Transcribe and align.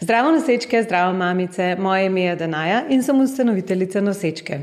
Zdravo 0.00 0.30
nosečke, 0.30 0.82
zdravo 0.82 1.12
mamice, 1.12 1.76
moje 1.78 2.06
ime 2.06 2.22
je 2.22 2.36
Danaja 2.36 2.82
in 2.88 3.02
sem 3.02 3.20
ustanoviteljica 3.20 4.00
nosečke. 4.00 4.58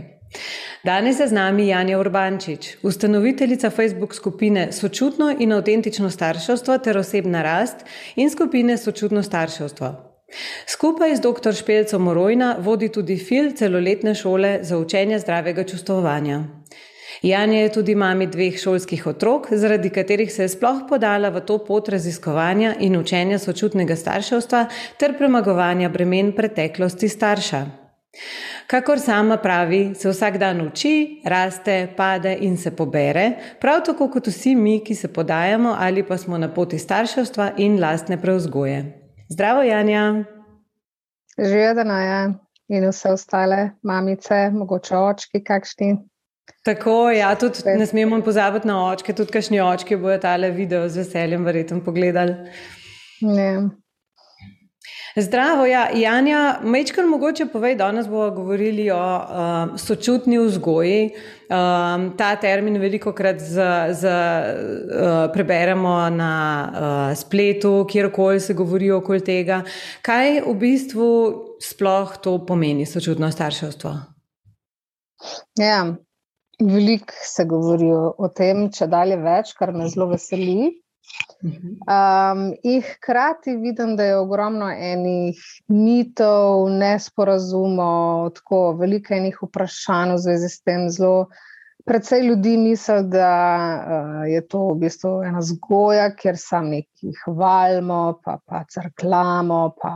Danes 0.83 1.20
je 1.20 1.28
z 1.28 1.32
nami 1.32 1.67
Janja 1.67 2.00
Urbančič, 2.00 2.78
ustanoviteljica 2.83 3.70
Facebook 3.70 4.15
skupine 4.15 4.71
Sočutno 4.71 5.36
in 5.39 5.54
avtentično 5.54 6.10
starševstvo 6.10 6.78
ter 6.78 6.97
osebna 6.97 7.42
rast 7.42 7.86
in 8.15 8.29
skupine 8.29 8.78
Sočutno 8.78 9.23
starševstvo. 9.23 9.94
Skupaj 10.68 11.15
z 11.15 11.21
dr. 11.21 11.54
Špelcem 11.54 12.01
Morojna 12.01 12.55
vodi 12.59 12.89
tudi 12.89 13.17
fil 13.17 13.51
celoletne 13.51 14.15
šole 14.15 14.59
za 14.61 14.77
učenje 14.77 15.19
zdravega 15.19 15.63
čustvovanja. 15.63 16.43
Janja 17.21 17.59
je 17.59 17.71
tudi 17.71 17.95
mami 17.95 18.27
dveh 18.27 18.59
šolskih 18.59 19.07
otrok, 19.07 19.47
zaradi 19.52 19.89
katerih 19.89 20.33
se 20.33 20.43
je 20.43 20.50
sploh 20.54 20.83
podala 20.89 21.29
v 21.29 21.41
to 21.41 21.57
pot 21.65 21.89
raziskovanja 21.89 22.75
in 22.79 22.97
učenja 22.97 23.39
sočutnega 23.39 23.95
starševstva 23.95 24.68
ter 25.00 25.18
premagovanja 25.18 25.89
bremen 25.89 26.32
preteklosti 26.36 27.09
starša. 27.09 27.65
Kakor 28.68 29.00
sama 29.00 29.37
pravi, 29.37 29.95
se 29.95 30.09
vsak 30.09 30.37
dan 30.37 30.61
uči, 30.61 31.21
raste, 31.25 31.93
pade 31.97 32.38
in 32.42 32.58
se 32.58 32.75
pobere, 32.75 33.31
prav 33.61 33.84
tako 33.86 34.09
kot 34.11 34.28
vsi 34.28 34.56
mi, 34.56 34.80
ki 34.84 34.95
se 34.95 35.08
podajamo 35.14 35.75
ali 35.80 36.03
pa 36.03 36.17
smo 36.17 36.38
na 36.38 36.50
poti 36.53 36.80
starševstva 36.80 37.52
in 37.58 37.80
lastne 37.81 38.22
preuzgoje. 38.22 38.84
Zdravo, 39.30 39.64
Janja! 39.64 40.23
Živijo, 41.38 41.73
da 41.73 41.84
naj 41.84 42.34
in 42.67 42.89
vse 42.89 43.09
ostale 43.11 43.70
mamice, 43.84 44.50
mogoče 44.53 44.97
očki, 44.97 45.44
kakšni 45.44 45.97
Tako, 46.64 47.11
ja, 47.11 47.36
tudi 47.39 47.64
ne 47.80 47.86
smemo 47.86 48.22
pozabiti 48.23 48.67
na 48.67 48.78
očke, 48.92 49.14
tudi 49.16 49.31
kašni 49.31 49.61
očki 49.61 49.95
bojo 49.95 50.17
tale 50.19 50.52
video 50.52 50.89
z 50.89 51.03
veseljem 51.03 51.45
verjetno 51.45 51.83
pogledali. 51.83 52.36
Ne. 53.22 53.52
Zdravo, 55.17 55.66
ja, 55.66 55.88
Janja, 55.95 56.59
mečkar 56.61 57.06
mogoče 57.09 57.47
povej, 57.50 57.75
danes 57.75 58.06
bomo 58.08 58.30
govorili 58.36 58.92
o 58.92 58.98
uh, 59.00 59.80
sočutni 59.80 60.38
vzgoji. 60.38 61.09
Um, 61.50 62.12
ta 62.18 62.36
termin 62.36 62.78
veliko 62.78 63.14
krat 63.18 63.40
z, 63.42 63.66
z, 63.98 64.12
uh, 64.12 65.31
preberemo 65.34 65.95
na 66.14 66.34
uh, 66.70 67.18
spletu, 67.18 67.88
kjerkoli 67.90 68.40
se 68.40 68.53
govori 68.53 68.92
okoli 68.92 69.23
tega. 69.25 69.64
Kaj 70.06 70.42
v 70.45 70.53
bistvu 70.53 71.09
sploh 71.66 72.18
to 72.22 72.38
pomeni, 72.45 72.86
sočutno 72.86 73.31
starševstvo? 73.31 73.95
Ja, 75.58 75.81
Veliko 76.59 77.13
se 77.22 77.45
govori 77.45 77.91
o 77.94 78.27
tem, 78.33 78.67
če 78.73 78.88
dalje 78.89 79.17
več, 79.22 79.53
kar 79.58 79.73
me 79.75 79.86
zelo 79.94 80.08
veseli. 80.09 80.72
Um, 81.45 82.39
in 82.66 82.81
hkrati 82.81 83.53
vidim, 83.61 83.95
da 83.95 84.08
je 84.08 84.16
ogromno 84.17 84.69
enih 84.69 85.38
mitov, 85.69 86.66
nesporazumov, 86.73 88.31
tako 88.39 88.61
veliko 88.80 89.13
enih 89.13 89.38
vprašanj 89.44 90.16
v 90.16 90.23
zvezi 90.25 90.50
s 90.50 90.66
tem. 90.66 90.88
Zelo, 90.89 91.30
predvsej 91.85 92.25
ljudi 92.25 92.55
misli, 92.58 93.03
da 93.13 93.30
uh, 93.30 94.25
je 94.25 94.41
to 94.50 94.66
v 94.72 94.80
bistvu 94.81 95.13
ena 95.30 95.45
zgoja, 95.45 96.09
kjer 96.17 96.41
sam 96.41 96.73
nekaj 96.73 97.13
hvalimo, 97.22 98.02
pa, 98.25 98.39
pa 98.41 98.66
crklamo. 98.73 99.61
Pa, 99.78 99.94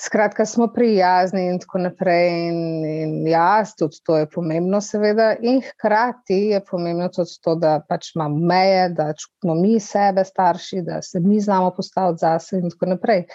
Skratka, 0.00 0.46
smo 0.46 0.66
prijazni 0.74 1.46
in 1.46 1.58
tako 1.62 1.78
naprej. 1.78 2.28
In, 2.48 2.84
in 2.84 3.26
jaz, 3.28 3.76
tudi 3.78 4.00
to 4.02 4.16
je 4.18 4.26
pomembno, 4.26 4.80
seveda. 4.80 5.34
In 5.40 5.60
hkrati 5.62 6.38
je 6.50 6.60
pomembno 6.70 7.08
tudi 7.14 7.38
to, 7.42 7.54
da 7.54 7.78
pač 7.88 8.10
imamo 8.16 8.38
meje, 8.46 8.88
da 8.88 9.12
čutimo 9.14 9.54
mi 9.54 9.78
sebe, 9.80 10.24
starši, 10.24 10.82
da 10.82 11.02
se 11.02 11.20
mi 11.20 11.40
znamo 11.40 11.70
postaviti 11.76 12.20
zase 12.20 12.58
in 12.58 12.70
tako 12.70 12.90
naprej. 12.90 13.26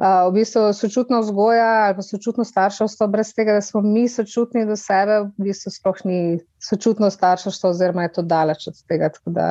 Uh, 0.00 0.30
v 0.30 0.38
bistvu 0.38 0.72
sočutno 0.72 1.18
vzgoja 1.20 1.66
ali 1.84 1.96
pa 1.98 2.02
sočutno 2.02 2.44
starševstvo, 2.44 3.08
brez 3.10 3.34
tega, 3.34 3.58
da 3.58 3.60
smo 3.60 3.80
mi 3.82 4.08
sočutni 4.08 4.62
do 4.64 4.76
sebe, 4.78 5.18
v 5.26 5.48
bistvu 5.50 5.72
sploh 5.74 5.98
ni 6.04 6.20
sočutno 6.62 7.10
starševstvo, 7.10 7.74
oziroma 7.74 8.06
je 8.06 8.12
to 8.12 8.22
daleč 8.22 8.68
od 8.70 8.78
tega. 8.88 9.10
Tako, 9.12 9.34
da, 9.36 9.48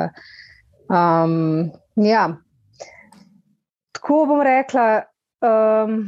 um, 0.90 1.70
ja. 1.96 2.24
tako 3.92 4.24
bom 4.32 4.42
rekla. 4.42 4.88
Um, 5.46 6.00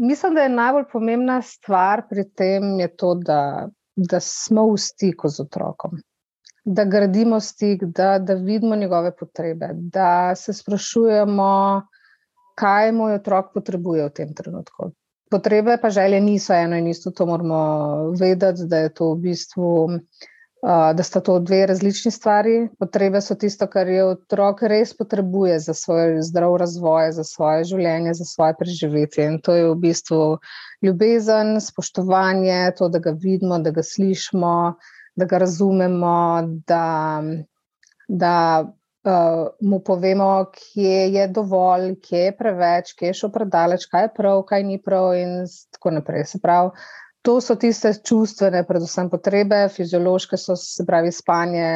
Mislim, 0.00 0.34
da 0.34 0.42
je 0.42 0.48
najbolj 0.48 0.84
pomembna 0.92 1.42
stvar 1.42 2.02
pri 2.10 2.24
tem 2.36 2.62
to, 2.96 3.14
da, 3.14 3.68
da 3.96 4.20
smo 4.20 4.68
v 4.72 4.76
stiku 4.78 5.28
z 5.28 5.42
otrokom, 5.42 5.98
da 6.64 6.84
gradimo 6.84 7.40
stik, 7.40 7.84
da, 7.84 8.18
da 8.18 8.34
vidimo 8.34 8.76
njegove 8.76 9.10
potrebe, 9.16 9.70
da 9.74 10.34
se 10.36 10.52
sprašujemo, 10.52 11.82
kaj 12.58 12.92
moj 12.92 13.18
otrok 13.18 13.52
potrebuje 13.54 14.06
v 14.06 14.14
tem 14.14 14.34
trenutku. 14.34 14.92
Potrebe 15.30 15.76
pa 15.82 15.90
želje 15.90 16.20
niso 16.20 16.54
eno 16.54 16.76
in 16.76 16.86
isto, 16.86 17.10
to 17.10 17.26
moramo 17.26 17.60
vedeti, 18.20 18.66
da 18.66 18.84
je 18.86 18.94
to 18.94 19.12
v 19.12 19.20
bistvu 19.28 19.72
da 20.62 21.02
sta 21.02 21.20
to 21.20 21.38
dve 21.38 21.66
različni 21.66 22.10
stvari. 22.10 22.68
Potrebe 22.78 23.20
so 23.20 23.34
tisto, 23.34 23.66
kar 23.70 23.88
je 23.88 24.04
otrok 24.04 24.62
res 24.62 24.96
potrebuje 24.96 25.58
za 25.60 25.74
svoj 25.74 26.18
zdrav 26.22 26.56
razvoj, 26.56 27.12
za 27.12 27.24
svoje 27.24 27.64
življenje, 27.64 28.14
za 28.14 28.24
svoje 28.24 28.56
preživetje. 28.58 29.26
In 29.26 29.38
to 29.40 29.54
je 29.54 29.68
v 29.70 29.76
bistvu 29.78 30.38
ljubezen, 30.82 31.60
spoštovanje, 31.60 32.72
to, 32.78 32.88
da 32.88 32.98
ga 32.98 33.14
vidimo, 33.14 33.58
da 33.62 33.70
ga 33.70 33.82
slišimo, 33.82 34.74
da 35.14 35.30
ga 35.30 35.38
razumemo, 35.38 36.42
da, 36.66 37.22
da 38.08 38.34
uh, 38.64 39.48
mu 39.60 39.78
povemo, 39.80 40.50
kje 40.54 41.00
je 41.14 41.28
dovolj, 41.28 41.92
kje 42.02 42.24
je 42.24 42.36
preveč, 42.38 42.94
kje 42.98 43.12
je 43.12 43.18
šel 43.22 43.30
predaleč, 43.34 43.86
kaj 43.90 44.08
je 44.08 44.14
prav, 44.16 44.42
kaj 44.50 44.66
ni 44.66 44.82
prav, 44.82 45.14
in 45.14 45.44
tako 45.70 45.94
naprej. 46.00 46.26
Se 46.34 46.42
pravi 46.42 46.74
to 47.28 47.40
so 47.44 47.58
tiste 47.60 47.90
čustvene, 48.08 48.62
predvsem 48.64 49.10
potrebe, 49.12 49.66
fiziološke, 49.68 50.38
so 50.40 50.54
se 50.56 50.86
pravi 50.88 51.10
spanje, 51.12 51.66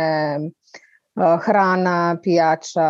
eh, 0.40 1.36
hrana, 1.44 2.16
pijača, 2.24 2.86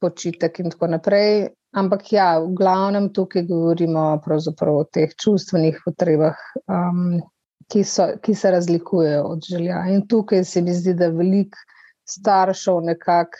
počitek 0.00 0.60
in 0.62 0.70
tako 0.70 0.86
naprej. 0.92 1.48
Ampak 1.74 2.12
ja, 2.12 2.28
v 2.38 2.52
glavnem 2.54 3.08
tukaj 3.10 3.42
govorimo 3.48 4.04
o 4.22 4.84
teh 4.84 5.16
čustvenih 5.18 5.80
potrebah, 5.84 6.38
um, 6.70 7.18
ki, 7.66 7.82
so, 7.82 8.06
ki 8.22 8.34
se 8.34 8.50
razlikujejo 8.54 9.24
od 9.32 9.42
želja. 9.42 9.82
In 9.90 10.06
tukaj 10.06 10.44
se 10.44 10.62
mi 10.62 10.74
zdi, 10.74 10.94
da 10.94 11.08
veliko 11.08 11.58
staršev 12.06 12.84
nekako 12.86 13.38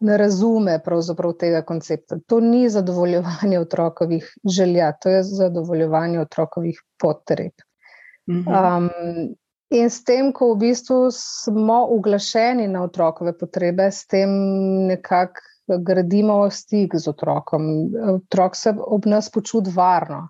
ne 0.00 0.16
razume 0.18 0.80
tega 1.38 1.62
koncepta. 1.62 2.18
To 2.26 2.40
ni 2.40 2.68
zadovoljevanje 2.68 3.60
otrokovih 3.60 4.34
želja, 4.44 4.92
to 4.92 5.08
je 5.08 5.22
zadovoljevanje 5.22 6.20
otrokovih 6.20 6.80
potreb. 6.98 7.52
Um, 8.28 8.90
in 9.70 9.90
s 9.90 10.04
tem, 10.04 10.32
ko 10.32 10.52
v 10.54 10.58
bistvu 10.58 11.08
smo 11.14 11.86
uglašeni 11.90 12.68
na 12.68 12.82
otrokove 12.84 13.32
potrebe, 13.38 13.90
s 13.90 14.06
tem 14.06 14.30
nekako 14.86 15.40
gradimo 15.84 16.50
stik 16.50 16.96
z 16.96 17.08
otrokom. 17.08 17.62
Otrok 18.14 18.56
se 18.56 18.74
ob 18.76 19.06
nas 19.06 19.30
počuti 19.30 19.72
varno. 19.74 20.28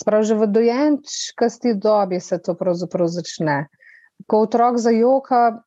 Sprav, 0.00 0.22
že 0.22 0.34
v 0.34 0.46
dojenčkasti 0.46 1.74
dobi 1.74 2.20
se 2.20 2.38
to 2.38 2.54
pravzaprav 2.54 3.06
začne. 3.10 3.66
Ko 4.26 4.44
otrok 4.46 4.78
zajoka, 4.78 5.62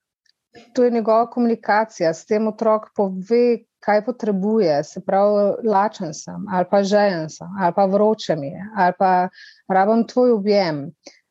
to 0.74 0.84
je 0.84 0.92
njegova 0.92 1.30
komunikacija, 1.30 2.14
s 2.14 2.26
tem 2.26 2.48
otrok 2.48 2.90
pove, 2.96 3.58
kaj 3.80 4.06
potrebuje, 4.06 4.84
se 4.84 5.02
pravi, 5.06 5.68
lačen 5.68 6.14
sem, 6.14 6.46
ali 6.50 6.66
pa 6.72 6.84
željen 6.84 7.30
sem, 7.30 7.48
ali 7.60 7.74
pa 7.76 7.86
vroče 7.86 8.36
mi 8.36 8.48
je, 8.48 8.68
ali 8.76 8.94
pa 9.00 9.30
rabim 9.68 10.08
tvoj 10.08 10.32
objem, 10.32 10.84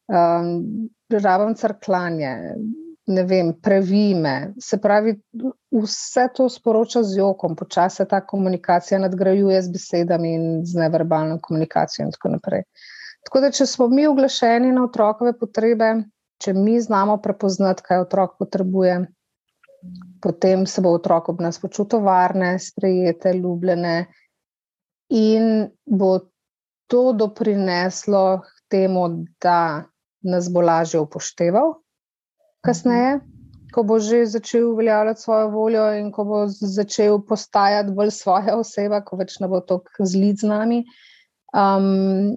um, 0.09 0.89
rabim 1.11 1.55
crklanje, 1.55 2.37
ne 3.07 3.23
vem, 3.23 3.53
previme. 3.63 4.53
Se 4.61 4.79
pravi, 4.81 5.17
vse 5.71 6.29
to 6.35 6.49
sporoča 6.49 7.03
z 7.03 7.19
jokom, 7.19 7.57
počasi 7.57 8.05
ta 8.09 8.21
komunikacija 8.27 9.01
nadgrajuje 9.01 9.63
z 9.63 9.73
besedami 9.73 10.35
in 10.35 10.45
z 10.65 10.79
neverbalno 10.79 11.39
komunikacijo 11.43 12.07
in 12.07 12.13
tako 12.13 12.37
naprej. 12.37 12.63
Tako 13.27 13.41
da, 13.41 13.51
če 13.51 13.67
smo 13.67 13.89
mi 13.89 14.07
oglašeni 14.07 14.73
na 14.73 14.85
otrokove 14.85 15.33
potrebe, 15.39 15.95
če 16.43 16.55
mi 16.57 16.81
znamo 16.81 17.19
prepoznati, 17.23 17.85
kaj 17.87 18.05
otrok 18.07 18.37
potrebuje, 18.43 18.99
potem 20.23 20.67
se 20.67 20.83
bo 20.83 20.95
otrok 20.99 21.33
ob 21.33 21.41
nas 21.43 21.59
počutil 21.63 22.03
varne, 22.07 22.55
sprejete, 22.63 23.35
ljubljene 23.39 23.97
in 25.13 25.69
bo 25.87 26.13
to 26.91 27.13
doprineslo 27.17 28.43
k 28.45 28.65
temu, 28.71 29.09
da 29.43 29.85
nas 30.23 30.49
bo 30.53 30.63
lažje 30.63 31.01
upošteval 31.03 31.75
kasneje. 32.65 33.21
Ko 33.73 33.83
bo 33.89 33.97
že 33.99 34.27
začel 34.29 34.67
uveljavljati 34.69 35.21
svojo 35.21 35.49
voljo, 35.49 35.85
in 35.97 36.11
ko 36.13 36.25
bo 36.29 36.41
začel 36.49 37.23
postajati 37.29 37.95
bolj 37.97 38.11
svoja 38.13 38.59
oseba, 38.61 39.01
ko 39.01 39.17
več 39.17 39.39
ne 39.41 39.49
bo 39.49 39.63
tako 39.65 40.05
zlid 40.05 40.43
z 40.43 40.51
nami, 40.51 40.83
um, 41.57 42.37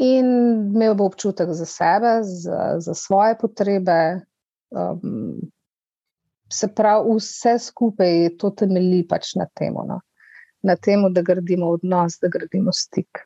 in 0.00 0.26
imel 0.74 0.94
bo 0.96 1.04
občutek 1.10 1.52
za 1.52 1.66
sebe, 1.68 2.20
za, 2.22 2.74
za 2.80 2.94
svoje 2.94 3.36
potrebe. 3.38 4.20
Um, 4.70 5.40
se 6.52 6.68
pravi, 6.74 7.16
vse 7.16 7.58
skupaj 7.58 8.30
to 8.38 8.50
temelji 8.50 9.04
pač 9.08 9.34
na 9.38 9.46
tem, 9.54 9.74
no? 9.74 10.00
na 10.62 10.76
tem, 10.76 11.04
da 11.12 11.22
gradimo 11.22 11.70
odnos, 11.76 12.18
da 12.20 12.28
gradimo 12.28 12.72
stik. 12.72 13.22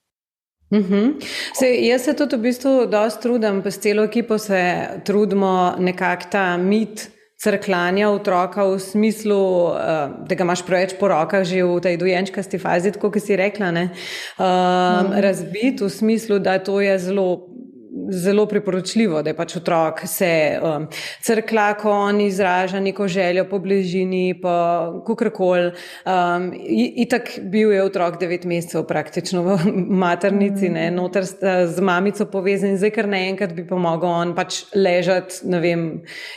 Uh 0.70 0.78
-huh. 0.78 1.14
Sej, 1.54 1.88
jaz 1.88 2.04
se 2.04 2.14
tudi 2.14 2.36
v 2.36 2.40
bistvu 2.40 2.86
dosta 2.86 3.20
trudim, 3.20 3.62
pa 3.62 3.70
s 3.70 3.78
celo 3.78 4.04
ekipo 4.04 4.38
se 4.38 4.88
trudimo 5.04 5.74
nekako 5.78 6.26
ta 6.30 6.56
mit 6.56 7.10
crklanja 7.44 8.08
otroka 8.10 8.64
v 8.64 8.78
smislu, 8.80 9.40
uh, 9.68 9.76
da 10.24 10.34
ga 10.34 10.44
imaš 10.44 10.64
preveč 10.64 10.96
po 10.96 11.12
rokah 11.12 11.44
že 11.44 11.60
v 11.60 11.80
tej 11.84 12.00
dojenčkasti 12.00 12.58
fazi, 12.58 12.92
kot 12.96 13.20
si 13.20 13.36
rekla, 13.36 13.70
uh 13.70 13.76
-huh. 14.38 15.20
razbit 15.20 15.80
v 15.80 15.90
smislu, 15.90 16.38
da 16.38 16.58
to 16.58 16.80
je 16.80 16.98
zelo 16.98 17.53
zelo 18.10 18.46
priporočljivo, 18.46 19.22
da 19.22 19.30
je 19.30 19.36
pač 19.36 19.56
otrok 19.56 20.00
se 20.06 20.58
um, 20.62 20.86
crkla, 21.22 21.74
ko 21.78 21.90
on 21.90 22.20
izraža 22.20 22.80
neko 22.80 23.08
željo 23.08 23.44
po 23.48 23.58
bližini, 23.58 24.40
po 24.42 24.54
kukorkoli. 25.06 25.72
Um, 26.04 26.50
Itak 26.96 27.30
bil 27.42 27.72
je 27.72 27.82
otrok 27.82 28.18
devet 28.20 28.44
mesecev 28.44 28.86
praktično 28.86 29.42
v 29.42 29.58
maternici, 30.04 30.68
ne, 30.68 30.90
noter 30.90 31.24
z 31.24 31.80
mamico 31.80 32.26
povezan 32.26 32.74
in 32.74 32.78
zdaj 32.78 32.94
kar 32.96 33.08
naenkrat 33.08 33.54
bi 33.54 33.66
pomogel 33.66 34.10
on 34.10 34.34
pač 34.34 34.64
ležati 34.74 35.44
vem, 35.60 35.86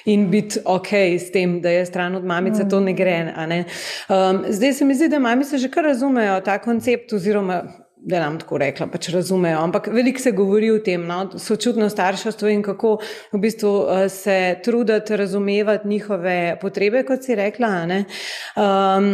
in 0.05 0.29
biti 0.31 0.61
ok 0.65 0.93
s 1.17 1.31
tem, 1.33 1.59
da 1.61 1.73
je 1.73 1.85
stran 1.85 2.15
od 2.15 2.25
mamice, 2.25 2.67
to 2.69 2.79
ne 2.79 2.93
gre. 2.93 3.17
Ne. 3.47 3.63
Um, 4.09 4.45
zdaj 4.49 4.73
se 4.73 4.85
mi 4.85 4.95
zdi, 4.95 5.09
da 5.09 5.19
mamice 5.19 5.57
že 5.57 5.71
kar 5.71 5.89
razumejo 5.89 6.39
ta 6.45 6.59
koncept 6.61 7.13
oziroma 7.13 7.63
da 7.99 8.19
nam 8.19 8.37
tako 8.39 8.57
rekla, 8.61 8.87
pač 8.91 9.09
razumejo. 9.09 9.59
Ampak 9.59 9.87
veliko 9.91 10.21
se 10.21 10.31
govori 10.31 10.69
o 10.71 10.77
tem, 10.83 11.03
no, 11.07 11.39
sočutno 11.39 11.89
starševstvo 11.89 12.51
in 12.53 12.61
kako 12.63 12.97
v 13.33 13.41
bistvu 13.41 13.71
uh, 13.71 14.05
se 14.11 14.59
truditi 14.63 15.17
razumevati 15.17 15.87
njihove 15.87 16.57
potrebe, 16.61 17.03
kot 17.07 17.25
si 17.25 17.35
rekla. 17.35 17.71
Um, 17.87 19.09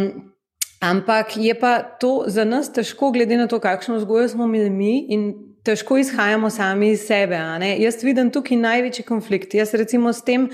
ampak 0.80 1.36
je 1.36 1.56
pa 1.58 1.78
to 2.00 2.24
za 2.26 2.44
nas 2.44 2.72
težko, 2.72 3.10
glede 3.10 3.36
na 3.40 3.48
to, 3.48 3.60
kakšno 3.60 3.98
vzgojo 4.02 4.28
smo 4.28 4.44
imeli 4.44 4.70
mi 4.70 4.94
in 5.08 5.32
težko 5.64 5.98
izhajamo 5.98 6.50
sami 6.50 6.92
iz 6.92 7.06
sebe. 7.06 7.40
Jaz 7.78 8.02
vidim 8.04 8.30
tukaj 8.30 8.56
največji 8.56 9.04
konflikt. 9.04 9.54
Jaz 9.54 9.74
recimo 9.74 10.12
s 10.12 10.22
tem. 10.22 10.50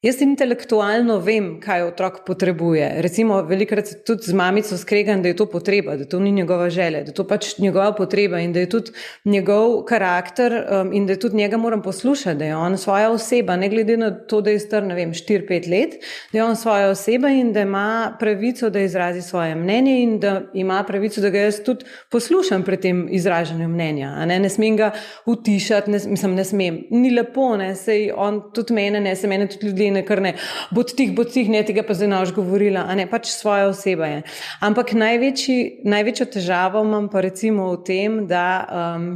Jaz 0.00 0.22
intelektualno 0.24 1.18
vem, 1.20 1.58
kaj 1.60 1.82
otrok 1.90 2.22
potrebuje. 2.24 2.86
Recimo, 3.04 3.42
velikokrat 3.44 3.90
se 3.90 3.98
tudi 4.00 4.24
z 4.24 4.32
mamico 4.32 4.78
skregam, 4.80 5.20
da 5.20 5.28
je 5.28 5.36
to 5.36 5.44
potreba, 5.52 5.92
da 6.00 6.06
to 6.08 6.16
ni 6.24 6.30
njegova 6.32 6.70
želja, 6.72 7.02
da 7.04 7.12
je 7.12 7.14
to 7.18 7.26
pač 7.28 7.58
njegova 7.58 7.92
potreba 7.92 8.38
in 8.40 8.54
da 8.56 8.62
je 8.62 8.68
tudi 8.72 8.94
njegov 9.28 9.82
karakter 9.84 10.56
um, 10.56 10.92
in 10.96 11.04
da 11.06 11.18
tudi 11.20 11.36
njega 11.36 11.56
moram 11.60 11.82
poslušati, 11.82 12.38
da 12.38 12.44
je 12.44 12.56
on 12.56 12.78
svoja 12.78 13.10
oseba, 13.10 13.56
ne 13.56 13.68
glede 13.68 13.96
na 13.96 14.08
to, 14.10 14.40
da 14.40 14.50
je 14.50 14.62
star, 14.64 14.86
ne 14.88 14.94
vem, 14.94 15.12
4-5 15.12 15.68
let, 15.70 15.98
da 16.32 16.38
je 16.38 16.44
on 16.44 16.56
svoja 16.56 16.88
oseba 16.88 17.28
in 17.28 17.52
da 17.52 17.60
ima 17.68 18.16
pravico, 18.20 18.70
da 18.70 18.80
izrazi 18.80 19.22
svoje 19.22 19.54
mnenje 19.54 19.98
in 20.02 20.18
da 20.18 20.40
ima 20.54 20.80
pravico, 20.88 21.20
da 21.20 21.30
ga 21.30 21.44
jaz 21.44 21.60
tudi 21.64 21.84
poslušam 22.10 22.62
pri 22.62 22.80
tem 22.80 23.04
izražanju 23.10 23.68
mnenja. 23.68 24.24
Ne? 24.24 24.40
ne 24.40 24.48
smem 24.48 24.80
ga 24.80 24.90
utišati, 25.26 25.90
ne, 25.90 26.00
mislim, 26.06 26.34
ne 26.34 26.44
smem. 26.44 26.82
Ni 26.90 27.10
lepo, 27.10 27.52
ne, 27.56 27.74
sej 27.76 28.08
on 28.16 28.40
tudi 28.54 28.72
mene, 28.80 29.00
ne, 29.00 29.16
se 29.16 29.28
mene 29.28 29.48
tudi 29.48 29.66
ljudi 29.66 29.89
ne, 29.94 30.04
kar 30.06 30.22
ne, 30.24 30.34
bo 30.74 30.84
tih, 30.86 31.14
bo 31.16 31.24
tih, 31.24 31.50
ne 31.52 31.64
tega 31.66 31.84
pa 31.86 31.96
zdaj 31.96 32.10
noč 32.12 32.34
govorila, 32.36 32.86
a 32.88 32.96
ne 32.98 33.08
pač 33.10 33.32
svoja 33.32 33.68
oseba 33.70 34.08
je. 34.10 34.22
Ampak 34.66 34.94
največji, 34.98 35.58
največjo 35.90 36.30
težavo 36.36 36.84
imam 36.86 37.10
pa 37.12 37.24
recimo 37.26 37.72
v 37.74 37.84
tem, 37.86 38.24
da. 38.30 38.46
Um, 38.70 39.12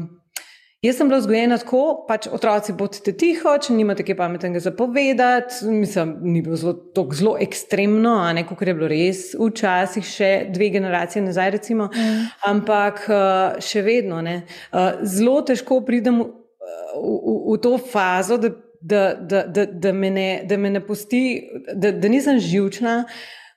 Jaz 0.85 0.99
sem 0.99 1.09
bila 1.09 1.17
vzgojena 1.17 1.56
tako, 1.56 1.82
pač 2.05 2.26
otroci 2.29 2.75
bodite 2.76 3.15
tiho, 3.17 3.55
če 3.56 3.73
nimate 3.73 4.05
kaj 4.05 4.19
pametnega 4.19 4.61
zapovedati. 4.61 5.62
Mislim, 5.73 6.11
ni 6.29 6.43
bilo 6.44 6.59
zelo, 6.61 6.75
zelo 7.17 7.32
ekstremno, 7.41 8.19
a 8.20 8.35
ne 8.37 8.43
kot 8.44 8.61
je 8.69 8.75
bilo 8.77 8.91
res 8.93 9.31
včasih, 9.32 10.05
še 10.05 10.29
dve 10.53 10.69
generacije 10.75 11.23
nazaj, 11.25 11.55
recimo. 11.56 11.88
Mm. 11.88 12.27
Ampak 12.50 13.00
uh, 13.09 13.56
še 13.65 13.81
vedno 13.87 14.20
ne. 14.27 14.43
Uh, 14.75 15.00
zelo 15.09 15.38
težko 15.49 15.81
pridem 15.88 16.20
v, 16.20 16.29
v, 17.00 17.38
v 17.55 17.56
to 17.65 17.79
fazo, 17.81 18.37
da 18.37 18.53
da, 18.85 19.15
da, 19.15 19.47
da, 19.47 19.65
da, 19.67 19.93
me, 19.93 20.11
ne, 20.11 20.45
da 20.49 20.57
me 20.57 20.71
ne 20.71 20.81
pusti, 20.87 21.43
da, 21.75 21.93
da 21.93 22.09
nisem 22.09 22.39
živčna, 22.39 23.05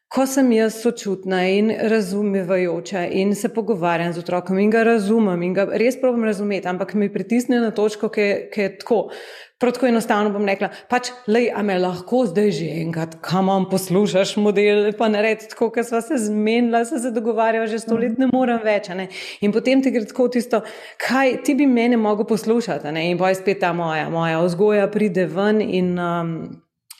ko 0.07 0.25
sem 0.25 0.51
jaz 0.51 0.77
sočutna 0.81 1.41
in 1.51 1.71
razumevajoča 1.91 3.05
in 3.11 3.35
se 3.35 3.49
pogovarjam 3.49 4.13
z 4.13 4.19
otrokom 4.19 4.59
in 4.59 4.69
ga 4.71 4.83
razumem 4.83 5.41
in 5.43 5.53
ga 5.53 5.67
res 5.71 5.99
pravim 5.99 6.23
razumeti, 6.23 6.67
ampak 6.67 6.93
mi 6.93 7.09
pritisne 7.13 7.59
na 7.59 7.71
točko, 7.71 8.09
ki 8.09 8.21
je 8.55 8.69
tako. 8.79 9.09
Prav 9.57 9.73
tako 9.73 9.87
enostavno 9.89 10.29
bom 10.29 10.45
rekla, 10.45 10.69
pač, 10.89 11.09
lej, 11.27 11.47
a 11.49 11.63
me 11.65 11.79
lahko 11.81 12.19
zdaj 12.29 12.51
že 12.53 12.65
enkrat, 12.83 13.15
kam 13.25 13.49
vam 13.49 13.65
poslušaš 13.69 14.35
model, 14.37 14.91
pa 14.97 15.07
ne 15.09 15.23
reči 15.25 15.49
tako, 15.49 15.71
ker 15.73 15.83
sva 15.83 16.01
se 16.05 16.19
zmenila, 16.21 16.83
se 16.85 16.99
se 17.01 17.11
dogovarjala, 17.11 17.65
že 17.67 17.79
sto 17.81 17.97
let 17.97 18.19
ne 18.21 18.29
morem 18.29 18.61
več. 18.63 18.91
Ne? 18.93 19.07
In 19.41 19.51
potem 19.51 19.81
ti 19.81 19.91
gre 19.91 20.05
tako 20.05 20.27
tisto, 20.29 20.61
kaj 21.01 21.41
ti 21.43 21.57
bi 21.57 21.65
mene 21.65 21.97
mogel 21.97 22.29
poslušati. 22.29 22.93
Ne? 22.93 23.09
In 23.09 23.17
boj 23.17 23.33
spet 23.41 23.59
ta 23.65 23.73
moja, 23.73 24.05
moja 24.13 24.45
vzgoja 24.45 24.85
pride 24.93 25.25
ven 25.25 25.61
in 25.65 25.97
um, 25.97 26.37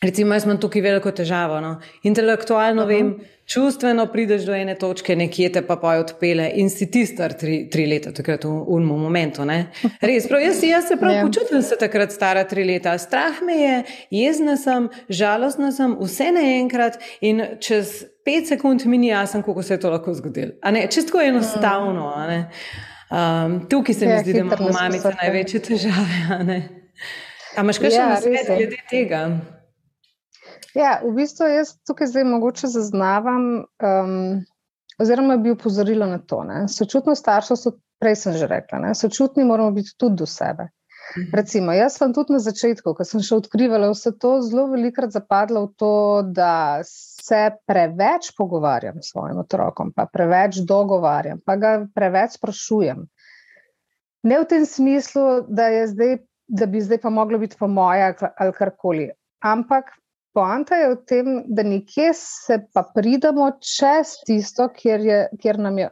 recimo 0.01 0.33
jaz 0.33 0.45
imam 0.45 0.59
tukaj 0.61 0.81
veliko 0.81 1.11
težavo. 1.11 1.61
No? 1.61 1.79
Intelektualno 2.03 2.83
uh 2.83 2.89
-huh. 2.89 2.95
vem, 2.95 3.15
čustveno 3.45 4.05
prideš 4.05 4.41
do 4.41 4.55
ene 4.55 4.75
točke, 4.75 5.15
nekje 5.15 5.51
te 5.51 5.61
pa 5.61 5.75
poj 5.75 5.99
odpele 5.99 6.51
in 6.55 6.69
si 6.69 6.91
ti 6.91 7.05
star 7.05 7.33
tri, 7.33 7.69
tri 7.69 7.85
leta, 7.85 8.11
takrat 8.11 8.44
v 8.44 8.49
unmu 8.67 8.97
momentu. 8.97 9.45
Ne? 9.45 9.71
Res, 10.01 10.27
prav, 10.27 10.41
jaz, 10.41 10.63
jaz 10.63 10.88
se 10.88 10.97
prav 10.97 11.15
ja. 11.15 11.25
počutim, 11.25 11.57
da 11.57 11.61
sem 11.61 11.77
takrat 11.79 12.11
stara 12.11 12.44
tri 12.44 12.63
leta. 12.63 12.97
Strah 12.97 13.41
me 13.41 13.53
je, 13.53 13.83
jezna 14.11 14.57
sem, 14.57 14.89
žalostna 15.09 15.71
sem, 15.71 15.97
vse 16.01 16.31
naenkrat 16.31 16.99
in 17.21 17.44
čez 17.59 18.05
pet 18.25 18.47
sekund 18.47 18.85
mi 18.85 18.97
ni 18.97 19.07
jasno, 19.07 19.41
kako 19.41 19.63
se 19.63 19.73
je 19.73 19.79
to 19.79 19.89
lahko 19.89 20.13
zgodilo. 20.13 20.51
Čisto 20.89 21.21
enostavno. 21.21 22.13
Um, 23.11 23.69
tukaj 23.69 23.95
se 23.95 24.05
mi 24.05 24.11
ja, 24.11 24.19
zdi, 24.19 24.33
da 24.33 24.39
imamo 24.39 24.69
mamice 24.81 25.11
največje 25.21 25.59
težave. 25.59 26.61
A 27.55 27.61
imaš 27.61 27.79
kaj 27.79 27.89
še 27.89 27.95
ja, 27.95 28.09
na 28.09 28.17
svetu 28.21 28.57
glede 28.57 28.81
tega? 28.89 29.21
Ja, 30.75 31.00
v 31.04 31.13
bistvu 31.18 31.50
jaz 31.51 31.75
tukaj 31.88 32.12
zdaj 32.12 32.25
mogoče 32.27 32.68
zaznavam, 32.68 33.65
um, 33.81 34.45
oziroma 35.00 35.38
bi 35.38 35.51
upozorila 35.51 36.07
na 36.07 36.19
to. 36.19 36.44
Ne. 36.44 36.65
Sočutno 36.71 37.15
starševstvo, 37.15 37.71
prej 38.01 38.15
sem 38.15 38.38
že 38.38 38.48
rekla, 38.48 38.80
ne, 38.80 38.95
sočutni 38.95 39.45
moramo 39.45 39.71
biti 39.71 39.95
tudi 39.98 40.21
do 40.21 40.25
sebe. 40.25 40.69
Mhm. 41.18 41.30
Recimo, 41.33 41.71
jaz 41.71 41.98
sem 41.98 42.13
tudi 42.13 42.33
na 42.36 42.39
začetku, 42.44 42.94
ko 42.94 43.06
sem 43.07 43.24
še 43.24 43.38
odkrivala 43.39 43.89
vse 43.94 44.12
to, 44.19 44.38
zelo 44.44 44.68
velikrat 44.74 45.13
zapadla 45.15 45.63
v 45.63 45.69
to, 45.80 45.94
da 46.36 46.83
se 46.83 47.39
preveč 47.68 48.33
pogovarjam 48.38 49.00
s 49.01 49.13
svojim 49.13 49.39
otrokom, 49.39 49.94
pa 49.95 50.06
preveč 50.12 50.59
dogovarjam, 50.68 51.39
pa 51.45 51.56
ga 51.56 51.71
preveč 51.95 52.36
sprašujem. 52.36 53.06
Ne 54.27 54.39
v 54.42 54.50
tem 54.50 54.65
smislu, 54.68 55.47
da, 55.47 55.69
zdaj, 55.87 56.18
da 56.47 56.68
bi 56.68 56.83
zdaj 56.83 56.99
pa 57.04 57.09
moglo 57.14 57.40
biti 57.40 57.56
po 57.59 57.69
moje 57.71 58.11
ali 58.11 58.54
karkoli, 58.57 59.07
ampak 59.40 59.94
poanta 60.37 60.77
je 60.77 60.89
v 60.91 60.97
tem, 61.09 61.29
da 61.49 61.63
nekje 61.65 62.11
se 62.13 62.59
pa 62.73 62.83
pridemo 62.94 63.49
čez 63.57 64.19
tisto, 64.25 64.67
kjer, 64.69 65.01
je, 65.01 65.19
kjer 65.41 65.57
nam 65.65 65.79
je 65.81 65.89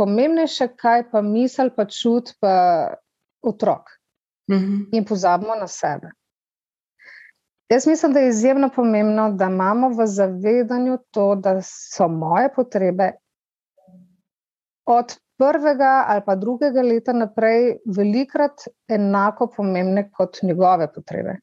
pomembnejše, 0.00 0.70
kaj 0.80 1.04
pa 1.10 1.20
misel, 1.22 1.70
pa 1.76 1.84
čut, 1.84 2.32
pa 2.40 2.54
otrok. 3.44 3.92
Mm 4.50 4.56
-hmm. 4.56 4.88
In 4.92 5.04
pozabimo 5.04 5.54
na 5.60 5.66
sebe. 5.68 6.10
Jaz 7.68 7.86
mislim, 7.86 8.12
da 8.12 8.20
je 8.20 8.28
izjemno 8.28 8.70
pomembno, 8.76 9.32
da 9.32 9.44
imamo 9.44 9.88
v 9.88 10.06
zavedanju 10.06 10.98
to, 11.10 11.34
da 11.34 11.60
so 11.62 12.08
moje 12.08 12.48
potrebe 12.56 13.12
od 14.84 15.16
prvega 15.38 16.04
ali 16.06 16.22
pa 16.26 16.34
drugega 16.34 16.82
leta 16.82 17.12
naprej 17.12 17.78
velikrat 17.96 18.68
enako 18.88 19.46
pomembne 19.56 20.10
kot 20.10 20.42
njegove 20.42 20.92
potrebe 20.92 21.36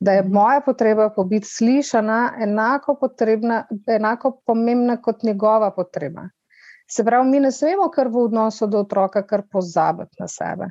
da 0.00 0.12
je 0.12 0.22
mhm. 0.22 0.32
moja 0.32 0.60
potreba 0.60 1.10
po 1.10 1.24
biti 1.24 1.46
slišana 1.46 2.32
enako, 2.42 2.94
potrebna, 3.00 3.64
enako 3.86 4.40
pomembna 4.46 4.96
kot 5.02 5.22
njegova 5.22 5.70
potreba. 5.70 6.28
Se 6.90 7.04
pravi, 7.04 7.28
mi 7.28 7.40
ne 7.40 7.52
smemo 7.52 7.88
kar 7.90 8.08
v 8.08 8.24
odnosu 8.24 8.66
do 8.66 8.80
otroka, 8.82 9.22
kar 9.22 9.42
pozabiti 9.52 10.16
na 10.18 10.26
sebe. 10.28 10.70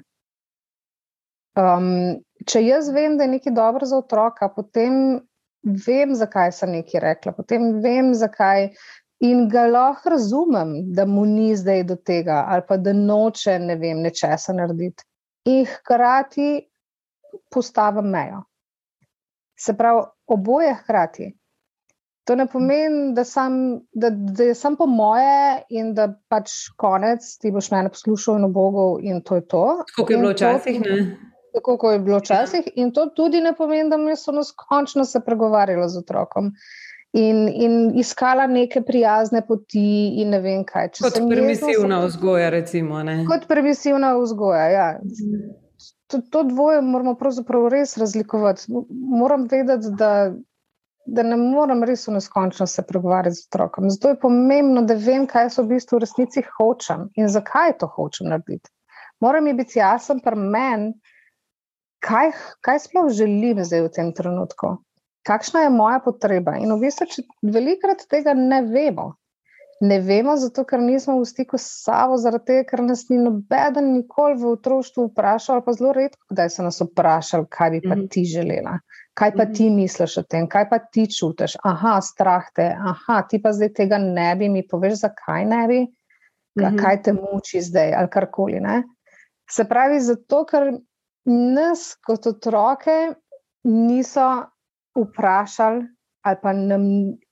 Um, 1.59 2.19
če 2.45 2.61
jaz 2.65 2.89
vem, 2.91 3.15
da 3.17 3.23
je 3.23 3.35
nekaj 3.37 3.53
dobro 3.55 3.87
za 3.87 3.97
otroka, 4.03 4.49
potem 4.55 5.19
vem, 5.63 6.15
zakaj 6.15 6.51
sem 6.55 6.73
nekaj 6.75 7.01
rekla, 7.03 7.33
potem 7.35 7.71
vem, 7.83 8.13
zakaj. 8.13 8.69
In 9.19 9.49
ga 9.51 9.65
lahko 9.67 10.13
razumem, 10.13 10.69
da 10.95 11.03
mu 11.05 11.25
ni 11.27 11.51
zdaj 11.55 11.83
do 11.89 11.95
tega, 11.95 12.45
ali 12.47 12.63
pa 12.67 12.77
da 12.79 12.93
noče 12.95 13.57
ne 13.59 13.75
vem, 13.75 13.99
nečesa 14.03 14.55
narediti. 14.55 15.03
In 15.51 15.65
hkrati 15.67 16.51
postavim 17.51 18.07
mejo. 18.11 18.45
Se 19.59 19.75
pravi, 19.77 20.03
oboje 20.27 20.73
hkrati. 20.83 21.33
To 22.29 22.35
ne 22.35 22.45
pomeni, 22.47 23.13
da, 23.15 23.23
sam, 23.23 23.53
da, 23.91 24.09
da 24.09 24.43
je 24.43 24.55
samo 24.55 24.77
po 24.77 24.85
moje 24.85 25.61
in 25.69 25.93
da 25.93 26.11
pač 26.29 26.51
konec, 26.77 27.25
ti 27.41 27.51
boš 27.51 27.71
mene 27.71 27.89
poslušal 27.89 28.37
in 28.37 28.45
obogov 28.45 28.99
in 29.01 29.23
to 29.25 29.39
je 29.39 29.47
to. 29.47 29.63
Tako 29.95 30.13
je 30.13 30.17
bilo 30.17 30.31
včasih. 30.31 30.81
Tako 31.53 31.91
je 31.91 31.99
bilo 31.99 32.19
včasih 32.19 32.67
in 32.75 32.91
to 32.93 33.07
tudi 33.15 33.41
ne 33.41 33.55
pomeni, 33.57 33.89
da 33.89 33.97
mi 33.97 34.15
so 34.15 34.31
nas 34.31 34.53
končno 34.55 35.05
se 35.05 35.19
pregovarjali 35.25 35.89
z 35.89 35.97
otrokom. 35.97 36.51
In, 37.13 37.47
in 37.49 37.97
iskala 37.97 38.45
neke 38.47 38.83
prijazne 38.85 39.41
poti, 39.47 40.21
in 40.21 40.29
ne 40.29 40.39
vem 40.43 40.61
kaj. 40.65 40.91
Če 40.93 41.07
kot 41.07 41.17
permisivna 41.31 42.03
vzgoja, 42.03 42.51
recimo. 42.53 43.01
Ne? 43.03 43.23
Kot 43.25 43.47
permisivna 43.49 44.13
vzgoja. 44.19 44.67
Ja. 44.69 44.91
To, 46.09 46.21
to 46.33 46.43
dvoje 46.49 46.81
moramo 46.81 47.13
pravzaprav 47.15 47.67
res 47.73 47.97
razlikovati. 48.01 48.65
Moram 48.89 49.45
vedeti, 49.51 49.91
da, 49.97 50.31
da 51.05 51.25
ne 51.25 51.37
morem 51.37 51.83
res 51.85 52.07
v 52.07 52.15
neskončnost 52.17 52.79
se 52.79 52.85
pregovarjati 52.87 53.37
z 53.37 53.45
otrokom. 53.49 53.89
Zato 53.93 54.13
je 54.13 54.19
pomembno, 54.23 54.83
da 54.89 54.97
vem, 54.97 55.27
kaj 55.29 55.51
so 55.53 55.63
v 55.63 55.75
bistvu 55.75 55.99
v 55.99 56.03
resnici 56.07 56.45
hočem 56.57 57.07
in 57.15 57.29
zakaj 57.29 57.77
to 57.79 57.89
hočem 57.95 58.31
narediti. 58.33 58.73
Moram 59.21 59.49
biti 59.57 59.79
jasen 59.79 60.21
pri 60.25 60.35
meni, 60.39 60.93
kaj, 62.05 62.33
kaj 62.65 62.85
sploh 62.87 63.09
želim 63.13 63.61
zdaj 63.63 63.85
v 63.85 63.95
tem 63.97 64.13
trenutku 64.15 64.77
kakšna 65.29 65.61
je 65.61 65.69
moja 65.69 65.99
potreba. 65.99 66.57
In 66.57 66.73
v 66.73 66.81
bistvu, 66.87 67.07
če 67.13 67.23
velikrat 67.55 68.05
tega 68.09 68.33
ne 68.37 68.63
vemo, 68.65 69.13
ne 69.79 69.99
vemo, 69.99 70.35
zato 70.37 70.65
ker 70.67 70.81
nismo 70.83 71.15
v 71.19 71.25
stiku 71.25 71.57
s 71.57 71.83
sabo, 71.85 72.17
zaradi 72.19 72.45
tega, 72.51 72.63
ker 72.71 72.83
nas 72.83 73.05
ni 73.09 73.19
noben 73.21 73.77
nikoli 73.93 74.35
v 74.41 74.51
otroštvu 74.57 75.07
vprašal, 75.09 75.59
ali 75.59 75.65
pa 75.65 75.75
zelo 75.77 75.93
redko, 75.95 76.19
kdaj 76.33 76.49
so 76.51 76.65
nas 76.65 76.81
vprašali, 76.83 77.47
kaj 77.49 77.71
bi 77.75 77.81
pa 77.85 77.95
mhm. 77.95 78.07
ti 78.11 78.25
želela. 78.27 78.79
Kaj 79.19 79.33
pa 79.35 79.45
ti 79.45 79.69
mhm. 79.69 79.79
misliš 79.79 80.17
o 80.21 80.23
tem, 80.23 80.47
kaj 80.51 80.67
pa 80.69 80.79
ti 80.83 81.07
čutiš? 81.11 81.57
Aha, 81.67 81.97
strah 82.03 82.51
te, 82.55 82.67
aha, 82.75 83.21
ti 83.29 83.39
pa 83.43 83.53
zdaj 83.55 83.73
tega 83.79 83.99
ne 84.03 84.29
bi, 84.39 84.51
mi 84.51 84.65
poveš, 84.67 85.01
zakaj 85.05 85.47
ne 85.47 85.63
bi, 85.71 85.79
mhm. 86.59 86.77
kaj 86.79 87.01
te 87.07 87.15
muči 87.15 87.63
zdaj 87.63 87.95
ali 88.01 88.11
karkoli. 88.11 88.59
Ne? 88.63 88.83
Se 89.49 89.65
pravi, 89.65 89.99
zato 90.03 90.43
ker 90.49 90.73
nas 91.25 91.95
kot 92.05 92.27
otroke 92.27 92.97
niso 93.63 94.27
vprašali, 94.97 95.87
ali 96.21 96.37
pa 96.41 96.53
nam 96.53 96.81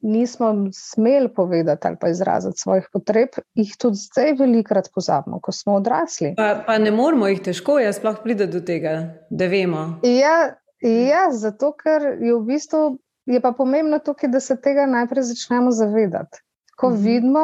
nismo 0.01 0.67
smeli 0.73 1.33
povedati 1.33 1.87
ali 1.87 1.97
pa 2.01 2.09
izraziti 2.09 2.57
svojih 2.57 2.87
potreb, 2.93 3.29
jih 3.53 3.75
tudi 3.79 3.95
zdaj 3.95 4.33
velikrat 4.39 4.89
pozabimo, 4.95 5.39
ko 5.41 5.51
smo 5.51 5.75
odrasli. 5.75 6.33
Pa, 6.37 6.63
pa 6.67 6.77
ne 6.77 6.91
moramo 6.91 7.27
jih 7.27 7.41
težko, 7.41 7.79
jaz 7.79 7.99
sploh 7.99 8.21
pride 8.23 8.47
do 8.47 8.61
tega, 8.61 8.95
da 9.29 9.47
vemo. 9.47 9.99
Ja, 10.03 10.55
ja 10.81 11.27
zato 11.31 11.73
ker 11.75 12.15
je 12.21 12.33
v 12.35 12.41
bistvu. 12.47 12.97
Je 13.27 13.41
pa 13.43 13.51
pomembno 13.51 13.99
tukaj, 13.99 14.29
da 14.31 14.39
se 14.39 14.55
tega 14.55 14.85
najprej 14.87 15.25
začnemo 15.27 15.71
zavedati. 15.75 16.39
Ko 16.79 16.89
mhm. 16.89 17.01
vidimo, 17.03 17.41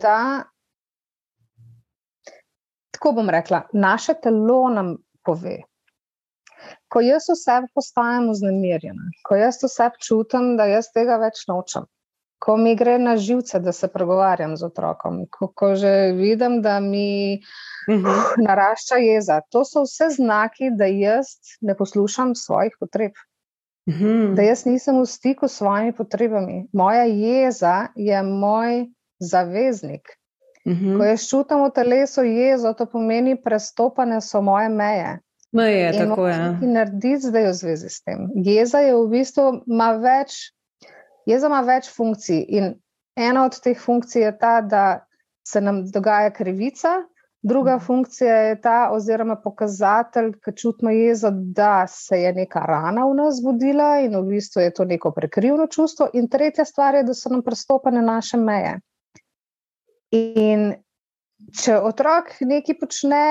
da, 0.00 0.44
tako 2.96 3.12
bom 3.18 3.28
rekla, 3.30 3.66
naše 3.72 4.14
telo 4.22 4.62
nam 4.72 4.94
pove, 5.26 5.58
ko 6.88 7.00
jaz 7.00 7.26
vse 7.30 7.60
postajam 7.74 8.30
vznemirjena, 8.30 9.10
ko 9.26 9.36
jaz 9.36 9.58
vse 9.64 9.90
čutim, 9.98 10.56
da 10.56 10.68
jaz 10.70 10.90
tega 10.94 11.18
več 11.22 11.44
nočem, 11.48 11.86
ko 12.38 12.56
mi 12.56 12.74
gre 12.76 12.98
na 12.98 13.16
živce, 13.16 13.60
da 13.60 13.72
se 13.72 13.88
pregovarjam 13.88 14.56
z 14.56 14.68
otrokom, 14.68 15.24
ko, 15.30 15.48
ko 15.54 15.74
že 15.74 16.12
vidim, 16.16 16.60
da 16.62 16.80
mi 16.80 17.40
uh 17.88 17.94
-huh. 17.94 18.06
uh, 18.06 18.34
narašča 18.48 18.96
jeza. 18.96 19.40
To 19.50 19.64
so 19.64 19.82
vse 19.82 20.10
znaki, 20.16 20.70
da 20.70 20.86
jaz 20.86 21.26
ne 21.60 21.74
poslušam 21.74 22.34
svojih 22.34 22.76
potreb. 22.80 23.12
Uh 23.86 23.94
mhm. 23.94 24.04
-huh. 24.04 24.34
Da 24.34 24.42
jaz 24.42 24.64
nisem 24.64 25.00
v 25.00 25.06
stiku 25.06 25.48
s 25.48 25.56
svojimi 25.56 25.92
potrebami. 25.92 26.68
Moja 26.72 27.04
jeza 27.04 27.86
je 27.96 28.22
moj 28.22 28.86
zaveznik. 29.18 30.08
Uh 30.64 30.72
mhm. 30.72 30.84
-huh. 30.84 30.98
Ko 30.98 31.04
jaz 31.04 31.28
čutim 31.28 31.64
v 31.64 31.70
telesu 31.70 32.22
jezo, 32.22 32.72
to 32.72 32.86
pomeni, 32.86 33.42
prestopane 33.42 34.20
so 34.20 34.40
moje 34.40 34.68
meje. 34.68 35.18
Meje, 35.52 35.92
tako 35.98 36.26
je. 36.28 36.36
Kaj 36.60 36.68
narediti 36.68 37.28
zdaj 37.28 37.48
v 37.48 37.54
zvezi 37.54 37.90
s 37.90 38.02
tem? 38.02 38.28
Jeza 38.34 38.82
je 38.84 38.94
v 38.96 39.06
bistvu 39.12 39.46
ima 39.66 39.92
več, 40.02 40.38
jeza 41.26 41.50
ima 41.50 41.60
več 41.66 41.90
funkcij 41.92 42.42
in 42.48 42.72
ena 43.16 43.44
od 43.46 43.60
teh 43.62 43.78
funkcij 43.78 44.26
je 44.26 44.32
ta, 44.38 44.60
da 44.60 44.84
se 45.46 45.60
nam 45.60 45.84
dogaja 45.90 46.32
krivica, 46.34 47.06
druga 47.42 47.76
mhm. 47.76 47.84
funkcija 47.84 48.36
je 48.36 48.60
ta, 48.60 48.90
oziroma 48.92 49.36
pokazatelj, 49.36 50.32
ki 50.44 50.54
čutimo 50.56 50.90
jezo, 50.90 51.30
da 51.30 51.86
se 51.86 52.20
je 52.20 52.32
neka 52.32 52.64
rana 52.66 53.06
v 53.06 53.14
nas 53.14 53.38
zbudila 53.40 54.00
in 54.04 54.16
v 54.16 54.24
bistvu 54.34 54.64
je 54.64 54.72
to 54.74 54.84
neko 54.84 55.12
prekrivno 55.14 55.66
čustvo, 55.66 56.10
in 56.12 56.28
tretja 56.28 56.64
stvar 56.64 56.94
je, 56.94 57.04
da 57.06 57.14
so 57.14 57.30
nam 57.30 57.44
prestopane 57.46 58.02
naše 58.02 58.36
meje. 58.36 58.80
In 60.10 60.72
če 61.62 61.78
otrok 61.78 62.34
nekaj 62.40 62.78
počne, 62.80 63.22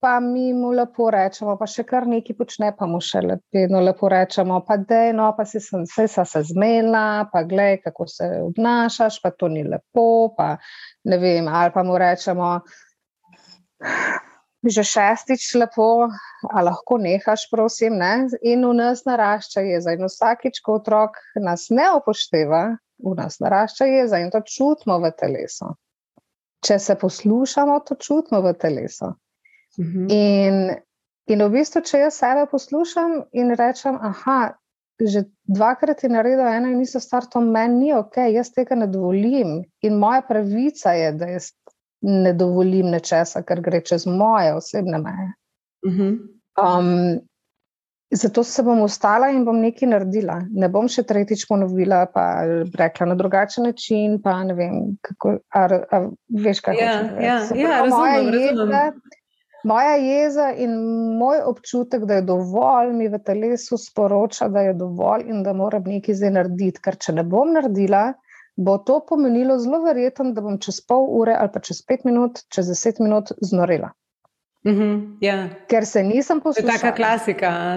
pa 0.00 0.20
mi 0.20 0.52
mu 0.52 0.70
lepo 0.72 1.10
rečemo, 1.12 1.54
pa 1.60 1.66
še 1.68 1.84
kar 1.88 2.06
nekaj 2.08 2.36
počne, 2.38 2.70
pa 2.76 2.88
mu 2.88 3.00
še 3.04 3.20
vedno 3.52 3.82
lepo 3.84 4.08
rečemo, 4.08 4.62
pa 4.66 4.78
da 4.80 5.02
je 5.06 5.12
no, 5.16 5.28
pa 5.36 5.44
si 5.44 5.60
sem, 5.60 5.84
se, 5.86 6.06
se 6.08 6.42
zmedla, 6.52 7.28
pa 7.32 7.42
gledaj, 7.44 7.82
kako 7.84 8.06
se 8.08 8.30
obnašaš, 8.46 9.20
pa 9.22 9.30
to 9.36 9.50
ni 9.52 9.64
lepo, 9.66 10.32
pa 10.36 10.54
ne 11.04 11.20
vem, 11.20 11.48
ali 11.48 11.74
pa 11.74 11.84
mu 11.84 12.00
rečemo. 12.00 12.56
Že 14.60 14.84
šestič 14.84 15.44
lepo, 15.56 16.08
a 16.52 16.64
lahko 16.64 16.98
nehaš, 17.00 17.46
prosim, 17.52 17.96
ne? 17.96 18.28
in 18.44 18.66
v 18.68 18.74
nas 18.76 19.06
narašča 19.08 19.64
jeza. 19.64 19.94
In 19.96 20.04
vsakič, 20.04 20.60
ko 20.64 20.76
otrok 20.80 21.16
nas 21.40 21.70
ne 21.72 21.86
upošteva, 21.96 22.66
v 23.00 23.14
nas 23.16 23.40
narašča 23.40 23.88
jeza 23.88 24.20
in 24.20 24.28
to 24.32 24.44
čutimo 24.44 25.00
v 25.00 25.12
telesu. 25.16 25.72
Če 26.60 26.76
se 26.76 26.96
poslušamo, 27.00 27.80
to 27.88 27.96
čutimo 27.96 28.42
v 28.44 28.52
telesu. 28.60 29.14
-hmm. 29.82 30.06
in, 30.10 30.76
in 31.26 31.44
v 31.44 31.50
bistvu, 31.50 31.82
če 31.82 31.98
jaz 31.98 32.18
sebe 32.20 32.46
poslušam 32.50 33.24
in 33.32 33.54
rečem, 33.54 33.98
ah, 34.00 34.52
že 35.00 35.24
dvakrat 35.48 36.02
je 36.04 36.08
naredil 36.08 36.46
eno 36.46 36.68
in 36.68 36.80
isto 36.80 37.00
stvar, 37.00 37.24
to 37.26 37.40
meni 37.40 37.74
ni 37.74 37.94
ok, 37.94 38.16
jaz 38.16 38.52
tega 38.52 38.74
ne 38.74 38.86
dovolim. 38.86 39.64
In 39.82 39.98
moja 39.98 40.20
pravica 40.22 40.92
je, 40.92 41.12
da 41.12 41.26
jaz 41.26 41.52
ne 42.02 42.32
dovolim 42.32 42.90
nečesa, 42.90 43.42
kar 43.42 43.60
gre 43.60 43.80
čez 43.80 44.06
moje 44.06 44.54
osebne 44.54 44.98
meje. 44.98 45.32
Mm 45.86 45.92
-hmm. 45.96 46.12
um, 46.60 47.20
Zato 48.12 48.42
se 48.44 48.62
bom 48.62 48.80
ustala 48.82 49.28
in 49.30 49.44
bom 49.44 49.60
nekaj 49.60 49.88
naredila. 49.88 50.40
Ne 50.50 50.68
bom 50.68 50.88
še 50.88 51.02
tretjič 51.06 51.44
ponovila, 51.46 52.06
pa 52.10 52.42
rekla 52.74 53.06
na 53.06 53.14
drugačen 53.14 53.64
način. 53.64 54.16
Pa 54.22 54.42
ne 54.44 54.54
vem, 54.54 54.72
kako. 55.00 55.36
A, 55.54 55.60
a, 55.90 56.00
veš, 56.28 56.60
kaj 56.60 56.80
ja, 56.80 56.96
to? 56.98 57.22
Ja, 57.22 57.36
ja, 57.54 57.68
razumem. 57.84 58.30
razumem. 58.34 59.00
Moja 59.64 59.96
jeza 60.00 60.52
in 60.56 60.72
moj 61.18 61.42
občutek, 61.46 62.04
da 62.08 62.14
je 62.14 62.22
dovolj, 62.22 62.92
mi 62.96 63.08
v 63.08 63.18
telesu 63.24 63.76
sporoča, 63.78 64.48
da 64.48 64.60
je 64.60 64.74
dovolj 64.74 65.26
in 65.28 65.42
da 65.42 65.52
moram 65.52 65.84
nekaj 65.86 66.16
zdaj 66.16 66.30
narediti. 66.38 66.80
Ker 66.80 66.96
če 66.96 67.12
ne 67.18 67.24
bom 67.24 67.52
naredila, 67.52 68.12
bo 68.56 68.78
to 68.78 69.00
pomenilo 69.08 69.58
zelo 69.60 69.82
verjetno, 69.84 70.32
da 70.32 70.44
bom 70.44 70.58
čez 70.60 70.80
pol 70.80 71.08
ure 71.20 71.36
ali 71.36 71.52
pa 71.52 71.60
čez 71.60 71.82
pet 71.86 72.04
minut, 72.08 72.44
čez 72.48 72.72
deset 72.72 73.00
minut 73.00 73.32
znorela. 73.40 73.92
Mm 74.64 74.72
-hmm, 74.72 74.96
yeah. 75.20 75.48
Ker 75.68 75.86
se 75.86 76.02
nisem 76.02 76.40
poslušala. 76.40 76.72
To 76.72 76.76
je 76.76 76.80
taka 76.80 76.96
klasika. 76.96 77.76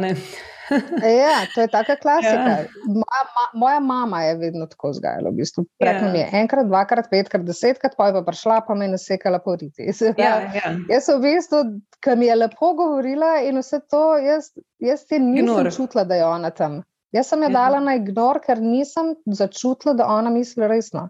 ja, 1.23 1.45
to 1.55 1.61
je 1.61 1.67
taka 1.67 1.95
klasika. 1.95 2.49
Ja. 2.49 2.65
Moja, 2.87 3.23
ma, 3.35 3.45
moja 3.59 3.79
mama 3.79 4.21
je 4.23 4.37
vedno 4.37 4.65
tako 4.65 4.89
vzgajala. 4.89 5.29
V 5.29 5.33
bistvu. 5.33 5.65
Rekla 5.83 6.11
mi 6.11 6.19
je 6.19 6.27
ja. 6.31 6.39
enkrat, 6.39 6.67
dvakrat, 6.67 7.09
petkrat, 7.11 7.45
desetkrat, 7.45 7.97
pa 7.97 8.07
je 8.07 8.13
pa 8.13 8.23
prišla, 8.27 8.61
pa 8.67 8.75
me 8.75 8.85
je 8.85 8.93
nasekala 8.95 9.39
po 9.39 9.55
riti. 9.55 9.89
Ja, 10.17 10.35
ja. 10.55 10.73
Jaz 10.89 11.09
v 11.09 11.19
bistvu, 11.23 11.63
ki 12.03 12.15
mi 12.19 12.29
je 12.29 12.35
lepo 12.35 12.73
govorila 12.77 13.35
in 13.47 13.59
vse 13.61 13.81
to, 13.89 14.05
jaz, 14.23 14.53
jaz 14.79 15.05
ti 15.07 15.19
nisem 15.19 15.47
Ignor. 15.47 15.71
čutila, 15.75 16.03
da 16.03 16.15
je 16.15 16.25
ona 16.25 16.49
tam. 16.49 16.81
Jaz 17.13 17.29
sem 17.29 17.43
jo 17.45 17.49
ja. 17.51 17.53
dala 17.53 17.79
na 17.79 17.93
ignor, 17.99 18.39
ker 18.41 18.61
nisem 18.61 19.13
začutila, 19.25 19.93
da 19.93 20.07
ona 20.09 20.31
misli 20.33 20.67
resno. 20.67 21.09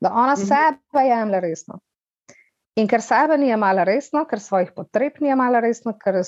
Da 0.00 0.10
ona 0.12 0.34
mhm. 0.34 0.46
sebe 0.48 1.04
jemlje 1.06 1.40
resno. 1.40 1.80
In 2.76 2.88
ker 2.90 3.00
sebe 3.00 3.38
ni 3.40 3.48
imela 3.54 3.86
resno, 3.88 4.26
ker 4.28 4.40
svojih 4.42 4.74
potreb 4.76 5.16
ni 5.24 5.30
imela 5.32 5.62
resno, 5.64 5.94
ker, 5.96 6.18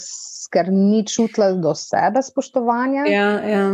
ker 0.53 0.71
ni 0.73 1.03
čutila 1.05 1.51
do 1.61 1.75
sebe 1.77 2.23
spoštovanja, 2.25 3.05
ja, 3.13 3.27
ja. 3.45 3.65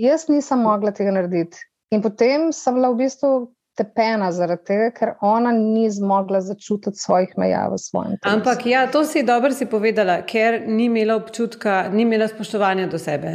jaz 0.00 0.24
nisem 0.32 0.64
mogla 0.64 0.94
tega 0.96 1.12
narediti. 1.12 1.60
In 1.92 2.00
potem 2.00 2.48
sem 2.56 2.78
bila 2.78 2.94
v 2.94 3.02
bistvu 3.02 3.32
tepena 3.76 4.28
zaradi 4.32 4.64
tega, 4.68 4.90
ker 4.92 5.12
ona 5.24 5.52
ni 5.56 5.86
zmogla 5.90 6.42
začutiti 6.44 6.98
svojih 6.98 7.32
meja 7.40 7.64
v 7.72 7.78
svojem 7.80 8.16
telesu. 8.18 8.36
Ampak 8.36 8.66
ja, 8.66 8.86
to 8.92 9.04
si 9.08 9.22
dobro 9.24 9.52
si 9.56 9.66
povedala, 9.66 10.20
ker 10.28 10.62
ni 10.66 10.90
imela 10.90 11.16
občutka, 11.16 11.88
ni 11.92 12.04
imela 12.04 12.28
spoštovanja 12.28 12.86
do 12.92 13.00
sebe. 13.00 13.32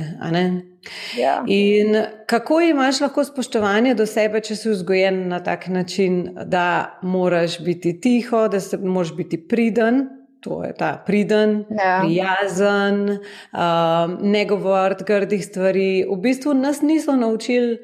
Ja. 1.17 1.41
In 1.47 1.97
kako 2.29 2.61
imaš 2.61 3.01
lahko 3.01 3.25
spoštovanje 3.25 3.95
do 3.97 4.05
sebe, 4.05 4.41
če 4.41 4.55
si 4.55 4.69
vzgojen 4.69 5.25
na 5.31 5.41
tak 5.43 5.67
način, 5.73 6.37
da 6.45 6.99
moraš 7.01 7.59
biti 7.65 7.97
tiho, 8.01 8.47
da 8.47 8.59
se 8.59 8.77
moraš 8.77 9.15
biti 9.17 9.41
priden. 9.47 10.05
To 10.45 10.61
je 10.63 10.69
ta 10.77 11.03
priden, 11.05 11.63
ja. 11.73 11.97
prijazen, 12.05 13.09
uh, 13.09 14.21
ne 14.21 14.45
govoriti 14.45 15.03
grdih 15.03 15.41
stvari. 15.45 16.05
V 16.05 16.17
bistvu 16.21 16.53
nas 16.53 16.81
niso 16.85 17.15
naučili 17.17 17.79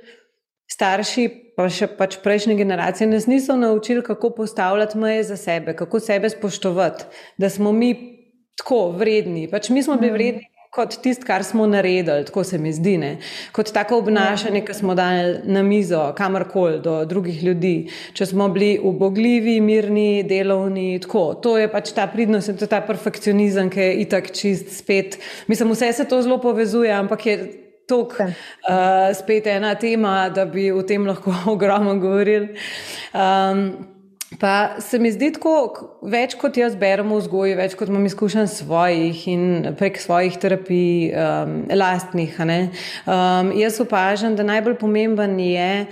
starši, 0.69 1.42
pa 1.55 1.67
še 1.69 1.87
pač 1.97 2.17
prejšnje 2.23 2.55
generacije, 2.59 3.07
nas 3.07 3.27
niso 3.27 3.55
naučili, 3.55 4.03
kako 4.03 4.29
postavljati 4.29 4.97
meje 4.97 5.23
za 5.23 5.37
sebe, 5.37 5.75
kako 5.77 5.99
sebe 5.99 6.29
spoštovati, 6.29 7.05
da 7.37 7.49
smo 7.49 7.71
mi 7.71 7.93
tako 8.57 8.89
vredni. 8.97 9.47
Pač 9.51 9.69
mi 9.69 9.83
smo 9.83 9.97
bili 9.97 10.11
mm. 10.11 10.13
vredni 10.13 10.49
kot 10.73 10.95
tisto, 11.03 11.25
kar 11.27 11.43
smo 11.45 11.67
naredili, 11.69 12.25
tako 12.25 12.43
se 12.43 12.57
mi 12.57 12.71
zdi, 12.73 12.95
ne? 12.97 13.11
kot 13.53 13.69
tako 13.73 13.99
obnašanje, 14.01 14.63
ki 14.65 14.73
smo 14.73 14.95
dali 14.97 15.35
na 15.45 15.61
mizo, 15.63 16.01
kamorkoli 16.17 16.79
do 16.81 16.95
drugih 17.05 17.43
ljudi. 17.43 17.73
Če 18.17 18.25
smo 18.31 18.47
bili 18.49 18.79
ubogljivi, 18.81 19.59
mirni, 19.61 20.23
delovni, 20.25 20.97
tako. 21.03 21.27
To 21.45 21.57
je 21.61 21.69
pač 21.69 21.93
ta 21.93 22.07
pridnost 22.09 22.49
in 22.49 22.57
to 22.57 22.65
je 22.65 22.73
ta 22.73 22.81
perfekcionizem, 22.81 23.69
ki 23.69 23.85
je 23.85 23.99
itak 24.07 24.31
čist 24.33 24.73
spet. 24.79 25.19
Mislim, 25.47 25.75
vse 25.75 25.91
se 25.93 26.07
to 26.09 26.21
zelo 26.25 26.41
povezuje, 26.41 26.91
ampak 26.93 27.25
je. 27.29 27.37
Tok, 27.87 28.13
uh, 28.19 29.09
spet 29.15 29.47
ena 29.51 29.73
tema, 29.75 30.29
da 30.33 30.45
bi 30.45 30.69
o 30.71 30.83
tem 30.87 31.07
lahko 31.07 31.33
ogromno 31.55 31.97
govorili. 31.99 32.55
Um, 33.13 33.93
Pa 34.39 34.75
se 34.79 34.99
mi 34.99 35.11
zdi 35.13 35.29
tako, 35.35 35.51
več 36.09 36.33
kot 36.39 36.57
jaz 36.57 36.75
berem 36.79 37.11
v 37.11 37.19
vzgoji, 37.19 37.55
več 37.57 37.75
kot 37.77 37.91
imam 37.91 38.05
izkušenj 38.07 38.47
svojih 38.49 39.19
in 39.29 39.43
prek 39.77 39.99
svojih 40.01 40.37
terapij, 40.41 41.11
um, 41.13 41.53
lastnih. 41.69 42.39
Um, 42.41 43.53
jaz 43.59 43.79
opažam, 43.83 44.37
da 44.39 44.45
najbolj 44.47 44.79
pomemben 44.81 45.37
je, 45.39 45.85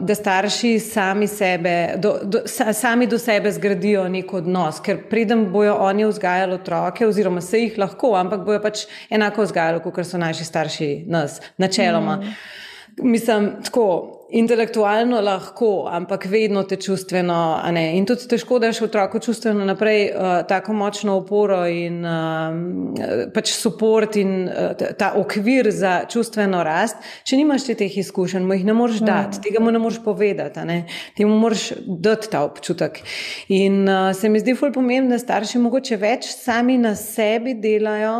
da 0.00 0.14
starši 0.14 0.78
sami, 0.80 1.26
sebe, 1.28 1.94
do, 1.98 2.18
do, 2.22 2.42
sami 2.72 3.06
do 3.06 3.18
sebe 3.18 3.52
zgradijo 3.52 4.06
nek 4.08 4.32
odnos, 4.34 4.80
ker 4.80 5.02
pridem 5.10 5.46
bojo 5.52 5.74
oni 5.86 6.06
vzgajali 6.08 6.54
otroke, 6.56 7.06
oziroma 7.06 7.40
se 7.44 7.60
jih 7.60 7.78
lahko, 7.78 8.14
ampak 8.16 8.44
bojo 8.46 8.62
pač 8.64 8.86
enako 9.10 9.44
vzgajali, 9.44 9.82
kot 9.84 10.06
so 10.06 10.18
naši 10.18 10.44
starši 10.44 10.90
nas, 11.06 11.40
načeloma. 11.58 12.16
Mm. 12.16 13.10
Mislim, 13.12 13.50
tako 13.64 14.15
intelektualno 14.28 15.20
lahko, 15.20 15.86
ampak 15.90 16.26
vedno 16.26 16.62
te 16.62 16.76
čustveno. 16.76 17.60
In 17.94 18.06
tudi 18.06 18.26
težko 18.28 18.58
daš 18.58 18.80
otroku 18.82 19.20
čustveno 19.22 19.64
naprej 19.64 20.10
uh, 20.10 20.46
tako 20.48 20.72
močno 20.72 21.16
oporo 21.20 21.60
in 21.66 22.00
uh, 22.04 23.30
pač 23.34 23.52
podpor 23.62 24.08
in 24.18 24.48
uh, 24.48 24.74
ta 24.98 25.12
okvir 25.16 25.70
za 25.70 26.04
čustveno 26.10 26.64
rast. 26.66 26.98
Če 27.24 27.38
nimaš 27.38 27.68
teh 27.70 27.98
izkušenj, 28.02 28.46
mu 28.46 28.58
jih 28.58 28.66
ne 28.66 28.74
moreš 28.74 29.00
mm. 29.00 29.06
dati, 29.06 29.42
tega 29.46 29.62
mu 29.62 29.70
ne 29.70 29.78
moreš 29.78 30.02
povedati, 30.04 30.66
ne? 30.66 30.82
ti 31.14 31.24
mu 31.24 31.38
moraš 31.38 31.70
dati 31.86 32.30
ta 32.30 32.42
občutek. 32.44 33.00
In 33.48 33.84
uh, 33.88 34.10
se 34.16 34.28
mi 34.28 34.42
zdi 34.42 34.56
fulj 34.58 34.74
pomembno, 34.74 35.14
da 35.14 35.22
starši 35.22 35.62
mogoče 35.62 36.00
več 36.02 36.30
sami 36.34 36.78
na 36.82 36.96
sebi 36.98 37.54
delajo 37.54 38.16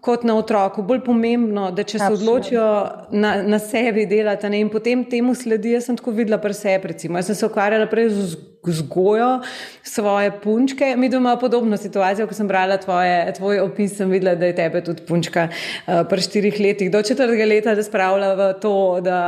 kot 0.00 0.24
na 0.24 0.36
otroku. 0.38 0.82
Bolj 0.82 1.02
pomembno, 1.04 1.70
da 1.70 1.84
če 1.84 1.98
se 1.98 2.04
Absolutno. 2.04 2.32
odločijo 2.32 2.66
na, 3.10 3.34
na 3.42 3.58
sebi 3.58 4.06
delati 4.06 4.50
ne, 4.50 4.60
in 4.64 4.70
potem 4.72 5.04
temu 5.04 5.34
sledi. 5.34 5.74
Jaz 5.76 5.90
sem 5.90 5.98
tako 6.00 6.14
videla 6.16 6.40
pri 6.40 6.56
sebi. 6.56 6.94
Recimo. 6.94 7.18
Jaz 7.20 7.30
sem 7.30 7.38
se 7.38 7.46
ukvarjala 7.46 7.88
prej 7.90 8.10
z 8.10 8.38
vzgojo 8.62 9.40
svoje 9.82 10.30
punčke. 10.40 10.94
Mi 10.96 11.08
doma 11.08 11.36
podobno 11.36 11.76
situacijo, 11.76 12.26
ko 12.26 12.34
sem 12.34 12.48
brala 12.48 12.76
tvoje, 12.76 13.32
tvoj 13.36 13.60
opis, 13.60 13.96
sem 13.96 14.10
videla, 14.10 14.34
da 14.34 14.46
je 14.46 14.56
tebe 14.56 14.82
tudi 14.84 15.02
punčka 15.08 15.48
uh, 15.48 16.02
pri 16.08 16.20
štirih 16.20 16.60
letih 16.60 16.90
do 16.90 17.02
četrtega 17.02 17.44
leta, 17.44 17.74
da 17.74 17.82
spravlja 17.82 18.34
v 18.34 18.50
to, 18.60 18.74
da 19.04 19.20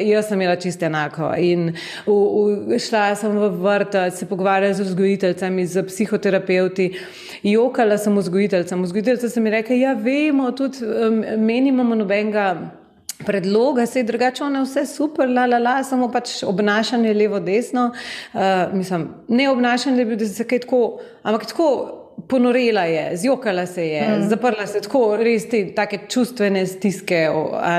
jaz 0.00 0.28
sem 0.28 0.40
imela 0.40 0.56
čisto 0.56 0.88
enako. 0.88 1.34
In 1.36 1.72
v, 2.06 2.16
v, 2.72 2.80
šla 2.80 3.12
sem 3.18 3.36
v 3.36 3.52
vrt, 3.60 4.00
se 4.16 4.26
pogovarjala 4.26 4.74
z 4.74 4.88
vzgojiteljcami, 4.88 5.66
z 5.66 5.84
psihoterapeuti, 5.86 6.90
jokala 7.42 7.98
sem 7.98 8.16
vzgojiteljcem. 8.16 8.82
Vzgojiteljce 8.82 9.28
sem 9.28 9.44
mi 9.44 9.50
rekla, 9.50 9.76
ja, 9.76 9.94
vemo, 9.94 10.50
tudi 10.52 10.84
um, 10.84 11.24
menimo 11.44 11.84
nobenega 11.94 12.77
predloga, 13.26 13.86
se 13.86 13.98
je 13.98 14.02
drugače, 14.02 14.44
ono 14.44 14.58
je 14.58 14.64
vse 14.64 14.86
super, 14.86 15.28
la, 15.28 15.46
la, 15.46 15.58
la, 15.58 15.84
samo 15.84 16.10
pač 16.12 16.42
obnašanje 16.42 17.14
levo-desno. 17.14 17.90
Uh, 18.32 18.40
mislim, 18.72 19.08
ne 19.28 19.50
obnašanje, 19.50 20.04
da 20.04 20.16
bi 20.16 20.26
se 20.26 20.44
kaj 20.44 20.66
tako, 20.66 20.98
ampak 21.22 21.46
tako. 21.46 21.94
Ponorela 22.28 22.82
je, 22.82 23.16
zjokala 23.16 23.66
se 23.66 23.84
je, 23.86 24.00
mm. 24.08 24.28
zaprla 24.28 24.64
se 24.66 24.80
tako, 24.82 25.16
res 25.16 25.44
te 25.48 25.60
take 25.74 26.00
čustvene 26.10 26.64
stiske, 26.66 27.20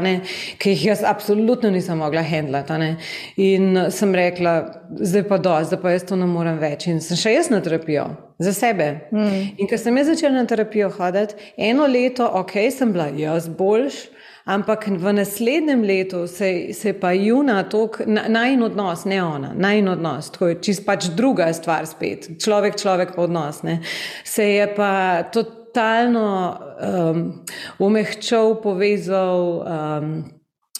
ne, 0.01 0.13
ki 0.57 0.71
jih 0.71 0.85
jaz 0.85 1.01
absolutno 1.03 1.69
nisem 1.69 1.99
mogla 1.99 2.23
handlati. 2.23 2.93
In 3.35 3.81
sem 3.91 4.15
rekla, 4.15 4.53
zdaj 4.95 5.25
pa 5.27 5.37
do, 5.43 5.57
zdaj 5.67 5.81
pa 5.81 5.91
jaz 5.91 6.07
to 6.07 6.15
ne 6.15 6.25
morem 6.25 6.55
več. 6.57 6.87
In 6.87 7.03
sem 7.03 7.19
še 7.19 7.35
jaz 7.35 7.51
na 7.51 7.59
terapijo, 7.59 8.07
za 8.39 8.55
sebe. 8.55 8.87
Mm. 9.11 9.59
In 9.59 9.67
ker 9.67 9.83
sem 9.83 9.99
jaz 9.99 10.13
začela 10.13 10.39
na 10.39 10.47
terapijo 10.47 10.87
hoditi, 10.95 11.35
eno 11.57 11.83
leto, 11.91 12.31
ok, 12.39 12.55
sem 12.71 12.95
bila 12.95 13.09
jaz 13.19 13.51
boljša. 13.51 14.18
Ampak 14.49 14.87
v 14.87 15.11
naslednjem 15.13 15.83
letu 15.83 16.27
se, 16.27 16.73
se 16.73 16.93
pa 16.93 17.11
Juna, 17.13 17.61
najn 18.07 18.63
odnos, 18.63 19.05
ne 19.05 19.19
ona, 19.23 19.51
najn 19.53 19.87
odnos, 19.87 20.31
to 20.33 20.47
je 20.49 20.55
čist 20.65 20.85
pač 20.87 21.11
druga 21.13 21.51
stvar 21.53 21.85
spet, 21.85 22.25
človek, 22.41 22.79
človek 22.81 23.13
pa 23.13 23.27
odnos, 23.27 23.61
ne, 23.61 23.77
se 24.25 24.47
je 24.47 24.65
pa 24.73 25.21
totalno 25.29 26.31
um, 26.81 27.21
umehčal, 27.77 28.55
povezal. 28.63 29.61
Um, 29.61 30.09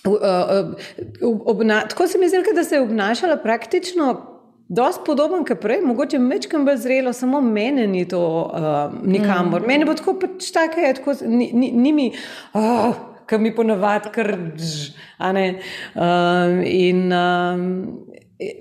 uh, 0.08 0.18
uh, 0.18 1.38
obna, 1.46 1.84
tako 1.88 2.08
se 2.08 2.18
mi 2.18 2.30
zdi, 2.30 2.42
da 2.56 2.64
se 2.64 2.76
je 2.76 2.82
obnašala 2.82 3.38
praktično. 3.38 4.26
Dosti 4.70 5.02
podoben, 5.06 5.46
kot 5.46 5.62
prej, 5.62 5.80
mogoče 5.82 6.20
mečkam 6.22 6.66
bolj 6.66 6.76
zrelo, 6.78 7.14
samo 7.14 7.42
meni 7.42 7.88
ni 7.88 8.04
to 8.08 8.22
uh, 8.54 8.98
nikamor. 9.02 9.62
Mm. 9.62 9.68
Meni 9.68 9.86
bo 9.86 9.96
tako, 9.98 10.14
pač 10.22 10.52
tako 10.54 10.84
je, 10.84 10.92
tako, 10.94 11.16
ni, 11.26 11.50
ni, 11.54 11.72
ni 11.74 11.94
mi. 11.94 12.12
Uh, 12.54 12.94
ki 13.30 13.38
mi 13.38 13.52
ponovadi 13.56 14.10
kar 14.14 14.32
drž. 14.58 14.90
Um, 15.20 16.62
in 16.66 17.14
um, 17.14 17.64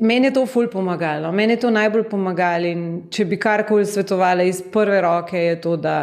meni 0.01 0.29
je 0.29 0.35
to 0.35 0.47
ful 0.47 0.69
pomagalo, 0.69 1.33
meni 1.33 1.57
je 1.57 1.61
to 1.65 1.71
najbolj 1.71 2.09
pomagalo. 2.11 2.75
Če 3.11 3.25
bi 3.25 3.39
karkoli 3.41 3.87
svetovala 3.87 4.47
iz 4.49 4.63
prve 4.73 5.01
roke, 5.05 5.39
je 5.39 5.61
to, 5.61 5.77
da 5.77 5.99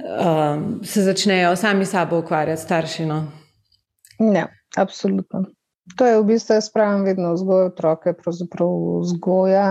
um, 0.00 0.80
se 0.84 1.04
začnejo 1.04 1.56
sami 1.56 1.86
sabo 1.86 2.22
ukvarjati 2.22 2.62
staršino. 2.62 3.24
Ja, 4.34 4.48
absolutno. 4.76 5.44
To 5.98 6.06
je 6.06 6.20
v 6.20 6.24
bistvu, 6.30 6.56
jaz 6.56 6.70
pravim, 6.72 7.04
vedno 7.04 7.34
vzgoja 7.34 7.66
otroke, 7.74 8.14
pravzaprav 8.16 8.70
vzgoja 9.02 9.66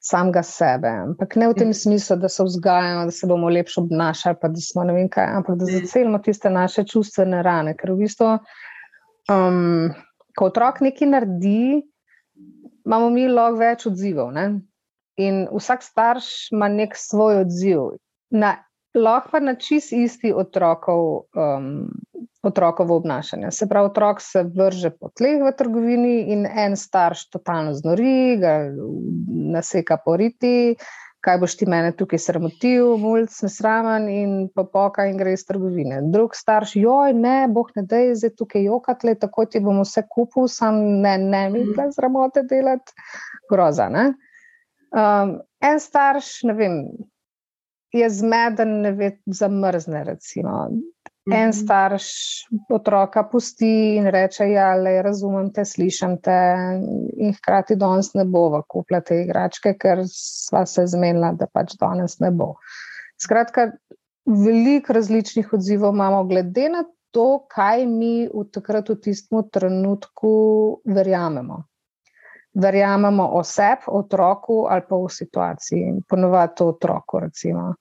samega 0.00 0.42
sebe. 0.42 0.88
Ampak 0.88 1.36
ne 1.36 1.50
v 1.50 1.54
tem 1.54 1.72
smislu, 1.74 2.16
da 2.16 2.28
se 2.28 2.44
vzgajamo, 2.44 3.04
da 3.04 3.12
se 3.12 3.26
bomo 3.26 3.48
lepše 3.48 3.80
obnašali, 3.80 4.36
pa 4.40 4.48
da 4.48 4.60
smo 4.60 4.84
ne 4.84 4.96
vem 4.96 5.08
kaj, 5.08 5.28
ampak 5.36 5.58
da 5.60 5.68
zacelimo 5.68 6.18
tiste 6.24 6.50
naše 6.50 6.84
čustvene 6.88 7.42
rane. 7.42 7.76
Ker 7.76 7.92
v 7.92 8.04
bistvu, 8.04 8.30
um, 9.32 9.90
ko 10.38 10.48
otrok 10.48 10.80
nekaj 10.80 11.12
naredi, 11.12 11.82
imamo 12.86 13.10
mi 13.12 13.28
lahko 13.28 13.60
več 13.60 13.86
odzivov. 13.90 14.32
Ne? 14.32 14.46
In 15.20 15.44
vsak 15.52 15.84
starš 15.84 16.50
ima 16.56 16.70
nek 16.72 16.96
svoj 16.96 17.42
odziv. 17.44 18.00
Na 18.32 18.56
lahko 18.96 19.36
pa 19.36 19.40
na 19.44 19.54
čist 19.60 19.92
isti 19.92 20.32
otrokov, 20.32 21.26
um, 21.36 21.90
otrokovo 22.42 22.96
obnašanje. 22.96 23.50
Se 23.50 23.68
pravi, 23.68 23.86
otrok 23.86 24.20
se 24.20 24.42
vrže 24.42 24.90
po 24.90 25.08
tleh 25.08 25.42
v 25.44 25.52
trgovini 25.56 26.14
in 26.32 26.46
en 26.46 26.76
starš 26.76 27.28
totalno 27.30 27.74
znori, 27.74 28.36
ga 28.40 28.56
naseka 29.52 29.98
poriti. 30.04 30.76
Kaj 31.20 31.36
boš 31.36 31.58
ti 31.60 31.66
mene 31.68 31.90
tukaj 31.92 32.16
sramotil, 32.18 32.94
mulj, 32.96 33.26
nesramen 33.42 34.06
in 34.08 34.30
pa 34.56 34.64
poka 34.64 35.04
in 35.04 35.18
gre 35.20 35.34
iz 35.36 35.44
trgovine. 35.44 35.98
Drug 36.14 36.32
starš, 36.32 36.78
joj, 36.80 37.12
ne, 37.12 37.44
boh 37.52 37.68
ne 37.76 37.84
da 37.84 38.00
je 38.00 38.14
zdaj 38.22 38.32
tukaj 38.38 38.64
jokatle, 38.64 39.14
tako 39.20 39.44
ti 39.44 39.60
bomo 39.60 39.84
vse 39.84 40.06
kupil, 40.08 40.48
sam 40.48 40.80
ne, 41.04 41.18
ne, 41.20 41.42
mi 41.52 41.66
pa 41.76 41.90
zramote 41.92 42.46
delati, 42.48 42.96
groza. 43.52 43.90
Um, 43.92 45.36
en 45.60 45.80
starš, 45.84 46.38
ne 46.48 46.56
vem, 46.56 46.80
je 47.92 48.10
zmeden, 48.10 48.80
ne 48.80 48.92
ve, 48.96 49.10
zamrzne. 49.26 50.04
Recimo. 50.04 50.70
En 51.30 51.48
mhm. 51.48 51.52
starš 51.52 52.06
otroka 52.70 53.24
pusti 53.30 53.96
in 53.96 54.06
reče: 54.10 54.48
Ja, 54.50 54.74
le 54.74 54.96
razumem 55.02 55.52
te, 55.54 55.64
slišim 55.64 56.18
te, 56.24 56.38
in 57.16 57.34
hkrati 57.36 57.76
danes 57.76 58.12
ne 58.14 58.24
bo 58.24 58.62
kupila 58.68 59.00
te 59.00 59.22
igračke, 59.22 59.74
ker 59.78 60.04
sva 60.10 60.66
se 60.66 60.86
zmenila, 60.90 61.32
da 61.38 61.46
pač 61.46 61.76
danes 61.80 62.18
ne 62.20 62.30
bo. 62.30 62.54
Skratka, 63.20 63.70
veliko 64.26 64.96
različnih 64.96 65.52
odzivov 65.54 65.94
imamo, 65.94 66.24
glede 66.24 66.68
na 66.72 66.84
to, 67.10 67.44
kaj 67.50 67.86
mi 67.86 68.28
v 68.28 68.46
takrat 68.54 68.88
v 68.88 69.00
tistem 69.02 69.42
trenutku 69.52 70.30
verjamemo 70.86 71.64
verjamemo 72.54 73.28
o 73.32 73.42
sebi, 73.44 73.82
otroku 73.86 74.66
ali 74.70 74.82
pa 74.88 74.96
v 74.96 75.08
situaciji. 75.08 76.02
Ponovadi 76.08 76.52
to 76.56 76.68
otroku, 76.68 77.20
recimo, 77.20 77.74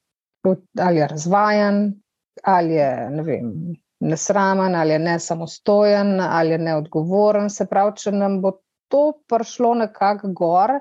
ali 0.79 0.97
je 0.97 1.07
razvajen, 1.07 2.01
ali 2.43 2.73
je 2.73 3.09
ne 3.09 3.23
vem, 3.23 3.51
nesramen, 3.99 4.75
ali 4.75 4.93
je 4.95 4.99
nesamostojen, 4.99 6.19
ali 6.21 6.49
je 6.49 6.57
neodgovoren. 6.57 7.49
Se 7.49 7.65
pravi, 7.65 7.95
če 7.95 8.11
nam 8.11 8.39
bo 8.41 8.53
to 8.87 9.11
prišlo 9.27 9.73
nekako 9.83 10.33
gor. 10.33 10.79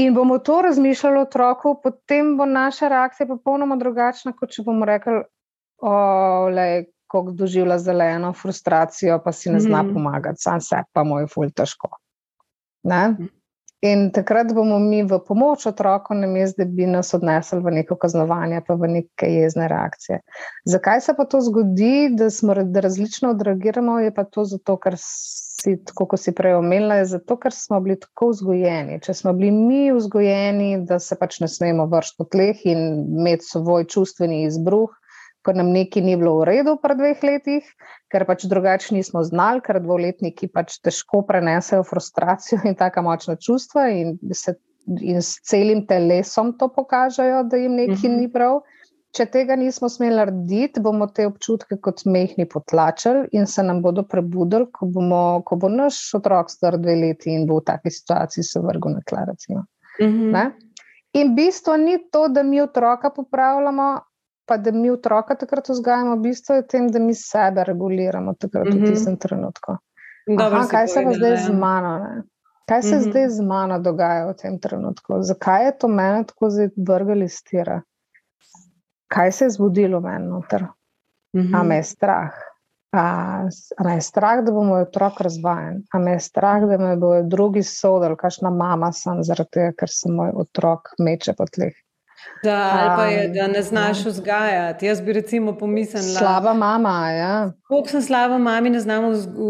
In 0.00 0.14
bomo 0.14 0.38
to 0.38 0.62
razmišljali 0.62 1.18
o 1.18 1.26
otroku, 1.26 1.74
potem 1.82 2.36
bo 2.38 2.46
naša 2.46 2.88
reakcija 2.88 3.26
popolnoma 3.26 3.76
drugačna, 3.76 4.32
kot 4.32 4.54
če 4.54 4.62
bomo 4.64 4.86
rekli, 4.88 5.20
je 6.56 6.86
kako 7.10 7.34
doživlja 7.34 7.78
zeleno 7.78 8.32
frustracijo, 8.32 9.18
pa 9.24 9.32
si 9.32 9.50
ne 9.50 9.60
zna 9.60 9.82
mm 9.82 9.88
-hmm. 9.88 9.94
pomagati, 9.94 10.38
sam 10.38 10.60
se 10.60 10.76
pa 10.92 11.04
moj 11.04 11.26
ful 11.26 11.50
težko. 11.50 11.88
Ne? 12.82 13.16
In 13.80 14.10
takrat 14.12 14.50
bomo 14.52 14.76
mi 14.78 15.00
v 15.08 15.16
pomoč 15.24 15.64
otroku, 15.66 16.14
namesto 16.14 16.60
da 16.60 16.66
bi 16.68 16.84
nas 16.86 17.14
odnesli 17.16 17.62
v 17.64 17.72
neko 17.78 17.96
kaznovanje, 17.96 18.60
pa 18.66 18.74
v 18.76 18.90
neke 18.92 19.30
jezne 19.32 19.68
reakcije. 19.72 20.18
Zakaj 20.68 21.00
se 21.00 21.14
pa 21.16 21.24
to 21.24 21.40
zgodi, 21.40 22.10
da 22.12 22.28
smo 22.30 22.54
da 22.54 22.82
različno 22.84 23.30
odreagiramo? 23.30 23.98
Je 24.04 24.12
pa 24.14 24.24
to 24.24 24.44
zato, 24.44 24.76
ker 24.76 24.98
si, 25.00 25.78
tako 25.88 26.10
kot 26.12 26.20
si 26.20 26.34
prej 26.36 26.58
omenila, 26.58 27.00
je 27.00 27.08
zato, 27.14 27.38
ker 27.40 27.56
smo 27.56 27.80
bili 27.80 27.96
tako 28.00 28.28
vzgojeni. 28.34 29.00
Če 29.00 29.16
smo 29.16 29.32
bili 29.32 29.50
mi 29.50 29.82
vzgojeni, 29.96 30.84
da 30.84 31.00
se 31.00 31.16
pač 31.16 31.40
ne 31.40 31.48
smemo 31.48 31.88
vršiti 31.88 32.20
po 32.20 32.28
tleh 32.28 32.60
in 32.68 32.84
imeti 33.16 33.48
svoj 33.48 33.88
čustveni 33.88 34.42
izbruh, 34.44 34.92
ko 35.44 35.52
nam 35.56 35.70
nekaj 35.72 36.02
ni 36.04 36.16
bilo 36.20 36.38
v 36.40 36.48
redu 36.50 36.76
pred 36.82 36.98
dveh 37.00 37.22
letih, 37.24 37.68
ker 38.12 38.26
pač 38.28 38.44
drugače 38.50 38.94
nismo 38.96 39.22
znali, 39.24 39.62
ker 39.64 39.80
dvoletniki 39.80 40.50
pač 40.52 40.78
težko 40.84 41.22
prenesejo 41.28 41.84
frustracijo 41.88 42.60
in 42.68 42.76
tako 42.76 43.06
močna 43.08 43.36
čustva 43.40 43.88
in, 43.94 44.18
se, 44.36 44.56
in 45.00 45.22
s 45.22 45.40
celim 45.48 45.86
telesom 45.88 46.52
to 46.58 46.68
pokažejo, 46.74 47.44
da 47.48 47.56
jim 47.56 47.78
nekaj 47.78 47.96
uh 47.96 48.04
-huh. 48.04 48.20
ni 48.20 48.32
prav. 48.32 48.60
Če 49.10 49.24
tega 49.26 49.56
nismo 49.58 49.88
smeli 49.90 50.14
narediti, 50.14 50.80
bomo 50.80 51.06
te 51.06 51.24
občutke 51.26 51.76
kot 51.82 52.04
mehni 52.06 52.46
potlačili 52.48 53.24
in 53.32 53.46
se 53.46 53.62
nam 53.62 53.80
bodo 53.82 54.04
prebudili, 54.06 54.68
ko, 54.72 54.86
bomo, 54.86 55.42
ko 55.46 55.56
bo 55.56 55.68
naš 55.68 56.14
otrok 56.14 56.50
star 56.50 56.78
dve 56.78 56.94
leti 56.94 57.34
in 57.34 57.46
bo 57.46 57.58
v 57.58 57.64
taki 57.64 57.90
situaciji 57.90 58.44
se 58.44 58.60
vrgel 58.60 58.92
na 58.92 59.00
tla. 59.08 59.26
Uh 59.26 60.06
-huh. 60.06 60.52
In 61.12 61.34
bistvo 61.34 61.76
ni 61.76 61.98
to, 62.10 62.28
da 62.28 62.42
mi 62.42 62.60
otroka 62.60 63.10
popravljamo, 63.10 64.00
pa 64.50 64.56
da 64.58 64.72
mi 64.74 64.90
otroka 64.90 65.36
takrat 65.38 65.68
vzgajamo, 65.70 66.16
v 66.16 66.24
bistvu 66.24 66.56
je 66.58 66.62
tem, 66.66 66.88
da 66.90 66.98
mi 66.98 67.14
sebe 67.14 67.64
reguliramo 67.64 68.34
takrat 68.34 68.66
mm 68.66 68.72
-hmm. 68.72 68.80
v 68.80 68.82
mhm. 68.82 68.90
tistem 68.90 69.16
trenutku. 69.16 69.76
Aha, 70.38 70.66
kaj 70.70 70.88
se 70.88 71.04
pa 71.04 71.12
zdaj 71.12 71.36
z 71.36 71.52
mano? 71.52 71.92
Ne? 71.98 72.22
Kaj 72.68 72.82
se 72.82 72.96
mm 72.96 72.98
-hmm. 72.98 73.10
zdaj 73.10 73.28
z 73.28 73.40
mano 73.40 73.78
dogaja 73.78 74.26
v 74.26 74.34
tem 74.42 74.58
trenutku? 74.58 75.22
Zakaj 75.22 75.64
je 75.66 75.78
to 75.78 75.88
meni 75.88 76.26
tako 76.26 76.50
zdaj 76.50 76.68
vrgli 76.76 77.28
stira? 77.28 77.82
Kaj 79.08 79.32
se 79.32 79.44
je 79.44 79.50
zgodilo 79.50 80.00
v 80.00 80.02
meni 80.02 80.26
noter? 80.26 80.62
Mm 80.62 81.42
-hmm. 81.42 81.60
A 81.60 81.62
me 81.62 81.76
je 81.76 81.82
strah? 81.82 82.34
A, 82.92 83.02
a 83.78 83.84
me 83.84 83.94
je 83.94 84.00
strah, 84.00 84.44
da 84.44 84.52
bo 84.52 84.64
moj 84.64 84.82
otrok 84.82 85.20
razvajen? 85.20 85.82
A 85.92 85.98
me 85.98 86.10
je 86.10 86.20
strah, 86.20 86.62
da 86.66 86.78
me 86.78 86.96
bodo 86.96 87.22
drugi 87.22 87.62
sodili, 87.62 88.16
kakšna 88.16 88.50
mama 88.50 88.92
sem 88.92 89.22
zaradi 89.22 89.50
tega, 89.50 89.72
ker 89.78 89.88
se 89.88 90.10
moj 90.10 90.30
otrok 90.34 90.80
meče 90.98 91.34
po 91.38 91.44
tleh? 91.46 91.74
Da, 92.44 92.70
ali 92.72 92.96
pa 92.96 93.04
je, 93.06 93.28
da 93.28 93.46
ne 93.46 93.62
znaš 93.62 94.04
ja. 94.04 94.10
vzgajati. 94.10 94.86
Jaz 94.86 95.00
bi 95.00 95.12
recimo 95.12 95.58
pomislila, 95.58 96.18
slaba 96.18 96.54
mama. 96.54 97.10
Ja. 97.10 97.52
Kako 97.68 97.88
sem 97.88 98.02
slaba 98.02 98.38
mama, 98.38 98.68
ne 98.68 98.80
znam 98.80 99.04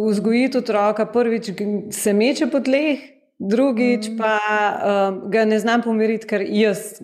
vzgojiti 0.09 0.59
otroka. 0.59 1.07
Prvič 1.07 1.51
se 1.91 2.13
meče 2.13 2.47
po 2.47 2.61
tleh, 2.61 2.99
drugič 3.39 4.09
mm. 4.09 4.19
pa 4.19 4.39
um, 5.09 5.31
ga 5.31 5.45
ne 5.45 5.59
znam 5.59 5.83
pomiriti, 5.83 6.27
ker 6.27 6.45
jaz. 6.47 7.01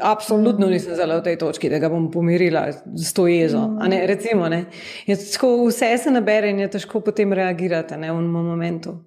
Absolutno 0.00 0.66
mm. 0.66 0.70
nisem 0.70 0.96
zelo 0.96 1.16
v 1.18 1.24
tej 1.24 1.36
točki, 1.40 1.70
da 1.72 1.78
ga 1.80 1.88
bom 1.88 2.10
pomirila 2.12 2.66
s 2.92 3.12
to 3.16 3.24
jezo. 3.26 3.62
Ne, 3.88 4.02
recimo, 4.06 4.48
ne. 4.52 4.66
Tako, 5.08 5.64
vse 5.64 5.94
se 5.98 6.10
nabere 6.12 6.50
in 6.52 6.60
je 6.60 6.68
težko 6.76 7.00
potem 7.00 7.32
reagirati 7.32 7.96
ne, 7.96 8.12
v 8.12 8.20
enem 8.20 8.46
momentu. 8.52 8.98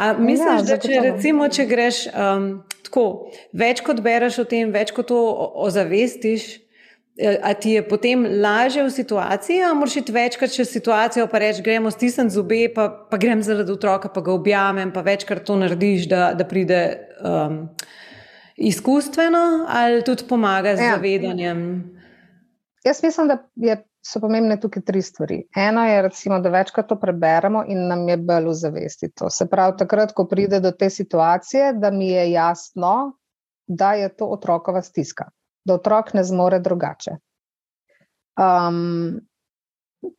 A 0.00 0.14
misliš, 0.16 0.64
ja, 0.64 0.66
da 0.70 0.78
če, 0.80 1.00
recimo, 1.04 1.48
če 1.52 1.66
greš 1.68 1.98
um, 2.08 2.48
tako, 2.86 3.04
več 3.52 3.82
kot 3.84 4.00
bereš 4.00 4.40
o 4.40 4.46
tem, 4.48 4.72
več 4.72 4.92
kot 4.96 5.10
to 5.12 5.20
ozavestiš, 5.66 6.46
eh, 7.20 7.36
a 7.44 7.52
ti 7.52 7.76
je 7.76 7.82
potem 7.84 8.24
lažje 8.40 8.86
v 8.86 8.94
situaciji, 8.94 9.58
a 9.68 9.74
moraš 9.76 9.98
iti 10.00 10.14
večkrat 10.16 10.56
čez 10.56 10.72
situacijo, 10.72 11.28
pa 11.28 11.42
reči, 11.44 11.60
gremo 11.66 11.92
stisniti 11.92 12.32
zobe, 12.38 12.62
pa, 12.72 12.88
pa 12.88 13.20
grem 13.20 13.44
zaradi 13.44 13.76
otroka, 13.76 14.08
pa 14.08 14.24
ga 14.24 14.32
objamem, 14.32 14.96
pa 14.96 15.04
večkrat 15.04 15.44
to 15.44 15.60
narediš, 15.60 16.08
da, 16.08 16.30
da 16.32 16.48
pride 16.48 16.80
um, 17.20 17.66
izkustveno, 18.56 19.66
ali 19.68 20.04
tudi 20.04 20.24
pomaga 20.28 20.76
z 20.76 20.80
ja. 20.80 20.94
zavedanjem. 20.96 21.60
Jaz 22.84 23.02
mislim, 23.02 23.28
da 23.28 23.38
je 23.54 23.82
so 24.04 24.20
pomembne 24.20 24.58
tukaj 24.60 24.82
tri 24.84 25.02
stvari. 25.02 25.38
Eno 25.56 25.84
je, 25.88 26.02
recimo, 26.02 26.38
da 26.40 26.52
večkrat 26.52 26.88
to 26.88 26.98
preberemo 27.00 27.64
in 27.68 27.86
nam 27.88 28.08
je 28.08 28.16
bolj 28.16 28.48
v 28.50 28.54
zavesti 28.54 29.10
to. 29.16 29.30
Se 29.30 29.46
pravi, 29.50 29.78
takrat, 29.78 30.12
ko 30.12 30.26
pride 30.28 30.60
do 30.60 30.72
te 30.72 30.90
situacije, 30.90 31.72
da 31.80 31.90
mi 31.90 32.08
je 32.08 32.30
jasno, 32.30 33.16
da 33.66 33.94
je 33.94 34.08
to 34.16 34.26
otrokova 34.26 34.82
stiska, 34.82 35.30
da 35.64 35.74
otrok 35.74 36.12
ne 36.14 36.24
zmore 36.24 36.60
drugače. 36.60 37.16
Um, 38.36 39.20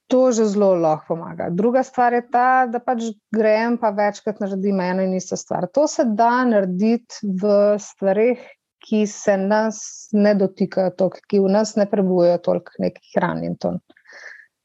to 0.08 0.32
že 0.32 0.46
zelo 0.52 0.74
lahko 0.80 1.16
pomaga. 1.16 1.50
Druga 1.50 1.84
stvar 1.84 2.14
je 2.14 2.22
ta, 2.32 2.66
da 2.72 2.80
pač 2.80 3.10
grem, 3.34 3.78
pa 3.82 3.90
večkrat 3.96 4.40
naredim 4.44 4.80
eno 4.80 5.06
in 5.06 5.16
isto 5.18 5.38
stvar. 5.38 5.68
To 5.74 5.88
se 5.88 6.06
da 6.06 6.46
narediti 6.46 7.26
v 7.42 7.76
stvarih, 7.80 8.42
ki 8.86 9.06
se 9.10 9.38
nas 9.38 9.80
ne 10.14 10.36
dotikajo, 10.38 10.94
toliko, 10.98 11.24
ki 11.30 11.42
v 11.42 11.52
nas 11.58 11.74
ne 11.80 11.88
prebujejo 11.90 12.38
toliko 12.46 12.84
nekih 12.84 13.16
hranjen. 13.16 13.58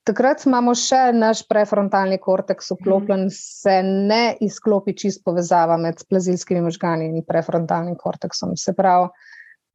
Takrat 0.08 0.44
imamo 0.48 0.74
še 0.76 1.10
naš 1.16 1.42
prefrontalni 1.48 2.18
korteks 2.20 2.72
vklopljen, 2.74 3.26
mm. 3.28 3.34
se 3.36 3.76
ne 3.84 4.36
izklopi 4.44 4.94
čist 4.96 5.24
povezava 5.24 5.76
med 5.80 6.02
plazilskimi 6.08 6.62
možgani 6.64 7.08
in 7.08 7.24
prefrontalnim 7.26 7.96
korteksom. 8.00 8.56
Se 8.60 8.74
pravi, 8.76 9.08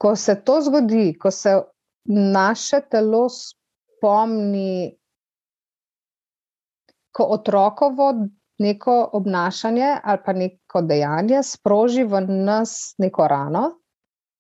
ko 0.01 0.15
se 0.19 0.35
to 0.45 0.59
zgodi, 0.65 1.13
ko 1.17 1.31
se 1.31 1.55
naše 2.09 2.81
telo 2.91 3.25
spomni, 3.33 4.95
ko 7.15 7.27
otrokovo 7.37 8.11
neko 8.59 8.97
obnašanje 9.13 9.95
ali 10.03 10.19
pa 10.25 10.33
neko 10.33 10.81
dejanje 10.81 11.43
sproži 11.43 12.03
v 12.03 12.21
nas 12.27 12.95
neko 12.99 13.27
rano, 13.27 13.69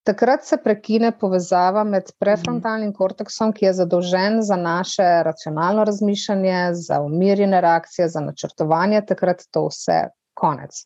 Takrat 0.05 0.43
se 0.45 0.57
prekine 0.61 1.09
povezava 1.17 1.81
med 1.83 2.11
prefrontalnim 2.21 2.91
korteksom, 2.93 3.49
ki 3.57 3.65
je 3.65 3.71
zadolžen 3.73 4.35
za 4.45 4.55
naše 4.55 5.05
racionalno 5.25 5.83
razmišljanje, 5.89 6.59
za 6.77 6.99
umirjene 7.01 7.61
reakcije, 7.61 8.07
za 8.13 8.21
načrtovanje, 8.21 9.01
takrat 9.09 9.41
to 9.51 9.63
vse 9.71 10.03
konec. 10.37 10.83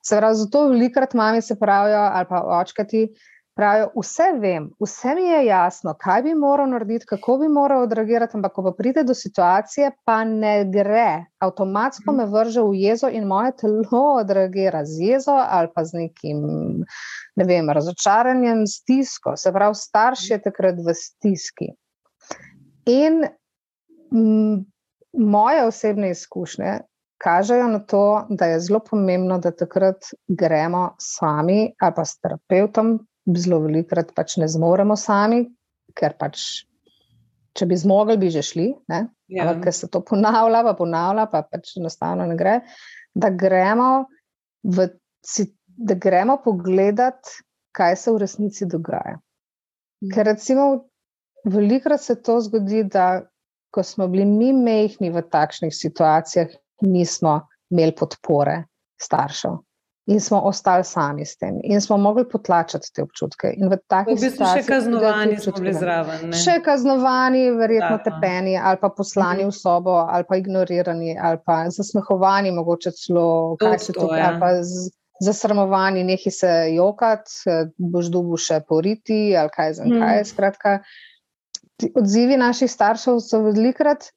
Se 0.00 0.16
pravi, 0.16 0.38
zato 0.40 0.64
velikrat 0.70 1.12
mami 1.14 1.42
se 1.42 1.58
pravijo, 1.60 1.98
ali 2.00 2.26
pa 2.30 2.40
očkati, 2.62 3.02
pravijo, 3.54 3.90
vse 3.96 4.28
vem, 4.40 4.70
vse 4.80 5.14
mi 5.14 5.26
je 5.26 5.44
jasno, 5.46 5.94
kaj 6.00 6.22
bi 6.22 6.34
moral 6.34 6.70
narediti, 6.70 7.06
kako 7.06 7.38
bi 7.38 7.48
moral 7.48 7.82
odreagirati, 7.82 8.36
ampak 8.36 8.52
ko 8.52 8.62
pa 8.62 8.72
pride 8.78 9.04
do 9.04 9.14
situacije, 9.14 9.90
pa 10.04 10.24
ne 10.24 10.64
gre. 10.72 11.24
Avtomatsko 11.42 12.12
me 12.12 12.26
vrže 12.26 12.62
v 12.62 12.80
jezo 12.80 13.10
in 13.12 13.26
moje 13.28 13.52
telo 13.60 14.02
odreagira 14.20 14.84
z 14.84 15.10
jezo 15.10 15.36
ali 15.36 15.68
pa 15.74 15.84
z 15.84 16.04
nekim 16.04 16.44
ne 17.36 17.44
vem, 17.44 17.70
razočaranjem, 17.70 18.66
stisko, 18.66 19.36
se 19.36 19.52
pravi, 19.52 19.74
starš 19.74 20.30
je 20.30 20.40
takrat 20.42 20.80
v 20.84 20.94
stiski. 20.94 21.72
In 22.86 23.22
m, 24.12 24.64
moje 25.12 25.66
osebne 25.66 26.10
izkušnje 26.10 26.80
kažejo 27.22 27.68
na 27.68 27.78
to, 27.78 28.26
da 28.28 28.46
je 28.50 28.60
zelo 28.60 28.80
pomembno, 28.90 29.38
da 29.38 29.52
takrat 29.54 30.10
gremo 30.28 30.96
sami 30.98 31.74
ali 31.78 31.94
pa 31.96 32.04
s 32.04 32.18
terapeutom, 32.18 32.98
zelo 33.26 33.60
velikrat 33.66 34.12
pač 34.16 34.36
ne 34.40 34.48
zmoremo 34.50 34.96
sami, 34.98 35.44
ker 35.96 36.16
pač. 36.18 36.64
Če 37.52 37.66
bi 37.68 37.76
zmogli, 37.76 38.16
bi 38.16 38.30
že 38.32 38.40
šli, 38.40 38.70
ja. 38.88 39.02
ampak 39.42 39.66
ker 39.66 39.74
se 39.76 39.84
to 39.92 40.00
ponavlja, 40.08 40.62
pa 40.64 40.72
ponavlja, 40.72 41.26
pa 41.28 41.42
pač 41.44 41.74
enostavno 41.76 42.24
ne 42.24 42.36
gre. 42.38 42.54
Da 43.12 43.28
gremo 43.28 44.06
v 44.64 44.86
da 45.76 45.94
gremo 45.94 46.36
pogledat, 46.44 47.28
kaj 47.76 47.96
se 47.96 48.12
v 48.12 48.22
resnici 48.22 48.66
dogaja. 48.66 49.18
Mhm. 50.02 50.10
Ker 50.14 50.26
recimo, 50.26 50.64
velikrat 51.44 52.02
se 52.02 52.16
to 52.22 52.40
zgodi, 52.40 52.84
da 52.84 53.22
ko 53.72 53.82
smo 53.82 54.08
bili 54.08 54.24
mi 54.24 54.52
mehni 54.52 55.10
v 55.10 55.22
takšnih 55.22 55.72
situacijah, 55.74 56.48
nismo 56.82 57.40
imeli 57.70 57.94
podpore 57.96 58.64
staršev. 59.00 59.56
In 60.10 60.18
smo 60.20 60.40
ostali 60.42 60.82
sami 60.84 61.22
s 61.22 61.36
tem, 61.38 61.60
in 61.62 61.80
smo 61.80 61.94
mogli 61.96 62.24
potlačiti 62.28 62.88
te 62.94 63.04
občutke. 63.04 63.52
In 63.54 63.70
v 63.70 63.76
takih 63.86 64.16
situacijah, 64.18 64.64
še 64.64 64.66
kaznovani, 64.66 65.36
smo 65.38 65.52
bili 65.60 65.74
zraven. 65.76 66.24
Ne? 66.32 66.40
Še 66.42 66.56
kaznovani, 66.64 67.44
verjetno 67.54 68.00
da. 68.00 68.02
tepeni, 68.08 68.56
ali 68.58 68.80
pa 68.82 68.90
poslani 68.90 69.44
mhm. 69.44 69.52
v 69.52 69.58
sobo, 69.60 69.94
ali 70.02 70.26
pa 70.26 70.40
ignorirani, 70.40 71.14
ali 71.14 71.38
pa 71.46 71.60
zasmehovani, 71.70 72.50
mogoče 72.56 72.90
celo, 72.98 73.28
kaj 73.62 73.78
se 73.78 73.96
dogaja. 74.00 74.34
Ja 74.34 74.90
zasramovani, 75.22 76.04
nehi 76.04 76.30
se 76.30 76.50
jokati, 76.74 77.30
boš 77.78 78.10
dubu 78.12 78.38
še 78.40 78.60
poriti 78.68 79.36
ali 79.38 79.52
kaj 79.54 79.74
za 79.78 79.86
kaj. 79.86 80.16
Hmm. 80.16 80.26
Skratka, 80.26 80.72
odzivi 81.98 82.38
naših 82.40 82.70
staršev 82.70 83.20
so 83.24 83.42
velikrat. 83.46 84.10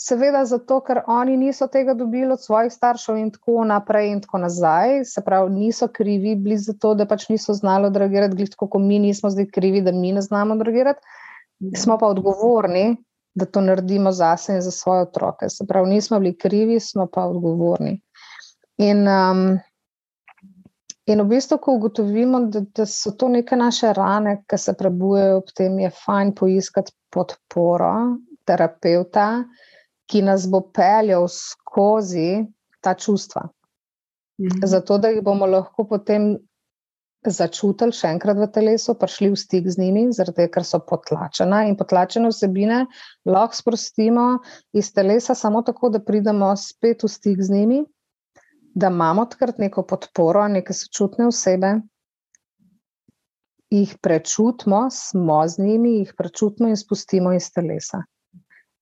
Seveda, 0.00 0.44
zato 0.48 0.78
ker 0.80 1.02
oni 1.12 1.36
niso 1.36 1.66
tega 1.68 1.94
dobili 1.94 2.32
od 2.32 2.40
svojih 2.42 2.72
staršev, 2.72 3.16
in 3.20 3.30
tako 3.34 3.64
naprej, 3.68 4.08
in 4.14 4.20
tako 4.24 4.38
nazaj. 4.38 5.04
Se 5.04 5.20
pravi, 5.24 5.50
niso 5.52 5.88
krivi 5.88 6.34
bili 6.36 6.56
za 6.58 6.72
to, 6.72 6.94
da 6.94 7.06
pač 7.06 7.28
niso 7.28 7.54
znali 7.54 7.90
odreagirati, 7.90 8.36
glede 8.36 8.56
kot 8.56 8.80
mi 8.80 8.98
nismo 8.98 9.30
zdaj 9.30 9.50
krivi, 9.52 9.82
da 9.84 9.92
mi 9.92 10.12
ne 10.16 10.22
znamo 10.22 10.54
odreagirati. 10.54 11.00
Smo 11.76 11.98
pa 11.98 12.06
odgovorni, 12.06 12.96
da 13.34 13.44
to 13.44 13.60
naredimo 13.60 14.12
zase 14.12 14.54
in 14.56 14.62
za 14.64 14.70
svoje 14.70 15.02
otroke. 15.02 15.48
Se 15.48 15.66
pravi, 15.68 15.90
nismo 15.90 16.20
bili 16.20 16.36
krivi, 16.38 16.80
smo 16.80 17.06
pa 17.06 17.26
odgovorni. 17.28 18.00
In 18.78 19.08
um, 19.08 19.58
In 21.10 21.22
v 21.24 21.26
bistvu, 21.26 21.56
ko 21.58 21.72
ugotovimo, 21.74 22.38
da, 22.54 22.60
da 22.76 22.84
so 22.86 23.10
to 23.18 23.28
neke 23.28 23.56
naše 23.56 23.92
rane, 23.96 24.36
ki 24.46 24.58
se 24.58 24.74
prebujejo, 24.78 25.40
potem 25.48 25.78
je 25.82 25.90
fajn 25.90 26.34
poiskati 26.38 26.92
podporo 27.10 27.94
terapeuta, 28.46 29.24
ki 30.10 30.22
nas 30.26 30.46
bo 30.50 30.60
peljal 30.74 31.28
skozi 31.30 32.44
ta 32.82 32.94
čustva. 32.94 33.48
Mhm. 34.40 34.66
Zato, 34.66 34.98
da 34.98 35.10
jih 35.12 35.22
bomo 35.22 35.46
lahko 35.46 35.84
potem 35.88 36.32
začutili 37.26 37.92
še 37.92 38.08
enkrat 38.14 38.38
v 38.40 38.48
telesu, 38.48 38.94
prišli 38.96 39.28
v 39.34 39.36
stik 39.36 39.66
z 39.68 39.76
njimi, 39.82 40.06
zaradi 40.16 40.46
ker 40.52 40.64
so 40.64 40.80
potlačena 40.80 41.66
in 41.68 41.76
potlačene 41.76 42.30
vsebine 42.32 42.86
lahko 43.28 43.58
sprostimo 43.58 44.26
iz 44.72 44.88
telesa 44.96 45.36
samo 45.36 45.60
tako, 45.62 45.92
da 45.92 46.00
pridemo 46.00 46.54
spet 46.56 47.04
v 47.04 47.12
stik 47.12 47.42
z 47.44 47.52
njimi, 47.52 47.82
da 48.74 48.88
imamo 48.88 49.26
takrat 49.28 49.60
neko 49.60 49.84
podporo, 49.84 50.46
neke 50.48 50.72
sočutne 50.72 51.28
osebe, 51.28 51.74
jih 53.70 53.92
prečutimo, 54.00 54.88
smo 54.90 55.42
z 55.48 55.62
njimi, 55.62 55.98
jih 56.00 56.14
prečutimo 56.16 56.72
in 56.72 56.80
spustimo 56.80 57.36
iz 57.36 57.52
telesa. 57.52 58.02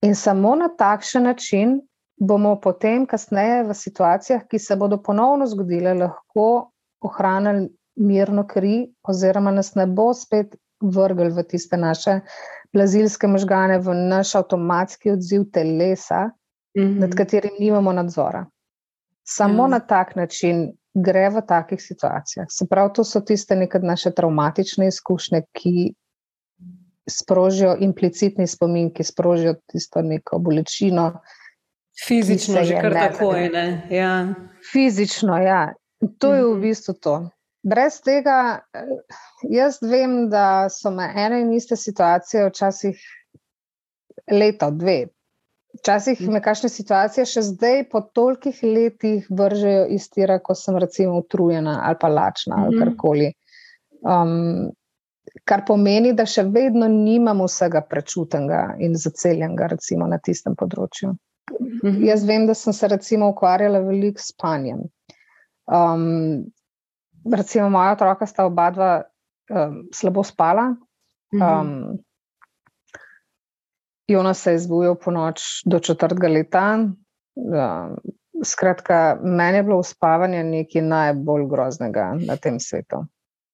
In 0.01 0.15
samo 0.15 0.55
na 0.55 0.69
takšen 0.77 1.23
način 1.23 1.79
bomo 2.19 2.55
potem, 2.61 3.05
kasneje, 3.07 3.63
v 3.63 3.73
situacijah, 3.75 4.45
ki 4.47 4.59
se 4.59 4.75
bodo 4.75 4.99
ponovno 5.03 5.47
zgodile, 5.47 5.93
lahko 5.93 6.71
ohranili 7.01 7.69
mirno 7.95 8.45
kri, 8.47 8.89
oziroma 9.03 9.51
nas 9.51 9.73
ne 9.75 9.85
bo 9.87 10.13
spet 10.13 10.55
vrgel 10.79 11.31
v 11.35 11.43
tiste 11.43 11.77
naše 11.77 12.19
plazilske 12.71 13.27
možgane, 13.27 13.79
v 13.79 13.95
naš 14.11 14.35
avtomatski 14.39 15.11
odziv 15.11 15.49
telesa, 15.51 16.29
mm 16.77 16.81
-hmm. 16.81 16.99
nad 16.99 17.15
katerim 17.15 17.55
nimamo 17.59 17.91
nadzora. 17.93 18.45
Samo 19.23 19.67
mm. 19.67 19.71
na 19.71 19.79
tak 19.79 20.15
način 20.15 20.71
gre 20.93 21.29
v 21.29 21.41
takih 21.47 21.81
situacijah. 21.81 22.47
Se 22.49 22.65
pravi, 22.69 22.93
to 22.93 23.03
so 23.03 23.21
tiste 23.21 23.55
neke 23.55 23.79
naše 23.79 24.11
traumatične 24.11 24.87
izkušnje, 24.87 25.41
ki 25.53 25.93
sprožijo 27.09 27.75
implicitni 27.79 28.47
spomin, 28.47 28.93
ki 28.93 29.03
sprožijo 29.03 29.55
tisto 29.71 30.01
neko 30.01 30.39
bolečino. 30.39 31.11
Fizično, 32.05 32.63
že 32.63 32.79
kar 32.81 32.93
tako 32.93 33.33
je. 33.35 33.51
Ja. 33.91 34.13
Fizično, 34.71 35.37
ja. 35.37 35.73
To 36.19 36.33
je 36.33 36.43
v 36.45 36.51
mhm. 36.53 36.61
bistvu 36.61 36.93
to. 36.93 37.15
Brez 37.63 37.99
tega, 38.01 38.61
eh, 38.73 38.91
jaz 39.51 39.81
vem, 39.83 40.29
da 40.31 40.69
so 40.71 40.91
me 40.91 41.09
ene 41.15 41.41
in 41.41 41.53
iste 41.53 41.75
situacije 41.75 42.47
včasih 42.47 42.99
leto, 44.31 44.71
dve. 44.71 45.09
Včasih 45.79 46.21
me 46.31 46.41
kakšne 46.41 46.69
situacije 46.71 47.25
še 47.29 47.43
zdaj, 47.51 47.83
po 47.91 48.01
tolikih 48.01 48.63
letih, 48.63 49.27
vržejo 49.29 49.85
iz 49.93 50.07
tira, 50.09 50.39
ko 50.39 50.55
sem 50.55 50.79
recimo 50.81 51.19
utrujena 51.19 51.81
ali 51.85 51.99
pa 51.99 52.07
lačna 52.07 52.63
ali 52.63 52.75
mhm. 52.75 52.83
karkoli. 52.83 53.33
Um, 53.99 54.71
kar 55.45 55.63
pomeni, 55.67 56.13
da 56.13 56.25
še 56.29 56.43
vedno 56.49 56.87
nimam 56.91 57.43
vsega 57.45 57.81
prečutenega 57.85 58.75
in 58.83 58.95
zaceljenega, 58.97 59.69
recimo 59.75 60.07
na 60.09 60.19
tistem 60.23 60.55
področju. 60.59 61.13
Mhm. 61.59 62.03
Jaz 62.05 62.25
vem, 62.25 62.45
da 62.47 62.53
sem 62.53 62.73
se 62.73 62.87
recimo 62.87 63.31
ukvarjala 63.33 63.81
veliko 63.85 64.21
s 64.21 64.35
panjem. 64.37 64.83
Um, 65.69 66.51
recimo, 67.25 67.69
moja 67.73 67.95
otroka 67.97 68.27
sta 68.29 68.45
oba 68.49 68.69
dva 68.73 68.91
um, 69.49 69.81
slabo 69.93 70.23
spala. 70.23 70.71
Mhm. 71.33 71.41
Um, 71.41 71.99
Jonas 74.09 74.39
se 74.41 74.55
je 74.55 74.59
zbudil 74.65 74.95
po 74.97 75.11
noč 75.13 75.61
do 75.69 75.79
četrtega 75.79 76.31
leta. 76.33 76.63
Um, 77.37 77.97
skratka, 78.43 79.19
meni 79.21 79.57
je 79.57 79.63
bilo 79.63 79.77
uspavanje 79.83 80.43
nekaj 80.43 80.81
najbolj 80.81 81.45
groznega 81.49 82.15
na 82.25 82.37
tem 82.37 82.59
svetu. 82.59 83.03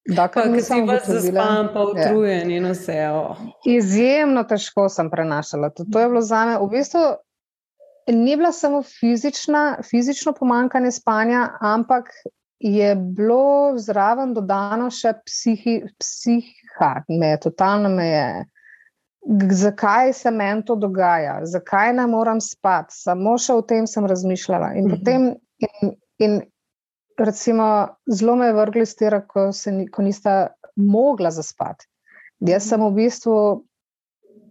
Dakle, 0.06 0.46
nisem 0.54 0.86
vas 0.88 1.08
zaspal, 1.10 1.72
pa 1.74 1.84
utrujen 1.90 2.52
in 2.54 2.68
vse. 2.70 2.98
Oh. 3.10 3.40
Izjemno 3.66 4.44
težko 4.46 4.86
sem 4.90 5.10
prenašala. 5.10 5.72
To, 5.74 5.86
to 5.92 6.00
je 6.00 6.10
bilo 6.12 6.22
za 6.22 6.46
me 6.46 6.58
v 6.62 6.70
bistvu. 6.78 7.06
Ni 8.14 8.36
bila 8.38 8.52
samo 8.54 8.84
fizična, 8.86 9.80
fizično 9.90 10.36
pomankanje 10.38 10.92
spanja, 10.92 11.48
ampak 11.62 12.12
je 12.60 12.96
bilo 12.96 13.74
zraven 13.82 14.34
dodano 14.34 14.92
še 14.94 15.16
psihi, 15.26 15.80
psiha, 16.00 16.92
me 17.10 17.34
je 17.34 17.40
totalno 17.50 17.90
me 17.90 18.06
je. 18.08 18.28
Zakaj 19.58 20.14
se 20.14 20.32
meni 20.32 20.62
to 20.66 20.76
dogaja, 20.78 21.40
zakaj 21.50 21.96
ne 21.98 22.06
moram 22.08 22.42
spati, 22.42 22.94
samo 22.94 23.40
še 23.42 23.58
o 23.58 23.64
tem 23.66 23.88
sem 23.90 24.06
razmišljala. 24.06 24.76
In, 24.78 24.86
mhm. 24.86 24.94
potem, 24.94 25.32
in, 25.66 25.96
in 26.22 26.38
recimo, 27.18 27.88
zelo 28.12 28.36
me 28.36 28.50
je 28.50 28.54
vrgli 28.54 28.86
z 28.86 28.96
tega, 28.96 29.22
ko, 29.28 29.50
ko 29.92 30.02
nista 30.02 30.36
mogla 30.76 31.32
zaspati. 31.32 31.88
Jaz 32.44 32.68
sem 32.70 32.82
v 32.84 32.92
bistvu 32.98 33.36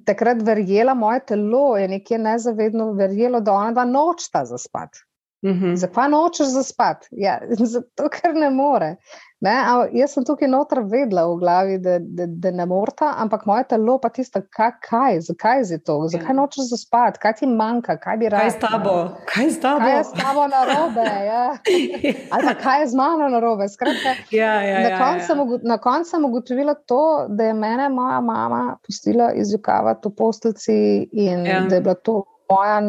takrat 0.09 0.43
verjela, 0.45 0.95
moje 0.95 1.21
telo 1.29 1.77
je 1.77 1.89
nekje 1.89 2.19
nezavedno 2.19 2.93
verjelo, 2.93 3.41
da 3.41 3.53
ona 3.53 3.73
dva 3.73 3.85
nočta 3.85 4.45
zaspati. 4.49 5.05
Mm 5.45 5.61
-hmm. 5.61 5.77
Zakaj 5.77 6.09
nočeš 6.09 6.47
zaspati? 6.47 7.09
Ja, 7.11 7.41
zato, 7.75 8.09
ker 8.09 8.35
ne 8.35 8.51
more. 8.51 8.97
Ne? 9.41 9.65
Jaz 9.93 10.15
sem 10.15 10.25
tukaj 10.25 10.49
noter 10.49 10.79
vedela 10.89 11.27
v 11.29 11.37
glavi, 11.37 11.75
da, 11.79 11.99
da, 12.01 12.27
da 12.27 12.51
ne 12.51 12.67
morata, 12.67 13.11
ampak 13.21 13.45
moje 13.47 13.65
telo 13.69 13.99
pa 14.01 14.09
tisto, 14.09 14.41
kaj, 14.89 15.21
zakaj 15.21 15.61
je 15.71 15.79
to, 15.85 15.99
zakaj 16.09 16.33
ja. 16.33 16.37
nočeš 16.39 16.71
zaspati, 16.71 17.21
kaj 17.21 17.33
ti 17.33 17.47
manjka, 17.47 17.97
kaj 18.01 18.17
bi 18.17 18.29
rad. 18.29 18.41
Kaj 18.41 18.47
je 18.47 18.51
s 18.51 18.61
tabo? 18.61 18.95
Kaj 19.35 19.45
je 19.45 19.51
s 19.51 19.61
tabo? 19.61 19.79
Kaj 19.79 19.97
je 19.97 20.05
s 20.05 20.13
tabo 20.23 20.47
na 20.49 20.65
robe? 20.65 21.09
Ja. 21.27 21.45
Ali 22.33 22.43
pa 22.47 22.55
kaj 22.63 22.81
je 22.81 22.87
z 22.87 22.95
mano 22.95 23.29
na 23.29 23.41
robe? 23.41 23.69
Skratka, 23.69 24.17
ja, 24.31 24.55
ja, 24.63 24.81
na 24.89 24.99
koncu 24.99 25.33
ja, 25.33 25.73
ja. 25.73 25.79
konc 25.79 26.09
sem 26.09 26.25
ugotovila 26.25 26.75
to, 26.75 27.27
da 27.29 27.45
je 27.45 27.55
mene 27.55 27.89
moja 27.89 28.21
mama 28.21 28.77
pustila 28.87 29.33
izjukavati 29.33 30.09
v 30.09 30.17
postelci 30.17 31.09
in 31.13 31.47
ja. 31.47 31.61
da 31.69 31.75
je 31.75 31.81
bila 31.81 31.95
to 31.95 32.23
moja 32.51 32.81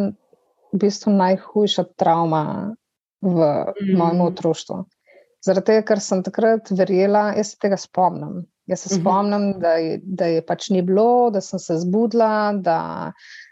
v 0.75 0.81
bistvu 0.83 1.13
najhujša 1.15 1.87
travma 1.95 2.75
v 3.23 3.37
mm. 3.39 3.95
mojem 3.97 4.21
otroštvu. 4.27 4.83
Zaradi 5.45 5.71
tega, 5.71 5.85
ker 5.85 6.01
sem 6.01 6.23
takrat 6.25 6.71
verjela, 6.73 7.29
jaz 7.37 7.53
se 7.53 7.61
tega 7.61 7.77
spomnim. 7.77 8.43
Jaz 8.65 8.81
se 8.81 8.95
mhm. 8.95 9.01
spomnim, 9.01 9.41
mm 9.41 9.53
-hmm. 9.53 9.59
da, 9.61 9.73
je, 9.73 9.99
da 10.03 10.25
je 10.25 10.45
pač 10.45 10.69
ni 10.69 10.81
bilo, 10.81 11.29
da 11.29 11.41
sem 11.41 11.59
se 11.59 11.77
zbudila, 11.77 12.53
da, 12.53 13.11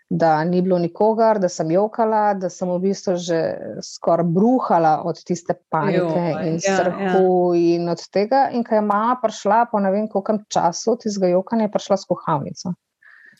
da 0.09 0.43
ni 0.43 0.62
bilo 0.62 0.79
nikogar, 0.79 1.39
da 1.39 1.49
sem 1.49 1.71
jokala, 1.71 2.33
da 2.33 2.49
sem 2.49 2.69
v 2.69 2.79
bistvu 2.79 3.15
že 3.15 3.57
skoraj 3.81 4.25
bruhala 4.25 5.01
od 5.05 5.23
tiste 5.23 5.53
panike 5.69 5.99
jo, 5.99 6.39
in 6.43 6.53
ja, 6.53 6.73
strahu 6.73 7.53
ja. 7.53 7.62
in 7.75 7.89
od 7.89 8.01
tega. 8.12 8.49
In 8.51 8.63
ko 8.63 8.75
je 8.75 8.81
mama 8.81 9.19
prišla 9.21 9.65
po 9.71 9.79
ne 9.79 9.91
vem 9.91 10.07
koliko 10.09 10.38
času 10.49 10.97
tistega 10.97 11.27
jokanja, 11.27 11.63
je 11.63 11.71
prišla 11.71 11.97
s 11.97 12.05
kuhalnico. 12.05 12.73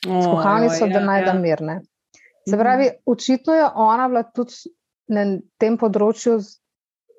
Oh, 0.08 0.24
s 0.24 0.26
kuhalnico, 0.26 0.86
jo, 0.86 0.88
ja, 0.88 0.94
da 0.94 1.06
najdem 1.06 1.36
ja. 1.36 1.42
mirne. 1.42 1.82
Se 2.50 2.58
pravi, 2.58 2.90
očitno 3.06 3.54
je 3.54 3.66
ona 3.76 4.08
bila 4.08 4.24
tudi 4.24 4.74
na 5.08 5.24
tem 5.60 5.78
področju 5.80 6.40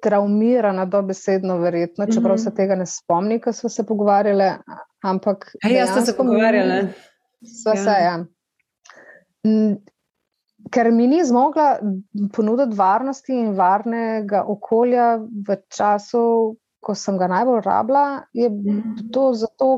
traumirana, 0.04 0.84
dobesedno, 0.90 1.56
verjetno, 1.62 2.06
čeprav 2.12 2.36
se 2.40 2.52
tega 2.54 2.76
ne 2.76 2.86
spomni, 2.88 3.38
ko 3.40 3.52
smo 3.56 3.70
se 3.72 3.86
pogovarjali. 3.88 4.50
Ampak. 5.04 5.48
Hej, 5.64 5.78
jaz 5.78 5.94
sem 5.94 6.06
se 6.10 6.16
pogovarjala. 6.16 6.80
Sva 7.44 7.74
ja. 7.76 7.84
se, 7.84 7.94
ja. 8.04 8.14
Ker 10.72 10.90
mi 10.92 11.06
ni 11.08 11.22
zmogla 11.24 11.78
ponuditi 12.32 12.76
varnosti 12.76 13.36
in 13.36 13.52
varnega 13.56 14.44
okolja 14.48 15.08
v 15.20 15.58
času, 15.72 16.24
ko 16.84 16.94
sem 16.96 17.16
ga 17.20 17.28
najbolj 17.32 17.62
rabila, 17.64 18.04
je 18.36 18.48
mhm. 18.50 19.08
to 19.12 19.30
zato, 19.40 19.70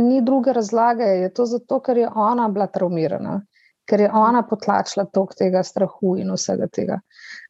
ni 0.00 0.20
druge 0.24 0.52
razlage, 0.56 1.08
je 1.24 1.32
to 1.36 1.48
zato, 1.48 1.80
ker 1.84 2.04
je 2.04 2.08
ona 2.08 2.48
bila 2.52 2.68
traumirana 2.72 3.40
ker 3.90 4.06
je 4.06 4.10
ona 4.14 4.44
potlačila 4.46 5.08
tok 5.10 5.34
tega 5.38 5.64
strahu 5.66 6.14
in 6.22 6.30
vsega 6.36 6.68
tega. 6.70 7.00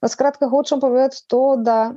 No, 0.01 0.09
skratka, 0.09 0.49
hočem 0.49 0.81
povedati 0.81 1.21
to, 1.29 1.43
da 1.61 1.93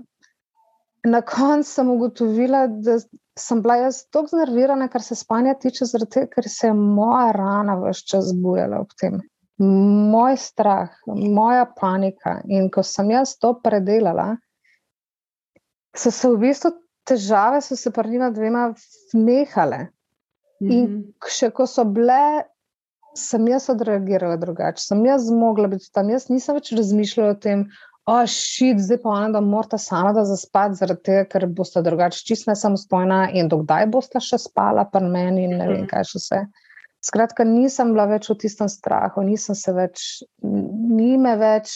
na 1.08 1.22
koncu 1.22 1.70
sem 1.70 1.90
ugotovila, 1.92 2.68
da 2.68 2.98
sem 3.40 3.62
bila 3.64 3.76
jaz 3.82 4.04
tako 4.12 4.36
znervirana, 4.36 4.88
kar 4.92 5.02
se 5.02 5.16
spanja 5.16 5.56
tiče, 5.60 5.86
zato 5.86 6.28
ker 6.32 6.48
se 6.50 6.68
je 6.68 6.74
moja 6.74 7.32
rana 7.36 7.76
vse 7.82 8.08
čas 8.08 8.34
bujala 8.36 8.84
ob 8.84 8.94
tem. 9.00 9.20
Moj 9.58 10.38
strah, 10.38 10.92
moja 11.08 11.66
panika. 11.80 12.40
In 12.50 12.70
ko 12.72 12.84
sem 12.84 13.12
jaz 13.12 13.38
to 13.40 13.54
predelala, 13.64 14.34
so 15.96 16.12
se 16.12 16.30
v 16.30 16.40
bistvu 16.48 16.74
težave, 17.08 17.62
so 17.62 17.76
se 17.76 17.92
pri 17.92 18.10
njima 18.10 18.32
dvema 18.34 18.72
nehale. 19.14 19.88
In 20.64 20.84
mhm. 20.84 21.00
še 21.28 21.52
ko 21.52 21.68
so 21.68 21.84
bile 21.86 22.46
sem 23.16 23.48
jaz 23.48 23.70
odreagirala 23.70 24.38
drugače, 24.42 24.82
sem 24.84 25.06
jaz 25.06 25.28
zmogla 25.28 25.70
biti 25.72 25.90
tam. 25.94 26.10
Jaz 26.14 26.30
nisem 26.32 26.58
več 26.58 26.72
razmišljala 26.76 27.36
o 27.36 27.40
tem, 27.46 27.66
o 28.10 28.18
oh, 28.18 28.26
šit, 28.28 28.82
zdaj 28.84 29.00
pa 29.04 29.14
ona, 29.14 29.30
da 29.36 29.42
morata 29.42 29.78
sama 29.80 30.12
da 30.16 30.26
zaspati, 30.28 30.76
zaradi 30.80 31.06
tega, 31.08 31.24
ker 31.32 31.48
boste 31.48 31.82
drugače 31.86 32.24
čist 32.28 32.50
ne 32.50 32.56
samostojna 32.60 33.30
in 33.38 33.50
dokdaj 33.52 33.88
boste 33.94 34.20
še 34.24 34.42
spala 34.44 34.84
pri 34.92 35.08
meni 35.08 35.48
in 35.48 35.58
ne 35.58 35.68
vem, 35.70 35.82
mhm. 35.86 35.90
kaj 35.92 36.10
še 36.12 36.22
vse. 36.22 36.44
Skratka, 37.04 37.44
nisem 37.48 37.92
bila 37.96 38.08
več 38.12 38.30
v 38.32 38.38
tistem 38.40 38.70
strahu, 38.72 39.26
nisem 39.28 39.56
se 39.60 39.74
več, 39.76 40.06
ni 40.44 41.18
me 41.20 41.36
več 41.40 41.74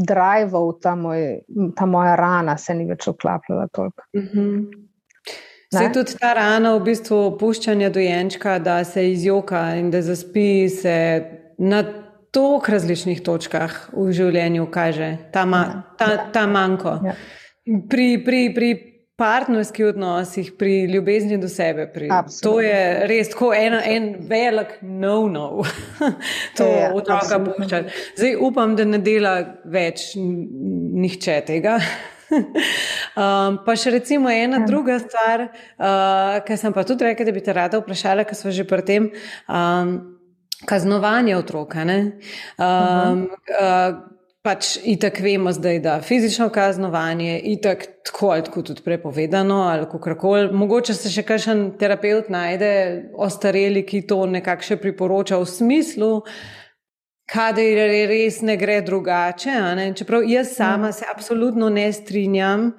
drival 0.00 0.70
ta, 0.82 0.94
moj, 0.96 1.42
ta 1.76 1.86
moja 1.86 2.14
rana, 2.18 2.54
se 2.58 2.74
ni 2.78 2.86
več 2.88 3.08
oklapljala 3.10 3.68
toliko. 3.74 4.06
Uh 4.14 4.22
mhm. 4.22 4.38
-huh. 4.38 4.86
Se 5.70 5.90
tudi 5.94 6.16
ta 6.18 6.32
rana, 6.34 6.74
v 6.74 6.82
bistvu, 6.82 7.16
opuščanje 7.30 7.90
dojenčka, 7.94 8.58
da 8.58 8.80
se 8.84 9.04
izjoka 9.12 9.62
in 9.78 9.90
da 9.90 10.02
zaspi, 10.02 10.68
se 10.68 10.96
na 11.58 11.84
toliko 12.30 12.72
različnih 12.72 13.22
točkah 13.22 13.76
v 13.94 14.10
življenju 14.14 14.66
kaže 14.70 15.12
ta, 15.34 15.44
ma, 15.46 15.62
ja. 15.66 15.82
ta, 15.98 16.10
ta 16.34 16.46
manjko. 16.50 16.96
Ja. 17.06 17.14
Pri, 17.90 18.08
pri, 18.24 18.42
pri 18.54 18.70
partnerskih 19.20 19.92
odnosih, 19.92 20.52
pri 20.58 20.84
ljubezni 20.90 21.38
do 21.38 21.48
sebe. 21.48 21.86
Pri, 21.92 22.08
to 22.42 22.54
je 22.64 23.06
res 23.10 23.30
tako 23.30 23.52
en, 23.54 23.76
en 23.84 24.14
velik 24.30 24.78
no-no, 24.82 25.62
to 26.56 26.66
je 26.66 26.78
ja, 26.86 26.94
otroka 26.96 27.38
puščati. 27.44 27.98
Zdaj 28.16 28.38
upam, 28.48 28.74
da 28.78 28.88
ne 28.88 28.98
dela 29.04 29.34
več 29.68 30.14
nihče 30.16 31.42
tega. 31.46 31.78
Um, 32.30 33.58
pa 33.64 33.76
še 33.76 33.94
recimo 33.96 34.30
ena 34.30 34.62
ja. 34.62 34.68
druga 34.68 34.98
stvar, 35.02 35.48
uh, 35.50 36.38
ki 36.46 36.60
sem 36.60 36.76
pa 36.76 36.86
tudi 36.88 37.08
rekel, 37.08 37.28
da 37.28 37.34
bi 37.34 37.44
te 37.44 37.56
rada 37.56 37.82
vprašala, 37.82 38.26
ker 38.28 38.38
smo 38.38 38.54
že 38.54 38.66
pri 38.68 38.86
tem. 38.86 39.10
Um, 39.48 40.16
Kaznovanje 40.68 41.38
otroka. 41.40 41.86
Um, 41.88 43.22
uh, 43.56 44.10
pač 44.40 44.78
itak 44.88 45.20
vemo 45.20 45.52
zdaj, 45.52 45.78
da 45.84 45.98
fizično 46.00 46.48
kaznovanje 46.48 47.32
je 47.32 47.40
itak 47.54 47.84
tako 48.04 48.30
ali 48.32 48.44
tako 48.44 48.62
tudi 48.62 48.82
prepovedano 48.82 49.62
ali 49.62 49.86
kako 49.86 50.14
koli. 50.14 50.52
Mogoče 50.52 50.94
se 50.94 51.12
še 51.12 51.22
kakšen 51.28 51.64
terapeut 51.80 52.30
najde, 52.32 52.70
ostareli, 53.14 53.84
ki 53.86 54.06
to 54.08 54.24
nekako 54.26 54.64
še 54.70 54.80
priporoča 54.80 55.40
v 55.40 55.48
smislu, 55.48 56.10
kadar 57.30 57.90
res 58.10 58.40
ne 58.42 58.56
gre 58.58 58.80
drugače. 58.82 59.54
Ne? 59.78 59.84
Čeprav 59.96 60.24
jaz 60.26 60.50
sama 60.56 60.88
mm. 60.88 60.92
se 60.92 61.04
absolutno 61.14 61.68
ne 61.70 61.86
strinjam, 61.92 62.72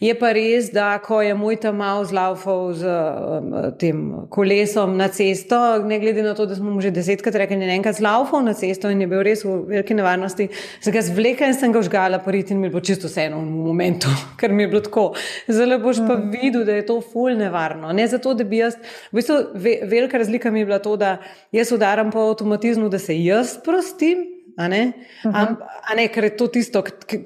je 0.00 0.14
pa 0.18 0.30
res, 0.36 0.70
da 0.74 0.92
ko 1.02 1.20
je 1.24 1.34
moj 1.34 1.58
tam 1.64 1.80
mal 1.82 2.04
zlaufal 2.06 2.70
z 2.78 2.86
um, 2.86 3.54
tem 3.80 4.04
kolesom 4.30 4.94
na 4.98 5.08
cesto, 5.12 5.58
ne 5.82 5.98
glede 6.02 6.22
na 6.22 6.34
to, 6.38 6.46
da 6.46 6.56
smo 6.56 6.76
mu 6.76 6.84
že 6.84 6.92
desetkrat 6.94 7.34
rekli, 7.42 7.58
je 7.66 7.74
enkrat 7.74 7.98
zlaufal 7.98 8.44
na 8.46 8.54
cesto 8.54 8.90
in 8.92 9.02
je 9.02 9.10
bil 9.10 9.24
res 9.26 9.42
v 9.44 9.56
veliki 9.72 9.96
nevarnosti, 9.98 10.48
se 10.80 10.94
ga 10.94 11.02
zvleka 11.02 11.50
in 11.50 11.58
sem 11.58 11.74
ga 11.74 11.82
žgala, 11.82 12.22
pariti 12.22 12.54
in 12.54 12.62
mi 12.62 12.70
je 12.70 12.76
bilo 12.76 12.84
čisto 12.86 13.10
vseeno 13.10 13.42
v 13.42 13.66
momentu, 13.66 14.12
ker 14.40 14.54
mi 14.54 14.66
je 14.66 14.70
bilo 14.74 14.84
tako. 14.86 15.06
Zdaj 15.50 15.82
boš 15.82 16.02
pa 16.06 16.14
mm. 16.14 16.30
videl, 16.36 16.66
da 16.68 16.78
je 16.78 16.86
to 16.86 17.00
ful 17.02 17.34
nevarno. 17.34 17.90
Ne 17.96 18.06
zato, 18.06 18.36
da 18.38 18.46
bi 18.46 18.62
jaz, 18.62 18.78
v 19.10 19.18
bistvu 19.18 19.42
velika 19.90 20.18
razlika 20.18 20.50
mi 20.54 20.62
je 20.62 20.70
bila 20.70 20.78
to, 20.78 20.94
da 20.96 21.16
jaz 21.52 21.72
udaram 21.74 22.14
po 22.14 22.28
avtomatizmu, 22.30 22.88
da 22.92 23.02
se 23.02 23.18
jaz 23.18 23.56
prosim 23.64 23.95
pustim. 23.96 24.26
A 24.56 24.68
ne? 24.68 24.92
Uh 25.24 25.32
-huh. 25.32 25.36
Am, 25.36 25.58
a 25.90 25.94
ne, 25.94 26.08
ker 26.08 26.24
je 26.24 26.36
to 26.36 26.46
tisto, 26.46 26.82
kar 26.82 27.18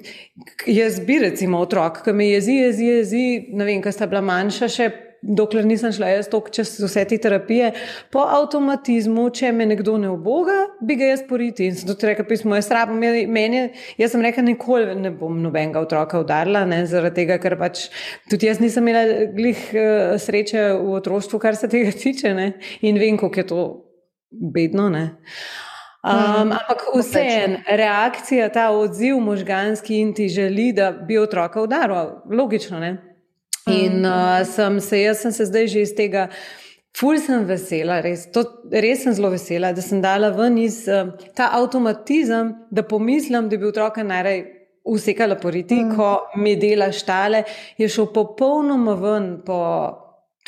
jaz 0.66 1.00
bi, 1.06 1.18
recimo, 1.18 1.58
otrok, 1.58 2.02
ki 2.04 2.12
me 2.12 2.24
jezi, 2.24 2.52
jezi, 2.52 2.84
jezi. 2.84 3.46
Ne 3.52 3.64
vem, 3.64 3.82
kaj 3.82 3.92
sta 3.92 4.06
bila 4.06 4.20
manjša, 4.20 4.68
še 4.68 4.90
dokler 5.22 5.64
nisem 5.64 5.92
šla 5.92 6.08
jaz 6.08 6.28
tok 6.28 6.50
čez 6.50 6.80
vse 6.80 7.04
te 7.04 7.18
terapije. 7.18 7.72
Po 8.10 8.18
avtomatizmu, 8.18 9.30
če 9.30 9.52
me 9.52 9.66
nekdo 9.66 9.96
ne 9.98 10.08
oboga, 10.08 10.66
bi 10.80 10.96
ga 10.96 11.04
jaz 11.04 11.22
poriti. 11.28 11.66
In 11.66 11.76
sem 11.76 11.88
tudi 11.88 12.06
rekla, 12.06 12.24
pismo, 12.24 12.54
jaz 12.54 12.70
rabim 12.70 12.98
meni. 13.30 13.70
Jaz 13.98 14.10
sem 14.10 14.22
rekla, 14.22 14.42
nikoli 14.42 14.94
ne 14.94 15.10
bom 15.10 15.42
nobenega 15.42 15.80
otroka 15.80 16.20
udarila, 16.20 16.64
ne, 16.64 16.86
zaradi 16.86 17.14
tega, 17.14 17.38
ker 17.38 17.58
pač 17.58 17.88
tudi 18.30 18.46
jaz 18.46 18.60
nisem 18.60 18.88
imela 18.88 19.26
glih 19.36 19.70
uh, 19.74 20.18
sreče 20.18 20.72
v 20.72 20.92
otroštvu, 20.98 21.38
kar 21.38 21.56
se 21.56 21.68
tega 21.68 21.92
tiče. 22.02 22.34
Ne, 22.34 22.52
in 22.80 22.98
vem, 22.98 23.16
kako 23.16 23.40
je 23.40 23.46
to 23.46 23.64
bedno. 24.30 24.88
Ne. 24.88 25.10
Um, 26.00 26.52
ampak 26.56 26.86
vseeno, 26.96 27.58
reakcija, 27.68 28.48
ta 28.48 28.70
odziv 28.72 29.18
možganski 29.20 29.98
in 30.00 30.14
ti 30.14 30.28
želi, 30.28 30.72
da 30.72 30.92
bi 30.92 31.18
otroka 31.18 31.60
udaril, 31.60 32.14
logično. 32.30 32.80
Ne? 32.80 32.96
In 33.68 34.06
uh, 34.06 34.40
sem 34.48 34.80
se, 34.80 35.02
jaz 35.02 35.20
sem 35.20 35.32
se 35.32 35.44
zdaj 35.44 35.66
že 35.68 35.82
iz 35.84 35.92
tega, 35.96 36.30
ful 36.96 37.20
sem 37.20 37.44
vesela, 37.44 38.00
res, 38.00 38.30
to, 38.32 38.46
res 38.72 39.04
sem 39.04 39.12
zelo 39.12 39.28
vesela, 39.34 39.74
da 39.76 39.84
sem 39.84 40.00
dala 40.00 40.32
ven 40.32 40.56
iz 40.58 40.86
uh, 40.88 41.12
ta 41.36 41.50
avtomatizem, 41.60 42.54
da 42.70 42.82
pomislim, 42.82 43.52
da 43.52 43.60
bi 43.60 43.68
otroka 43.68 44.02
najraje 44.02 44.46
usekala 44.84 45.36
poriti, 45.36 45.82
mm. 45.84 45.96
ko 45.96 46.30
mi 46.40 46.56
dela 46.56 46.88
štale, 46.92 47.44
je 47.76 47.88
šel 47.92 48.08
popolnoma 48.14 48.96
ven 48.96 49.34
po 49.44 49.60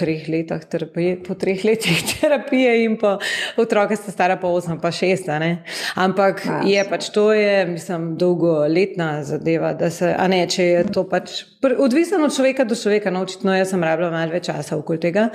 treh 0.03 0.27
letih 0.29 0.67
terapije, 0.71 1.17
po 1.23 1.37
treh 1.39 1.63
letih 1.65 2.03
terapije 2.13 2.75
in 2.85 2.99
pa 3.01 3.15
otroka 3.57 3.97
sta 3.97 4.13
stara 4.15 4.37
pa 4.43 4.51
osem, 4.51 4.81
pa 4.83 4.91
šest. 4.91 5.31
Ampak 5.95 6.43
Vas. 6.47 6.67
je 6.67 6.85
pač 6.91 7.11
to, 7.15 7.29
je, 7.33 7.67
mislim, 7.67 8.13
dolgoletna 8.19 9.23
zadeva. 9.25 9.75
Se, 9.91 10.11
ne, 10.29 10.43
če 10.51 10.67
je 10.67 10.83
to 10.93 11.07
pač 11.09 11.45
odvisno 11.63 12.25
od 12.27 12.35
človeka 12.35 12.67
do 12.67 12.79
človeka, 12.79 13.15
no, 13.15 13.23
očitno 13.23 13.55
jaz 13.55 13.71
sem 13.71 13.85
rabila 13.85 14.11
malo 14.11 14.35
več 14.35 14.51
časa 14.51 14.77
okoli 14.81 15.01
tega. 15.07 15.29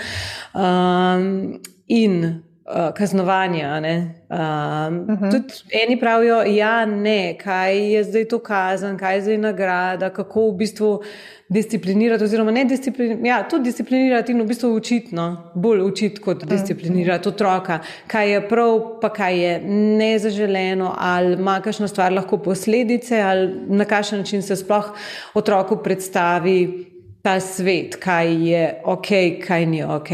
Um, 0.54 1.58
in 1.88 2.44
uh, 2.68 2.94
kaznovanja. 2.94 3.78
Um, 3.78 4.36
uh 4.36 4.40
-huh. 4.40 5.32
Tudi 5.32 5.54
eni 5.84 6.00
pravijo, 6.00 6.44
ja, 6.44 6.86
ne, 6.86 7.38
kaj 7.38 7.94
je 7.94 8.04
zdaj 8.04 8.26
to 8.26 8.40
kazen, 8.40 8.98
kaj 8.98 9.16
je 9.16 9.22
zdaj 9.22 9.38
nagrada, 9.38 10.10
kako 10.10 10.50
v 10.50 10.58
bistvu 10.58 11.02
disciplinirati, 11.50 12.24
oziroma 12.24 12.52
ne 12.52 12.66
disciplinirati, 12.66 13.28
ja, 13.28 13.48
tudi 13.50 13.64
disciplinirati 13.64 14.32
in 14.32 14.42
v 14.42 14.46
bistvu 14.46 14.76
učiti, 14.76 15.16
no, 15.16 15.52
bolj 15.56 15.82
učiti 15.82 16.22
kot 16.22 16.46
disciplinirati 16.46 17.30
otroka, 17.30 17.80
kaj 18.08 18.32
je 18.32 18.48
prav, 18.50 19.00
pa 19.02 19.10
kaj 19.14 19.40
je 19.44 19.60
nezaželeno, 19.98 20.96
ali 20.98 21.34
ima 21.34 21.62
kakšna 21.62 21.88
stvar 21.88 22.14
lahko 22.14 22.38
posledice, 22.38 23.22
ali 23.22 23.54
na 23.68 23.86
kakšen 23.86 24.20
način 24.20 24.42
se 24.42 24.56
sploh 24.56 24.92
otroku 25.34 25.78
predstavi 25.84 26.86
ta 27.24 27.40
svet, 27.40 27.96
kaj 27.96 28.50
je 28.50 28.82
ok, 28.86 29.08
kaj 29.48 29.66
ni 29.66 29.84
ok. 29.84 30.10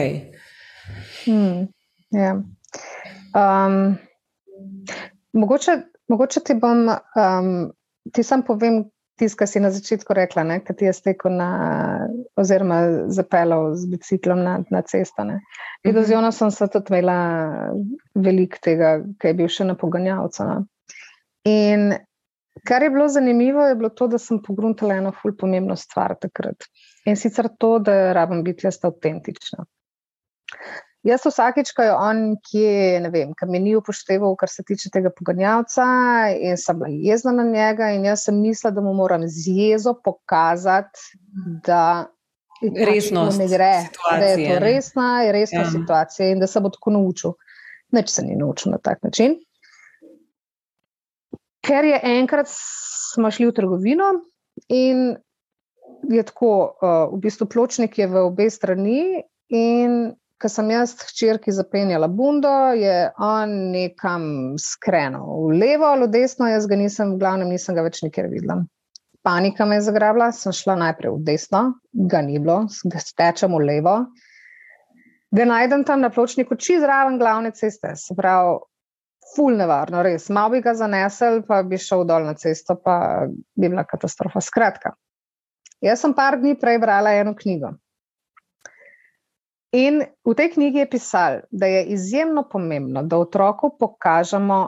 Hmm. 1.26 1.83
Ja. 2.14 2.34
Um, 3.34 3.96
mogoče, 5.34 5.78
mogoče 6.08 6.44
ti 6.46 6.56
bom, 6.62 6.88
um, 6.90 7.72
ti 8.14 8.24
sam 8.24 8.44
povem, 8.46 8.84
tisto, 9.20 9.38
kar 9.40 9.48
si 9.48 9.62
na 9.62 9.72
začetku 9.72 10.14
rekla, 10.14 10.46
kaj 10.66 10.78
ti 10.78 10.86
je 10.86 10.94
stekel 10.94 11.34
na, 11.38 11.50
oziroma 12.40 12.80
zapeljal 13.14 13.74
z 13.76 13.90
biciklom 13.92 14.44
na, 14.44 14.56
na 14.70 14.82
cesto. 14.82 15.26
In 15.84 16.00
z 16.04 16.12
Jono 16.12 16.32
sem 16.32 16.52
se 16.52 16.68
tudi 16.68 16.94
imela 16.94 17.18
veliko 18.16 18.62
tega, 18.62 18.96
kaj 19.18 19.34
je 19.34 19.38
bil 19.42 19.52
še 19.52 19.70
na 19.70 19.78
poganjavcu. 19.80 20.48
No. 20.50 20.58
In 21.50 21.94
kar 22.68 22.84
je 22.84 22.90
bilo 22.94 23.08
zanimivo, 23.10 23.68
je 23.68 23.76
bilo 23.76 23.90
to, 23.90 24.08
da 24.08 24.22
sem 24.22 24.42
pogruntala 24.42 24.98
eno 25.02 25.14
ful 25.22 25.36
pomembno 25.38 25.76
stvar 25.76 26.16
takrat. 26.22 26.70
In 27.06 27.18
sicer 27.20 27.50
to, 27.60 27.78
da 27.84 28.14
rabim 28.14 28.44
biti 28.44 28.68
jaz 28.68 28.80
avtentična. 28.84 29.66
Jaz 31.04 31.26
vsakeč, 31.28 31.74
ko 31.76 31.84
je 31.84 31.92
on, 31.92 32.20
ki 32.48 32.62
je, 32.64 33.10
vem, 33.12 33.34
ki 33.36 33.48
me 33.52 33.60
ni 33.60 33.74
upošteval, 33.76 34.38
kar 34.40 34.48
se 34.48 34.64
tiče 34.64 34.88
tega 34.94 35.12
poganjavca, 35.12 35.86
in 36.40 36.56
sem 36.60 36.80
bila 36.80 36.92
jezna 37.12 37.34
na 37.36 37.44
njega, 37.44 37.90
in 37.92 38.08
jaz 38.08 38.24
sem 38.30 38.38
mislila, 38.40 38.72
da 38.78 38.84
mu 38.86 38.94
moram 38.96 39.26
z 39.28 39.52
jezo 39.52 39.98
pokazati, 40.00 41.20
da 41.68 42.08
resnost 42.64 43.40
ne 43.40 43.50
gre, 43.52 43.74
da 44.08 44.32
je 44.32 44.48
to 44.48 44.60
resna, 44.64 45.10
je 45.28 45.32
resna 45.36 45.66
ja. 45.66 45.72
situacija 45.72 46.30
in 46.30 46.40
da 46.40 46.48
se 46.48 46.64
bo 46.64 46.72
tako 46.72 46.96
naučil. 46.96 47.36
Neč 47.92 48.10
se 48.10 48.24
ni 48.24 48.40
naučil 48.40 48.72
na 48.72 48.80
tak 48.80 49.04
način. 49.04 49.36
Ker 51.64 51.86
je 51.86 52.00
enkrat 52.16 52.48
smo 52.50 53.32
šli 53.32 53.52
v 53.52 53.54
trgovino 53.60 54.10
in 54.72 55.18
je 56.10 56.24
tako, 56.24 56.56
uh, 56.82 57.14
v 57.14 57.22
bistvu 57.28 57.48
pločnik 57.48 57.98
je 58.00 58.08
v 58.08 58.26
obe 58.26 58.50
strani 58.50 59.24
in 59.52 60.14
ko 60.42 60.50
sem 60.50 60.70
jaz 60.74 60.94
hčerki 61.00 61.54
zapenjala 61.56 62.08
bundo, 62.12 62.52
je 62.78 63.12
on 63.18 63.54
nekam 63.72 64.26
skrenil 64.60 65.28
v 65.48 65.60
levo 65.62 65.88
ali 65.94 66.08
v 66.08 66.14
desno, 66.18 66.50
jaz 66.52 66.68
ga 66.68 66.78
nisem, 66.80 67.16
v 67.16 67.22
glavnem 67.22 67.54
nisem 67.54 67.78
ga 67.78 67.86
več 67.86 68.02
nikjer 68.04 68.28
videla. 68.32 68.60
Panika 69.24 69.66
me 69.66 69.78
je 69.78 69.86
zagrabila, 69.88 70.34
sem 70.36 70.52
šla 70.52 70.76
najprej 70.82 71.14
v 71.16 71.24
desno, 71.24 71.64
ga 71.94 72.20
ni 72.26 72.42
bilo, 72.44 72.66
da 72.84 73.00
stečem 73.00 73.56
v 73.56 73.62
levo. 73.70 73.96
Da 75.34 75.46
najdem 75.48 75.86
tam 75.88 76.04
na 76.04 76.12
pločniku, 76.14 76.58
či 76.60 76.76
zraven 76.82 77.16
glavne 77.22 77.54
ceste, 77.56 77.96
se 77.98 78.14
pravi, 78.18 78.60
ful 79.34 79.56
nevarno, 79.58 80.04
res. 80.04 80.28
Mal 80.30 80.52
bi 80.52 80.62
ga 80.62 80.76
zanesel, 80.78 81.42
pa 81.48 81.62
bi 81.64 81.80
šel 81.80 82.04
dol 82.10 82.28
na 82.28 82.36
cesto, 82.38 82.76
pa 82.76 83.26
bi 83.30 83.70
bila 83.70 83.86
katastrofa. 83.88 84.44
Skratka, 84.44 84.94
jaz 85.82 86.04
sem 86.04 86.14
par 86.18 86.38
dni 86.42 86.58
prej 86.60 86.82
brala 86.84 87.16
eno 87.18 87.34
knjigo. 87.40 87.74
In 89.74 90.04
v 90.22 90.36
tej 90.38 90.54
knjigi 90.54 90.84
je 90.84 90.90
pisal, 90.90 91.40
da 91.50 91.66
je 91.66 91.86
izjemno 91.96 92.44
pomembno, 92.50 93.02
da 93.04 93.18
otroku 93.18 93.72
pokažemo 93.80 94.68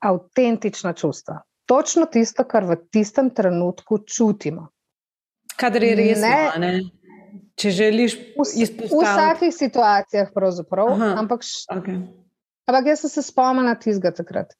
avtentična 0.00 0.92
čustva. 0.92 1.42
Točno 1.68 2.06
tisto, 2.06 2.44
kar 2.48 2.64
v 2.64 2.78
tistem 2.90 3.30
trenutku 3.30 3.98
čutimo. 4.08 4.70
Kadar 5.56 5.84
je 5.84 5.92
res, 5.96 6.22
ne, 6.24 6.38
ne? 6.58 6.72
če 7.60 7.70
želiš 7.70 8.16
izpostaviti. 8.16 8.88
V 8.96 9.04
vsakih 9.04 9.52
situacijah, 9.54 10.32
pravzaprav. 10.34 10.94
Aha, 10.96 11.12
ampak, 11.20 11.44
okay. 11.76 12.00
ampak 12.66 12.88
jaz 12.88 13.04
sem 13.04 13.12
se 13.12 13.26
spomnila 13.28 13.76
tistega 13.76 14.14
takrat. 14.16 14.56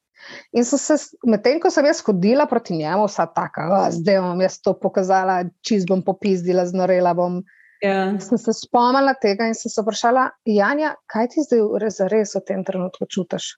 In 0.53 0.69
se, 0.69 1.01
medtem 1.27 1.57
ko 1.59 1.73
sem 1.73 1.89
jaz 1.89 2.05
hodila 2.05 2.45
proti 2.47 2.77
njemu, 2.79 3.09
vsa 3.09 3.27
taka, 3.33 3.89
zdaj 3.97 4.21
bom 4.23 4.45
jaz 4.45 4.61
to 4.61 4.77
pokazala, 4.79 5.41
čez 5.65 5.89
bom 5.89 6.05
popizdila, 6.05 6.69
znorela 6.69 7.17
bom. 7.17 7.41
Yeah. 7.41 7.59
Ja. 7.83 8.19
Sem 8.23 8.39
se 8.39 8.53
spomnila 8.55 9.15
tega 9.19 9.49
in 9.51 9.57
sem 9.59 9.71
se 9.73 9.83
vprašala, 9.83 10.29
Janja, 10.47 10.95
kaj 11.11 11.33
ti 11.33 11.43
zdaj 11.43 12.09
res, 12.13 12.35
v 12.37 12.43
tem 12.47 12.63
trenutku 12.65 13.09
čutiš? 13.11 13.57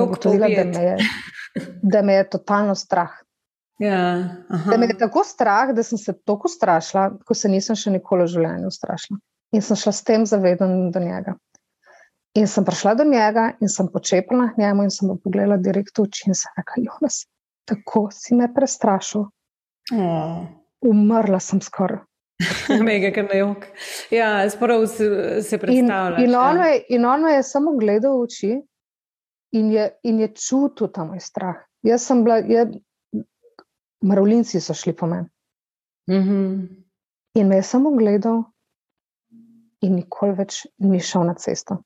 Ugotovila, 0.00 0.48
da, 0.48 0.94
da 1.82 2.02
me 2.02 2.20
je 2.20 2.28
totalno 2.36 2.76
strah. 2.78 3.10
Ja, 3.82 3.98
da 4.70 4.76
me 4.78 4.86
je 4.86 4.98
tako 4.98 5.24
strah, 5.26 5.74
da 5.74 5.82
sem 5.82 5.98
se 5.98 6.14
tako 6.24 6.48
strašila, 6.48 7.08
kot 7.26 7.36
se 7.36 7.50
nisem 7.50 7.76
še 7.76 7.90
nikoli 7.96 8.28
v 8.28 8.32
življenju 8.36 8.70
strašila. 8.70 9.18
In 9.54 9.62
sem 9.62 9.78
šla 9.78 9.92
s 9.92 10.06
tem 10.06 10.26
zavedanjem 10.26 10.92
do 10.94 11.02
njega. 11.02 11.34
In 12.38 12.48
sem 12.50 12.64
prišla 12.66 12.94
do 12.98 13.04
njega 13.06 13.50
in 13.62 13.70
sem 13.70 13.90
počepala 13.90 14.52
njemu 14.58 14.86
in 14.86 14.90
sem 14.90 15.10
mu 15.10 15.18
pogledala 15.22 15.58
direkt 15.62 15.98
v 15.98 16.06
oči 16.06 16.30
in 16.30 16.38
se 16.38 16.50
rekla: 16.56 16.82
Jonas, 16.86 17.24
tako 17.66 18.08
si 18.14 18.34
me 18.34 18.48
prestrašil. 18.54 19.26
Oh. 19.94 20.42
Umrla 20.82 21.42
sem 21.42 21.60
skoraj. 21.62 22.02
Mega, 22.86 23.10
ker 23.14 23.28
ne 23.28 23.38
jok. 23.38 23.66
Ja, 24.10 24.42
sporov 24.50 24.86
se, 24.90 25.06
se 25.42 25.58
predstavlja. 25.58 26.18
In, 26.18 26.30
in, 26.30 26.36
on 26.36 26.62
ja. 26.62 26.72
in 26.88 27.04
on 27.06 27.22
me 27.22 27.34
je 27.36 27.42
samo 27.46 27.76
gledal 27.78 28.18
v 28.18 28.24
oči 28.26 28.52
in 29.54 29.70
je, 29.72 29.90
in 30.02 30.18
je 30.20 30.32
čutil 30.34 30.90
ta 30.90 31.04
moj 31.06 31.22
strah. 31.22 31.62
Jaz 31.86 32.06
sem 32.08 32.24
bila, 32.24 32.40
Marolinci 34.04 34.60
so 34.60 34.74
šli 34.74 34.92
po 34.96 35.06
meni. 35.06 35.28
Mm 36.10 36.22
-hmm. 36.22 36.68
In 37.34 37.48
me 37.48 37.56
je 37.56 37.62
samo 37.62 37.90
gledal, 37.90 38.42
in 39.82 39.94
nikoli 39.94 40.32
več 40.32 40.66
ni 40.78 41.00
šel 41.00 41.26
na 41.26 41.34
cesto. 41.34 41.82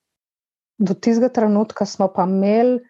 Do 0.79 0.95
tistega 0.95 1.29
trenutka 1.29 1.87
smo 1.87 2.09
pa 2.15 2.27
imeli, 2.29 2.81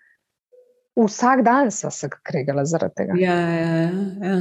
vsak 0.97 1.43
dan 1.45 1.71
so 1.71 1.91
se 1.91 2.09
kregali 2.23 2.67
zaradi 2.67 2.95
tega. 2.95 3.15
Ja, 3.19 3.35
ja, 3.35 3.75
ja, 3.75 4.03
ja. 4.23 4.37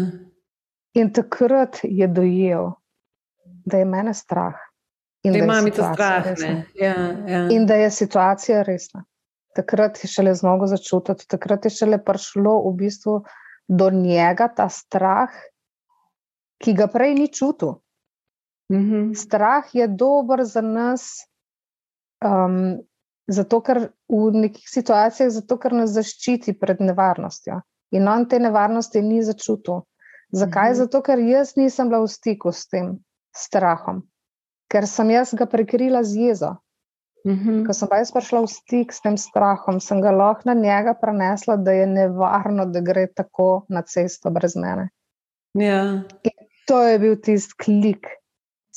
In 0.93 1.13
takrat 1.13 1.79
je 1.83 2.07
dojel, 2.07 2.71
da 3.67 3.77
je 3.77 3.85
mene 3.85 4.13
strah. 4.13 4.55
In 5.23 5.33
da, 5.33 5.45
da, 5.45 5.93
strah, 5.93 6.25
ja, 6.75 6.95
ja. 7.27 7.47
in 7.51 7.65
da 7.67 7.75
je 7.75 7.91
situacija 7.91 8.61
resna. 8.63 9.03
Takrat 9.55 10.03
je 10.03 10.07
šele 10.07 10.33
zmogo 10.37 10.67
začutiti, 10.67 11.25
takrat 11.27 11.65
je 11.65 11.73
šele 11.73 11.97
prišlo 12.05 12.53
v 12.69 12.73
bistvu 12.77 13.15
do 13.67 13.89
njega 13.91 14.47
ta 14.55 14.69
strah, 14.69 15.33
ki 16.63 16.73
ga 16.77 16.87
prej 16.87 17.15
ni 17.17 17.27
čutil. 17.27 17.79
Mm 18.71 18.77
-hmm. 18.77 19.15
Strah 19.15 19.75
je 19.75 19.87
dober 19.87 20.43
za 20.45 20.61
nas, 20.61 21.09
um, 22.25 22.77
zato 23.27 23.61
ker 23.61 23.89
v 24.09 24.31
nekih 24.33 24.69
situacijah, 24.69 25.29
zato 25.29 25.57
ker 25.57 25.73
nas 25.73 25.89
zaščiti 25.89 26.59
pred 26.59 26.79
nevarnostjo. 26.81 27.61
In 27.91 28.07
on 28.07 28.29
te 28.29 28.39
nevarnosti 28.39 29.01
ni 29.01 29.23
začutil. 29.23 29.81
Zakaj? 30.31 30.69
Mm 30.69 30.73
-hmm. 30.73 30.77
Zato 30.77 31.01
ker 31.01 31.19
jaz 31.19 31.55
nisem 31.55 31.89
bila 31.89 32.01
v 32.01 32.07
stiku 32.07 32.51
s 32.51 32.67
tem 32.67 32.99
strahom, 33.37 34.01
ker 34.71 34.87
sem 34.87 35.11
jaz 35.11 35.33
ga 35.33 35.45
prekrila 35.45 36.03
z 36.03 36.27
jezo. 36.27 36.55
-hmm. 37.27 37.65
Ko 37.67 37.73
sem 37.73 37.89
pa 37.89 37.99
jaz 38.01 38.11
prišla 38.15 38.43
v 38.43 38.51
stik 38.51 38.93
s 38.93 39.03
tem 39.03 39.17
strahom, 39.19 39.79
sem 39.83 40.01
ga 40.01 40.11
lahko 40.15 40.47
na 40.49 40.55
njega 40.57 40.95
prenesla, 40.99 41.57
da 41.57 41.71
je 41.75 41.87
nevarno, 41.87 42.67
da 42.71 42.81
gre 42.81 43.07
tako 43.07 43.65
na 43.69 43.81
cesto 43.81 44.31
brez 44.31 44.55
mene. 44.55 44.89
Ja. 45.57 46.03
To 46.67 46.83
je 46.83 46.99
bil 46.99 47.15
tisti 47.23 47.55
klik. 47.57 48.07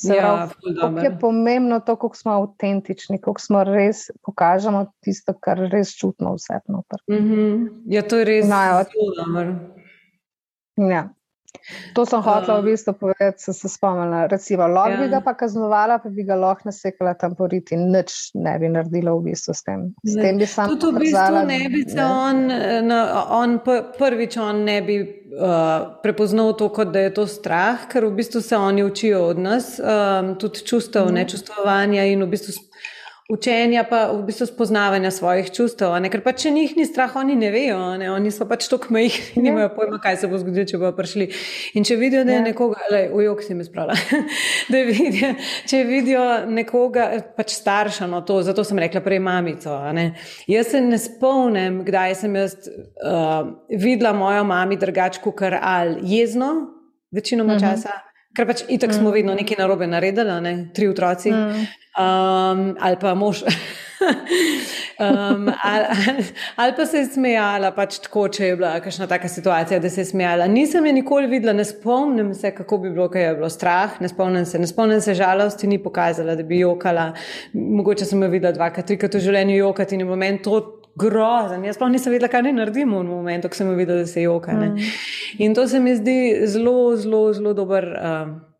Ja, 0.01 0.49
kako 0.81 0.99
je 0.99 1.11
pomembno 1.21 1.77
to, 1.85 1.93
kako 1.95 2.17
smo 2.17 2.31
avtentični, 2.31 3.19
kako 3.21 3.41
smo 3.41 3.61
res 3.63 4.07
pokažemo 4.25 4.87
tisto, 5.05 5.35
kar 5.37 5.59
res 5.69 5.93
čutimo 5.93 6.33
vse. 6.39 6.57
Mm 6.65 7.15
-hmm. 7.15 7.67
Ja, 7.85 8.01
to 8.01 8.17
je 8.17 8.25
res 8.25 8.45
zelo 8.45 8.85
dobro. 9.17 9.55
Ja. 10.89 11.09
To 11.93 12.05
sem 12.05 12.21
hotel 12.23 12.61
v 12.61 12.71
bistvu 12.71 12.93
povedati, 12.97 13.43
sem 13.43 13.53
se 13.53 13.69
spomnila. 13.69 14.25
Recimo, 14.31 14.67
lahko 14.67 14.97
bi 14.97 15.07
ja. 15.07 15.11
ga 15.15 15.19
pa 15.21 15.33
kaznovala, 15.37 15.99
pa 16.03 16.09
bi 16.09 16.23
ga 16.23 16.35
lahko 16.39 16.69
nasekala 16.69 17.13
tam 17.19 17.35
poriti 17.35 17.75
in 17.75 17.91
nič 17.93 18.31
ne 18.39 18.55
bi 18.59 18.69
naredila 18.71 19.13
v 19.19 19.29
bistvu 19.29 19.53
s 19.53 19.63
tem. 19.67 19.83
S 20.07 20.15
tem 20.15 20.39
bi 20.41 20.47
sam 20.49 20.71
Tudi 20.71 20.95
v 20.95 21.03
bistvu 21.05 21.43
ne 21.47 21.59
bi 21.69 21.83
se 21.87 22.01
on, 22.01 22.41
no, 22.87 22.99
on 23.37 23.59
prvič 23.97 24.37
on 24.41 24.63
ne 24.65 24.79
bi 24.81 24.97
uh, 25.03 25.99
prepoznal 26.03 26.55
to, 26.57 26.71
kot 26.73 26.93
da 26.95 27.05
je 27.07 27.13
to 27.19 27.27
strah, 27.27 27.85
ker 27.91 28.07
v 28.07 28.15
bistvu 28.19 28.41
se 28.41 28.57
oni 28.57 28.83
učijo 28.87 29.25
od 29.33 29.39
nas, 29.39 29.75
um, 29.79 30.35
tudi 30.39 30.65
čustev, 30.65 31.11
mm. 31.11 31.19
nečustvovanja 31.21 32.07
in 32.09 32.25
v 32.25 32.31
bistvu 32.31 32.57
učenja, 33.31 33.83
pa 33.89 34.11
v 34.11 34.25
bistvu 34.27 34.45
spoznavanja 34.49 35.11
svojih 35.11 35.51
čustev. 35.55 35.93
Ker 36.11 36.23
pa 36.23 36.33
če 36.35 36.51
njih 36.51 36.73
ni 36.75 36.85
strah, 36.85 37.13
oni 37.15 37.37
ne 37.39 37.51
vejo, 37.53 37.79
ne? 38.01 38.09
oni 38.11 38.31
so 38.33 38.45
pač 38.49 38.67
tako 38.71 38.91
majhni, 38.95 39.37
ja. 39.37 39.43
nimajo 39.45 39.69
pojma, 39.75 39.99
kaj 40.03 40.19
se 40.21 40.29
bo 40.31 40.39
zgodilo, 40.41 40.67
če 40.67 40.79
bodo 40.81 40.91
prišli. 40.97 41.29
In 41.79 41.87
če 41.87 41.95
vidijo, 41.99 42.25
da 42.27 42.35
je 42.35 42.41
ja. 42.41 42.45
nekoga, 42.49 42.83
le 42.91 43.01
ujok 43.15 43.43
si 43.45 43.55
mi 43.55 43.65
spravlja, 43.67 43.95
da 44.73 44.83
vidijo, 44.89 45.31
če 45.71 45.81
vidijo 45.87 46.25
nekoga, 46.51 47.07
pač 47.37 47.55
starša, 47.55 48.09
no 48.11 48.21
to, 48.27 48.41
zato 48.45 48.65
sem 48.67 48.83
rekla 48.83 49.03
prej 49.05 49.23
mamico. 49.23 49.79
Jaz 50.51 50.73
se 50.75 50.83
ne 50.83 50.99
spomnim, 50.99 51.81
kdaj 51.87 52.19
sem 52.25 52.35
jaz 52.35 52.57
uh, 52.67 53.47
videla 53.71 54.11
mojo 54.17 54.43
mami 54.47 54.79
drugačko, 54.81 55.31
kar 55.37 55.55
ali 55.61 56.01
jezno, 56.17 56.51
večinoma 57.15 57.55
mhm. 57.55 57.63
časa. 57.63 58.01
Ker 58.31 58.47
pač 58.47 58.61
itak 58.71 58.93
smo 58.95 59.09
mm. 59.09 59.13
vedno 59.13 59.33
nekaj 59.35 59.57
narobe 59.59 59.87
naredili, 59.91 60.37
ne? 60.39 60.51
tri 60.71 60.87
otroci 60.87 61.33
mm. 61.35 61.65
Um, 61.97 62.75
ali 62.79 62.97
pa 62.99 63.13
mož. 63.15 63.41
um, 64.99 65.51
ali, 65.63 65.85
ali, 66.07 66.25
ali 66.55 66.73
pa 66.77 66.85
se 66.85 66.97
je 66.97 67.05
smejala, 67.05 67.71
pač 67.75 67.99
tako, 68.05 68.27
če 68.33 68.45
je 68.45 68.57
bila 68.57 68.73
kakšna 68.83 69.07
taka 69.07 69.29
situacija, 69.29 69.79
da 69.79 69.89
se 69.89 70.01
je 70.01 70.05
smejala. 70.05 70.47
Nisem 70.47 70.85
je 70.85 70.93
nikoli 70.93 71.27
videla, 71.27 71.53
ne 71.53 71.65
spomnim 71.65 72.33
se, 72.33 72.51
kako 72.55 72.77
bi 72.77 72.89
bilo, 72.89 73.09
kaj 73.09 73.27
je 73.27 73.33
bilo 73.39 73.49
strah, 73.49 74.01
ne 74.01 74.09
spomnim 74.09 74.45
se, 74.45 74.59
ne 74.59 74.67
spomnim 74.67 75.01
se 75.01 75.13
žalosti, 75.17 75.67
ni 75.67 75.79
pokazala, 75.83 76.35
da 76.35 76.43
bi 76.43 76.59
jokala. 76.59 77.11
Mogoče 77.53 78.05
sem 78.05 78.21
jo 78.23 78.29
videla 78.29 78.53
dvakrat, 78.55 78.87
trikrat 78.87 79.15
v 79.15 79.25
življenju 79.25 79.57
jokati 79.57 79.97
in 79.97 80.05
v 80.05 80.11
moment 80.11 80.43
to 80.45 80.61
grozen. 80.95 81.65
Jaz 81.65 81.79
pa 81.79 81.89
nisem 81.89 82.13
vedela, 82.13 82.31
kaj 82.31 82.47
naj 82.47 82.55
naredimo 82.57 83.01
v 83.01 83.09
momentu, 83.09 83.49
ko 83.51 83.61
sem 83.61 83.75
videla, 83.75 84.03
da 84.03 84.09
se 84.09 84.25
joka. 84.25 84.55
Mm. 84.57 84.93
In 85.39 85.55
to 85.55 85.67
se 85.67 85.79
mi 85.79 85.95
zdi 85.95 86.47
zelo, 86.47 86.95
zelo, 86.97 87.27
zelo 87.33 87.53
dober. 87.57 87.91
Uh, 87.95 88.50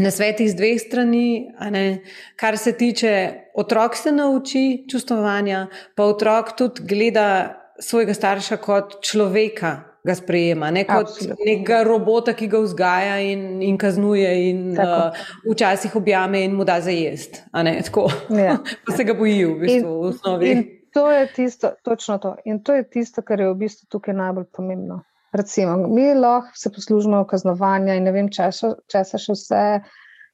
Na 0.00 0.10
svet 0.10 0.40
iz 0.40 0.54
dveh 0.56 0.80
strani, 0.80 1.52
kar 2.40 2.56
se 2.58 2.72
tiče 2.72 3.12
otrok, 3.54 3.96
se 3.96 4.12
nauči 4.12 4.84
čustvovanja, 4.90 5.66
pa 5.96 6.06
otrok 6.08 6.54
tudi 6.56 6.86
gleda 6.88 7.26
svojega 7.80 8.14
starša 8.14 8.56
kot 8.56 9.02
človeka, 9.04 9.72
ga 10.04 10.14
sprejema, 10.14 10.70
ne 10.70 10.82
kot 10.84 11.06
Absolutely. 11.06 11.46
nekega 11.46 11.82
robota, 11.86 12.34
ki 12.34 12.48
ga 12.50 12.60
vzgaja 12.64 13.18
in, 13.22 13.62
in 13.62 13.78
kaznuje, 13.78 14.30
in 14.50 14.62
uh, 14.74 15.14
včasih 15.46 15.94
objame 15.96 16.42
in 16.44 16.56
mu 16.58 16.64
da 16.66 16.80
za 16.80 16.90
jesti. 16.90 17.44
Ja. 17.54 18.56
pa 18.86 18.96
se 18.96 19.04
ga 19.04 19.14
boji 19.14 19.44
v 19.44 19.58
bistvu. 19.60 19.78
In, 19.78 19.86
v 19.86 20.08
osnovi. 20.10 20.50
in 20.50 20.64
to 20.92 21.10
je 21.10 21.26
tisto, 21.36 21.72
točno 21.82 22.18
to. 22.18 22.36
In 22.44 22.62
to 22.62 22.74
je 22.74 22.88
tisto, 22.90 23.22
kar 23.22 23.40
je 23.40 23.48
v 23.52 23.54
bistvu 23.54 23.86
tukaj 23.90 24.14
najbolj 24.14 24.50
pomembno. 24.52 25.02
Recimo, 25.32 25.76
mi 25.88 26.12
lahko 26.14 26.52
se 26.54 26.70
poslužimo 26.72 27.24
kaznovanja 27.26 27.96
in 27.96 28.04
ne 28.04 28.12
vem, 28.12 28.28
če 28.28 28.50
se 28.52 29.18
še 29.18 29.36
vse. 29.36 29.64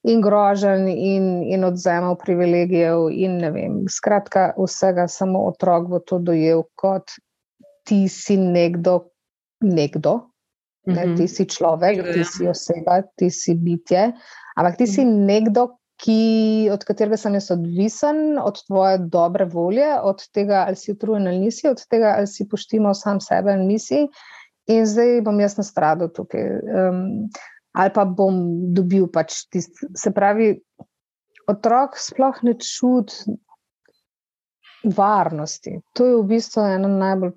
In 0.09 0.21
grožen, 0.23 0.87
in, 0.89 1.41
in 1.51 1.67
odzemov 1.67 2.21
privilegijev, 2.21 3.09
in 3.11 3.41
ne 3.43 3.49
vem. 3.51 3.81
Skratka, 3.91 4.53
vsega, 4.55 5.09
samo 5.11 5.43
otrok 5.49 5.89
bo 5.91 5.99
to 5.99 6.21
dojel 6.23 6.63
kot 6.79 7.17
ti 7.89 8.05
si 8.13 8.37
nekdo, 8.39 9.11
nekdo. 9.65 10.15
Mm 10.87 10.93
-hmm. 10.93 10.97
ne, 10.97 11.07
mhm. 11.07 11.17
ti 11.17 11.29
si 11.29 11.45
človek, 11.45 12.05
ti 12.15 12.25
si 12.25 12.49
oseba, 12.49 13.03
ti 13.17 13.31
si 13.31 13.55
bitje. 13.55 14.13
Ampak 14.57 14.77
ti 14.77 14.87
si 14.87 15.05
mhm. 15.05 15.25
nekdo, 15.25 15.67
ki, 15.99 16.71
od 16.73 16.85
katerega 16.85 17.17
sem 17.17 17.35
jaz 17.35 17.51
odvisen, 17.51 18.39
od 18.39 18.61
tvoje 18.67 18.99
dobre 18.99 19.45
volje, 19.45 19.89
od 20.03 20.23
tega, 20.33 20.65
ali 20.67 20.77
si 20.77 20.93
utrujen 20.93 21.27
ali 21.27 21.39
nisi, 21.39 21.69
od 21.69 21.83
tega, 21.91 22.15
ali 22.17 22.27
si 22.27 22.49
poštimo 22.49 22.95
sam 22.95 23.21
sebe 23.21 23.53
ali 23.53 23.67
nisi. 23.67 24.07
In 24.69 24.87
zdaj 24.87 25.21
bom 25.25 25.39
jaz 25.41 25.57
nastradal 25.59 26.11
tukaj. 26.15 26.45
Um, 26.69 27.29
ali 27.73 27.93
pa 27.95 28.05
bom 28.05 28.41
dobil 28.77 29.07
pač 29.13 29.45
tisto. 29.53 29.89
Se 29.97 30.13
pravi, 30.15 30.53
otrok 31.49 31.97
sploh 32.01 32.43
ne 32.45 32.57
čuti 32.61 33.37
varnosti. 34.97 35.79
To 35.97 36.07
je 36.07 36.17
v 36.19 36.27
bistvu 36.35 36.67
ena 36.77 36.91
najbolj 36.91 37.33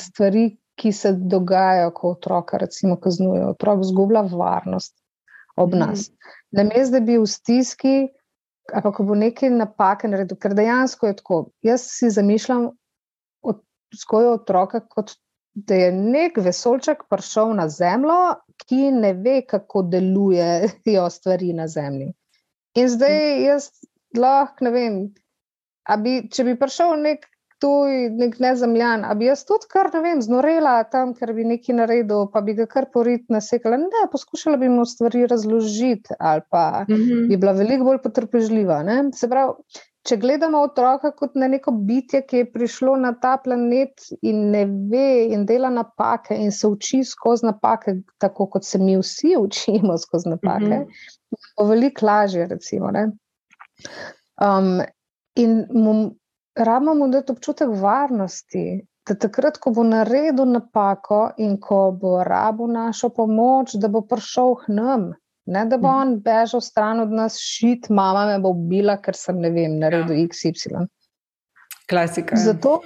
stvari, 0.00 0.48
ki 0.80 0.92
se 0.96 1.12
dogajajo, 1.12 1.90
ko 1.92 2.14
otroka, 2.16 2.58
recimo, 2.58 2.96
kaznujejo. 2.96 3.52
Otrok 3.52 3.84
zgublja 3.84 4.24
varnost 4.32 4.96
ob 5.60 5.74
mhm. 5.74 5.78
nas. 5.78 6.08
Mm. 6.08 6.16
Na 6.56 6.64
mestu, 6.64 6.92
da 6.96 7.00
bi 7.04 7.18
v 7.18 7.26
stiski, 7.28 7.94
ali 8.72 8.82
pa 8.82 9.04
bo 9.04 9.14
nekaj 9.18 9.52
napake 9.52 10.08
naredil, 10.08 10.38
ker 10.40 10.54
dejansko 10.56 11.10
je 11.10 11.18
tako. 11.20 11.40
Jaz 11.66 11.86
si 11.92 12.10
zamišljam 12.10 12.70
vzgojo 13.90 14.34
otroka, 14.38 14.80
kot 14.86 15.14
da 15.54 15.74
je 15.74 15.92
nek 15.92 16.38
vesolček 16.38 17.04
prišel 17.10 17.54
na 17.58 17.68
zemljo, 17.68 18.18
ki 18.66 18.90
ne 18.94 19.12
ve, 19.12 19.40
kako 19.48 19.82
delujejo 19.82 21.08
stvari 21.10 21.52
na 21.52 21.66
zemlji. 21.68 22.12
In 22.78 22.88
zdaj 22.88 23.18
jaz 23.44 23.70
lahko 24.16 24.64
ne 24.64 24.70
vem. 24.70 25.02
Bi, 26.04 26.20
če 26.30 26.44
bi 26.46 26.54
prišel 26.58 26.94
nek 27.02 27.26
tuj, 27.60 28.08
nek 28.16 28.38
nezemljan. 28.40 29.04
A 29.04 29.14
bi 29.18 29.28
jaz 29.28 29.42
tudi 29.48 29.68
kar 29.70 29.90
ne 29.94 30.02
vem, 30.04 30.22
znorela 30.24 30.76
tam, 30.92 31.12
ker 31.18 31.32
bi 31.36 31.44
nekaj 31.48 31.76
naredil, 31.82 32.28
pa 32.32 32.42
bi 32.46 32.54
ga 32.58 32.66
kar 32.70 32.88
porit 32.94 33.26
nasekala. 33.32 33.80
Ne, 33.82 34.06
poskušala 34.12 34.60
bi 34.60 34.70
mu 34.72 34.86
stvari 34.88 35.26
razložiti 35.30 36.16
ali 36.18 36.46
pa 36.50 36.84
mm 36.88 36.94
-hmm. 36.94 37.28
bi 37.28 37.36
bila 37.36 37.52
veliko 37.52 37.84
bolj 37.84 38.02
potrpežljiva. 38.04 38.82
Ne? 38.82 39.02
Se 39.14 39.28
pravi, 39.28 39.52
če 40.08 40.16
gledamo 40.16 40.62
otroka 40.64 41.10
kot 41.16 41.34
na 41.36 41.48
neko 41.52 41.72
bitje, 41.86 42.22
ki 42.26 42.42
je 42.42 42.48
prišlo 42.52 42.94
na 42.96 43.12
ta 43.20 43.34
planet 43.42 44.06
in 44.22 44.46
ne 44.54 44.64
ve 44.92 45.26
in 45.34 45.44
dela 45.46 45.70
napake 45.70 46.36
in 46.40 46.52
se 46.52 46.68
uči 46.68 47.02
skozi 47.04 47.46
napake, 47.46 47.98
tako 48.18 48.46
kot 48.54 48.64
se 48.64 48.78
mi 48.78 48.96
vsi 48.98 49.34
učimo 49.44 49.98
skozi 49.98 50.32
napake, 50.32 50.64
mm 50.64 50.86
-hmm. 50.86 51.42
bo 51.58 51.68
veliko 51.72 52.06
lažje, 52.06 52.46
recimo. 52.46 52.92
Um, 54.40 54.80
in 55.36 55.66
mu 55.70 56.14
rabimo 56.54 56.94
mu 56.94 57.08
dati 57.08 57.32
občutek 57.32 57.68
varnosti, 57.82 58.86
da 59.08 59.14
takrat, 59.14 59.58
ko 59.58 59.70
bo 59.70 59.82
naredil 59.82 60.46
napako 60.46 61.30
in 61.38 61.60
ko 61.60 61.90
bo 62.00 62.24
rabo 62.24 62.66
našo 62.66 63.08
pomoč, 63.08 63.74
da 63.74 63.88
bo 63.88 64.00
prišel 64.00 64.54
k 64.54 64.68
nam. 64.68 65.12
Ne, 65.50 65.64
da 65.66 65.78
bo 65.78 65.88
mhm. 65.88 66.00
on 66.00 66.20
bežal 66.22 66.60
stran 66.62 67.00
od 67.00 67.10
nas, 67.10 67.38
šit, 67.42 67.88
mama 67.90 68.26
me 68.26 68.38
bo 68.38 68.52
ubila, 68.54 68.94
ker 69.02 69.16
sem 69.18 69.40
ne 69.42 69.50
vem, 69.50 69.78
naredil 69.82 70.20
ja. 70.20 70.26
XY. 70.30 70.84
Klasika. 71.90 72.36
Ja. 72.38 72.42
Zato, 72.44 72.76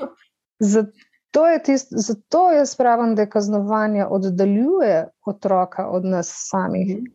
zato, 0.59 1.43
je 1.51 1.59
tist, 1.63 1.93
zato 1.93 2.47
jaz 2.57 2.73
pravim, 2.77 3.13
da 3.15 3.27
je 3.27 3.31
kaznovanje 3.31 4.07
oddaljuje 4.07 5.03
otroka 5.27 5.89
od 5.93 6.09
nas 6.09 6.33
samih. 6.49 6.97
Mhm. 6.97 7.13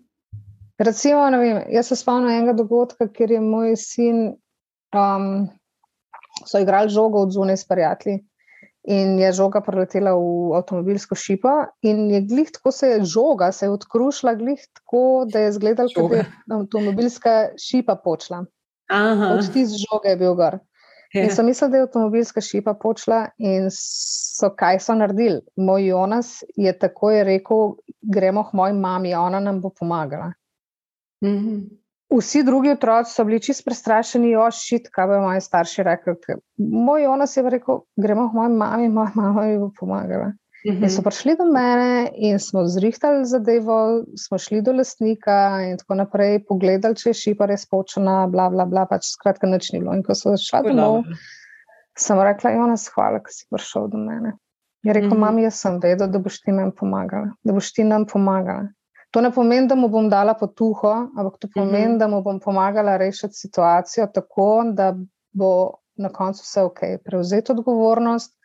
Recimo, 0.79 1.25
vem, 1.31 1.63
jaz 1.73 1.89
se 1.91 1.95
spomnim 1.95 2.29
enega 2.29 2.53
dogodka, 2.53 3.09
kjer 3.11 3.31
je 3.31 3.41
moj 3.41 3.73
sin 3.75 4.21
um, 4.95 5.49
so 6.45 6.61
igrali 6.61 6.89
žogo 6.89 7.25
od 7.25 7.33
zunaj 7.35 7.57
s 7.57 7.67
prijatelji. 7.67 8.21
In 8.89 9.19
je 9.21 9.29
žoga 9.37 9.61
preletela 9.61 10.15
v 10.17 10.55
avtomobilsko 10.57 11.15
šipo, 11.15 11.51
in 11.85 12.07
je 12.09 12.21
glih 12.25 12.47
tako 12.55 12.71
se 12.73 12.87
je 12.87 13.03
žoga, 13.05 13.51
se 13.53 13.67
je 13.67 13.73
odkrušila, 13.75 14.33
glih 14.39 14.63
tako, 14.73 15.27
da 15.29 15.43
je 15.43 15.49
izgledalo, 15.49 15.89
kot 15.95 16.11
da 16.11 16.17
je 16.17 16.25
avtomobilska 16.55 17.35
šipa 17.61 17.99
počela. 18.03 18.45
Od 19.29 19.51
tiste 19.53 19.77
žoge 19.83 20.09
je 20.09 20.17
bil 20.17 20.33
gor. 20.33 20.57
Ja. 21.13 21.23
In 21.23 21.29
so 21.33 21.45
mislili, 21.45 21.71
da 21.71 21.77
je 21.77 21.83
avtomobilska 21.83 22.41
šipa 22.41 22.73
počela, 22.81 23.27
in 23.37 23.69
so 23.73 24.49
kaj 24.57 24.79
so 24.81 24.97
naredili. 24.97 25.41
Moj 25.57 25.85
Jonas 25.87 26.39
je 26.57 26.73
takoj 26.79 27.23
rekel: 27.23 27.75
Gremo 28.01 28.43
k 28.49 28.57
moji 28.57 28.73
mami, 28.73 29.13
ona 29.15 29.39
nam 29.39 29.61
bo 29.61 29.69
pomagala. 29.69 30.33
Mm 31.21 31.37
-hmm. 31.37 31.61
Vsi 32.09 32.43
drugi 32.43 32.71
otroci 32.71 33.13
so 33.13 33.23
bili 33.23 33.41
čist 33.41 33.65
prestrašeni, 33.65 34.35
ošit, 34.35 34.89
kaj 34.91 35.07
bo 35.07 35.19
moji 35.21 35.41
starši 35.45 35.83
rekli. 35.85 36.15
Moj 36.57 37.05
onos 37.05 37.37
je 37.37 37.43
rekel: 37.49 37.83
Gremo 37.95 38.29
k 38.29 38.33
moji 38.33 38.55
mami, 38.55 38.89
moja 38.89 39.11
mama 39.15 39.45
mi 39.45 39.59
bo 39.59 39.71
pomagala. 39.79 40.31
-huh. 40.65 40.83
In 40.83 40.89
so 40.89 41.01
prišli 41.01 41.35
do 41.37 41.45
mene 41.45 42.09
in 42.15 42.39
smo 42.39 42.65
zrihtali 42.67 43.25
zadevo, 43.25 44.03
smo 44.17 44.37
šli 44.37 44.61
do 44.61 44.73
lastnika 44.73 45.61
in 45.69 45.77
tako 45.77 45.95
naprej, 45.95 46.43
pogledali, 46.47 46.95
če 46.95 47.09
je 47.09 47.19
šipa 47.23 47.47
res 47.49 47.65
počena, 47.69 48.27
bla, 48.27 48.49
bla, 48.49 48.65
bla, 48.65 48.85
pač 48.89 49.13
skratka, 49.13 49.47
nič 49.47 49.71
ni 49.73 49.81
bilo. 49.83 49.95
In 49.95 50.03
ko 50.03 50.15
so 50.15 50.35
šli 50.37 50.73
domov, 50.73 51.03
sem 51.97 52.19
rekla: 52.19 52.55
Jonas, 52.57 52.89
hvala, 52.95 53.23
da 53.23 53.35
si 53.35 53.47
prišel 53.51 53.89
do 53.93 54.01
mene. 54.03 54.35
Je 54.83 54.93
rekel: 54.93 55.11
uh 55.11 55.15
-huh. 55.15 55.25
Mami, 55.27 55.47
jaz 55.47 55.61
sem 55.61 55.79
vedel, 55.83 56.07
da 56.07 56.19
boš 56.19 56.41
ti 56.41 56.51
nam 56.51 56.71
pomagala, 56.71 57.33
da 57.43 57.53
boš 57.53 57.73
ti 57.73 57.83
nam 57.83 58.05
pomagala. 58.05 58.67
To 59.11 59.21
ne 59.21 59.31
pomeni, 59.33 59.67
da 59.67 59.75
mu 59.75 59.89
bom 59.89 60.09
dala 60.09 60.35
potuho, 60.37 60.91
ampak 61.17 61.39
to 61.39 61.47
pomeni, 61.53 61.87
mm 61.87 61.93
-hmm. 61.93 61.99
da 61.99 62.07
mu 62.07 62.21
bom 62.21 62.39
pomagala 62.39 62.97
rešiti 62.97 63.33
situacijo 63.33 64.07
tako, 64.13 64.63
da 64.73 64.95
bo 65.31 65.71
na 65.95 66.09
koncu 66.09 66.41
vse 66.43 66.61
ok. 66.61 66.79
Prevzeti 67.05 67.51
odgovornost, 67.51 68.37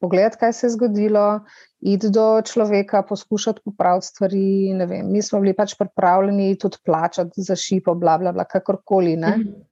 pogledati, 0.00 0.36
kaj 0.36 0.52
se 0.52 0.66
je 0.66 0.70
zgodilo, 0.70 1.40
iti 1.80 2.10
do 2.10 2.42
človeka, 2.42 3.02
poskušati 3.02 3.60
popraviti 3.64 4.06
stvari. 4.06 4.74
Mi 5.04 5.22
smo 5.22 5.40
bili 5.40 5.56
pač 5.56 5.74
pripravljeni 5.78 6.58
tudi 6.58 6.76
plačati 6.84 7.42
za 7.42 7.56
šipo, 7.56 7.94
bla, 7.94 8.18
bla, 8.18 8.32
bla 8.32 8.44
kakorkoli. 8.44 9.16
Mm 9.16 9.20
-hmm. 9.20 9.64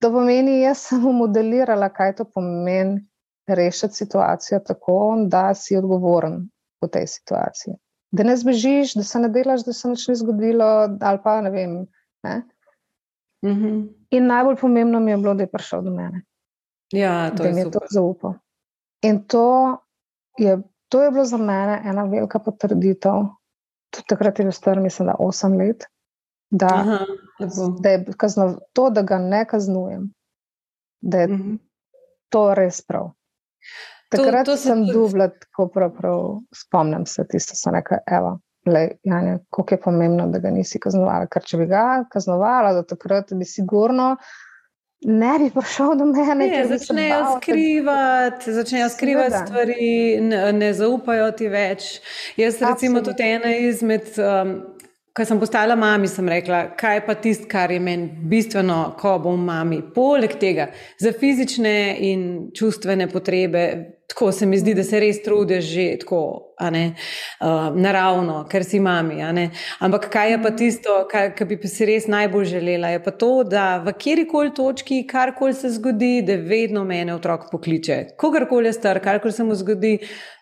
To 0.00 0.12
pomeni, 0.12 0.60
jaz 0.60 0.78
sem 0.78 1.00
mu 1.00 1.12
modelirala, 1.12 1.88
kaj 1.88 2.14
to 2.14 2.24
pomeni 2.24 3.06
rešiti 3.48 3.94
situacijo 3.94 4.60
tako, 4.60 5.16
da 5.26 5.54
si 5.54 5.76
odgovoren 5.76 6.48
v 6.82 6.88
tej 6.88 7.06
situaciji 7.06 7.74
da 8.10 8.24
ne 8.24 8.36
zbežiš, 8.36 8.94
da 8.94 9.02
se 9.02 9.18
ne 9.18 9.28
delaš, 9.28 9.64
da 9.64 9.72
se 9.72 9.88
nič 9.88 10.08
ni 10.08 10.16
zgodilo, 10.16 10.64
ali 11.00 11.18
pa 11.24 11.40
ne 11.40 11.50
vem. 11.50 11.86
Ne? 12.22 12.42
Mm 13.44 13.50
-hmm. 13.50 13.88
In 14.10 14.26
najbolj 14.26 14.56
pomembno 14.56 15.00
mi 15.00 15.10
je 15.10 15.16
bilo, 15.16 15.34
da 15.34 15.42
je 15.42 15.50
prišel 15.50 15.82
do 15.82 15.90
mene. 15.90 16.22
Ja, 16.92 17.30
to 17.30 17.42
da 17.42 17.48
je 17.48 17.54
mi 17.54 17.60
je 17.60 17.70
to 17.70 17.80
zaupal. 17.90 18.34
In 19.02 19.24
to 19.24 19.76
je, 20.38 20.62
to 20.88 21.02
je 21.02 21.10
bilo 21.10 21.24
za 21.24 21.36
mene 21.36 21.82
ena 21.84 22.04
velika 22.04 22.38
potrditev. 22.38 23.12
Tudi 23.90 24.06
takrat 24.08 24.38
je 24.38 24.44
bil 24.44 24.52
star, 24.52 24.80
mislim, 24.80 25.06
da 25.06 25.14
8 25.18 25.58
let. 25.58 25.84
Da, 26.50 26.66
Aha, 26.66 26.98
da 27.80 27.90
je 27.90 28.04
kaznov, 28.16 28.54
to, 28.72 28.90
da 28.90 29.02
ga 29.02 29.18
ne 29.18 29.44
kaznujem, 29.44 30.12
da 31.00 31.18
je 31.18 31.28
mm 31.28 31.36
-hmm. 31.36 31.58
to 32.28 32.54
res 32.54 32.82
prav. 32.82 33.10
Takrat 34.08 34.46
to, 34.46 34.56
to 34.56 34.56
sem 34.56 34.84
tudi... 34.86 34.92
dubla, 34.96 35.28
tako 35.28 35.68
prav, 35.74 35.94
prav 35.96 36.20
spomnim 36.54 37.06
se 37.06 37.26
tisto, 37.28 37.56
sem 37.56 37.74
rekla, 37.74 38.02
evo. 38.18 38.38
Janja, 38.68 39.38
kako 39.54 39.74
je 39.74 39.80
pomembno, 39.80 40.26
da 40.28 40.38
ga 40.44 40.50
nisi 40.52 40.80
kaznovala. 40.80 41.28
Ker 41.32 41.44
če 41.44 41.60
bi 41.62 41.66
ga 41.70 41.84
kaznovala, 42.12 42.74
da 42.76 42.84
takrat 42.84 43.32
bi 43.36 43.48
sigurno 43.48 44.14
ne 45.00 45.38
bi 45.38 45.50
prišel 45.50 45.94
do 45.94 46.04
mene. 46.04 46.34
Ne, 46.34 46.64
začnejo 46.66 47.38
skrivati, 47.42 48.52
začnejo 48.52 48.88
skrivati 48.88 49.36
stvari, 49.46 50.18
ne, 50.20 50.52
ne 50.52 50.72
zaupajo 50.74 51.30
ti 51.38 51.48
več. 51.48 52.00
Jaz, 52.36 52.58
recimo, 52.58 52.98
Absolutno. 52.98 53.02
tudi 53.12 53.30
ena 53.30 53.54
izmed. 53.56 54.10
Um, 54.18 54.58
Ko 55.18 55.24
sem 55.26 55.38
postala 55.40 55.74
mama, 55.74 56.06
sem 56.06 56.28
rekla, 56.30 56.60
kaj 56.78 57.00
pa 57.02 57.14
tisto, 57.18 57.48
kar 57.50 57.72
je 57.74 57.80
meni 57.82 58.04
bistveno, 58.30 58.76
ko 59.00 59.16
bom 59.18 59.40
mama. 59.42 59.80
Poleg 59.94 60.36
tega, 60.38 60.68
za 61.02 61.10
fizične 61.10 61.72
in 62.06 62.20
čustvene 62.54 63.08
potrebe, 63.10 63.64
tako 64.06 64.30
se 64.32 64.46
mi 64.46 64.60
zdi, 64.62 64.76
da 64.78 64.84
se 64.86 65.00
res 65.02 65.18
trudiš 65.24 65.64
že 65.72 65.86
tako, 66.04 66.20
ne, 66.70 66.84
uh, 67.40 67.74
naravno, 67.74 68.44
ker 68.46 68.62
si 68.64 68.78
mami. 68.78 69.18
Ampak 69.82 70.06
kaj 70.12 70.30
je 70.30 70.38
pa 70.44 70.52
tisto, 70.54 71.00
kar, 71.10 71.32
kar 71.34 71.50
bi 71.50 71.58
si 71.66 71.88
res 71.90 72.06
najbolj 72.06 72.46
želela? 72.52 72.92
Je 72.94 73.02
pa 73.02 73.10
to, 73.10 73.32
da 73.42 73.64
v 73.82 73.96
kjerkoli 73.98 74.54
točki, 74.54 75.00
karkoli 75.02 75.54
se 75.58 75.72
zgodi, 75.80 76.22
da 76.22 76.38
vedno 76.38 76.84
mene 76.86 77.18
otrok 77.18 77.50
pokliče. 77.50 78.04
Kogarkoli 78.16 78.70
je 78.70 78.78
star, 78.78 79.02
karkoli 79.02 79.34
se 79.34 79.42
mu 79.42 79.58
zgodi, 79.58 79.96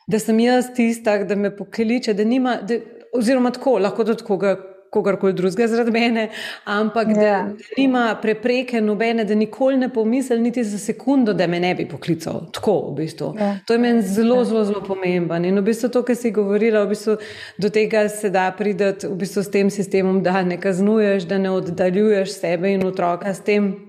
da 0.07 0.21
sem 0.21 0.37
jaz 0.45 0.69
tista, 0.77 1.17
da 1.25 1.35
me 1.35 1.55
pokliče, 1.57 2.13
da 2.13 2.29
nima. 2.29 2.59
Da, 2.61 2.79
oziroma 3.17 3.51
tako, 3.51 3.79
lahko 3.79 4.05
tudi 4.05 4.25
koga, 4.25 4.57
kogarkoli 4.91 5.33
drugega 5.33 5.69
zaradi 5.69 5.91
mene, 5.91 6.29
ampak 6.65 7.09
yeah. 7.09 7.17
da, 7.17 7.27
ja. 7.27 7.43
da 7.43 7.79
nima 7.79 8.17
prepreke 8.23 8.81
nobene, 8.81 9.25
da 9.25 9.35
nikoli 9.35 9.77
ne 9.77 9.89
pomisli 9.93 10.39
niti 10.41 10.65
za 10.65 10.79
sekundo, 10.79 11.33
da 11.33 11.47
me 11.47 11.61
ne 11.61 11.75
bi 11.75 11.89
poklical. 11.89 12.47
Tako, 12.53 12.91
v 12.91 12.95
bistvu. 12.97 13.33
yeah. 13.35 13.41
Ja. 13.41 13.59
To 13.67 13.75
je 13.75 13.79
meni 13.79 14.03
zelo, 14.03 14.45
zelo, 14.45 14.65
zelo 14.65 14.81
pomemben. 14.81 15.45
In 15.45 15.59
v 15.59 15.63
bistvu 15.63 15.91
to, 15.93 16.03
kar 16.03 16.17
si 16.17 16.31
govorila, 16.31 16.85
v 16.85 16.95
bistvu 16.95 17.17
do 17.59 17.71
tega 17.71 18.09
se 18.09 18.31
da 18.31 18.51
prideti 18.59 19.07
v 19.07 19.17
bistvu 19.17 19.43
s 19.43 19.51
tem 19.51 19.71
sistemom, 19.71 20.23
da 20.23 20.43
ne 20.43 20.61
kaznuješ, 20.61 21.29
da 21.29 21.39
ne 21.39 21.51
oddaljuješ 21.51 22.39
sebe 22.41 22.73
in 22.73 22.87
otroka 22.87 23.35
s 23.35 23.41
tem. 23.41 23.86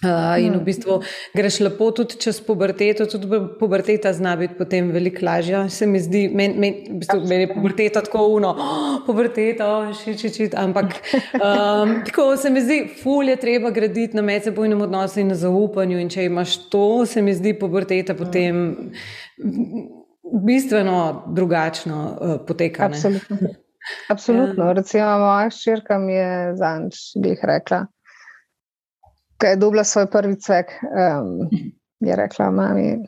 Uh, 0.00 0.38
in 0.40 0.54
v 0.56 0.62
bistvu 0.64 0.94
greš 1.36 1.58
lepo 1.60 1.90
tudi 1.92 2.16
čez 2.16 2.38
puberteto, 2.40 3.04
tudi 3.04 3.28
puberteta 3.60 4.08
zna 4.16 4.32
biti 4.40 4.54
potem 4.56 4.88
veliko 4.94 5.26
lažja. 5.26 5.66
Se 5.68 5.84
mi 5.86 6.00
zdi, 6.00 6.22
meni 6.32 6.56
men, 6.56 6.78
v 6.88 7.00
bistvu, 7.02 7.18
men 7.28 7.42
je 7.42 7.50
puberteta 7.52 8.00
tako 8.06 8.22
uno, 8.38 8.54
oh, 8.56 8.94
puberteta, 9.04 9.68
oh, 9.68 9.90
šiči, 9.92 10.30
šiči, 10.32 10.48
ampak 10.56 10.96
um, 11.36 11.98
tako 12.08 12.30
se 12.40 12.48
mi 12.48 12.64
zdi, 12.64 12.78
ful 13.02 13.28
je 13.28 13.36
treba 13.44 13.74
graditi 13.76 14.16
na 14.16 14.24
medsebojnem 14.24 14.80
odnosu 14.88 15.20
in 15.20 15.34
na 15.34 15.36
zaupanju. 15.36 16.00
In 16.00 16.08
če 16.08 16.24
imaš 16.30 16.56
to, 16.72 17.04
se 17.04 17.20
mi 17.20 17.36
zdi 17.36 17.52
puberteta 17.60 18.16
potem 18.16 18.64
bistveno 20.48 21.28
drugačno 21.28 22.02
uh, 22.08 22.36
poteka. 22.48 22.88
Absolutno. 22.88 23.52
Absolutno. 24.08 24.64
Ja. 24.64 24.80
Recimo, 24.80 25.14
moja 25.28 25.52
ščirka 25.52 26.00
mi 26.00 26.16
je 26.16 26.34
zanč, 26.56 27.10
bi 27.20 27.36
jih 27.36 27.48
rekla 27.52 27.84
ko 29.40 29.46
je 29.46 29.56
dobila 29.56 29.84
svoj 29.84 30.06
prvi 30.10 30.36
cvek, 30.36 30.66
um, 30.82 31.48
je 32.00 32.16
rekla: 32.16 32.50
Mami, 32.50 32.98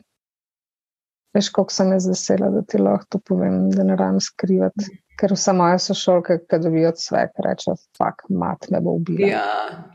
veš, 1.35 1.49
koliko 1.49 1.73
sem 1.73 1.91
jaz 1.91 2.07
vesela, 2.09 2.49
da 2.49 2.61
ti 2.61 2.81
lahko 2.81 3.05
to 3.09 3.19
povem, 3.19 3.69
da 3.71 3.83
ne 3.83 3.95
rabim 3.95 4.21
skrivati. 4.21 4.89
Ker 5.19 5.35
vse 5.35 5.53
moje 5.53 5.77
sošolke, 5.79 6.39
ki 6.49 6.57
dobijo 6.63 6.91
cvek, 6.97 7.37
rečejo: 7.45 7.75
Fak, 7.97 8.25
mat 8.29 8.65
me 8.73 8.81
bo 8.81 8.95
ubila. 8.97 9.27
Ja, 9.29 9.45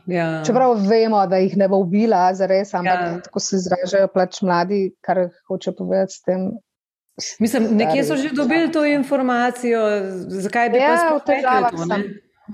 ja. 0.07 0.29
Čeprav 0.47 0.77
vemo, 0.87 1.25
da 1.27 1.41
jih 1.43 1.57
ne 1.59 1.67
bo 1.67 1.81
ubila, 1.83 2.29
zares, 2.33 2.73
ampak 2.73 3.03
ja. 3.03 3.11
tako 3.27 3.43
se 3.43 3.59
izražajo 3.59 4.07
plač 4.13 4.41
mladi, 4.41 4.81
kar 5.05 5.27
hoče 5.51 5.75
povedati 5.77 6.15
s 6.15 6.23
tem. 6.23 6.49
Mislim, 7.43 7.65
nekje 7.75 8.05
so 8.07 8.15
že 8.15 8.29
dobili 8.31 8.71
to 8.71 8.85
informacijo, 8.87 9.81
zakaj 10.39 10.69
bi 10.71 10.79
ja, 10.79 10.93
pa 10.93 11.01
sploh 11.03 11.27
rekli 11.27 11.79
to? 11.79 11.85
Ne? 11.85 11.99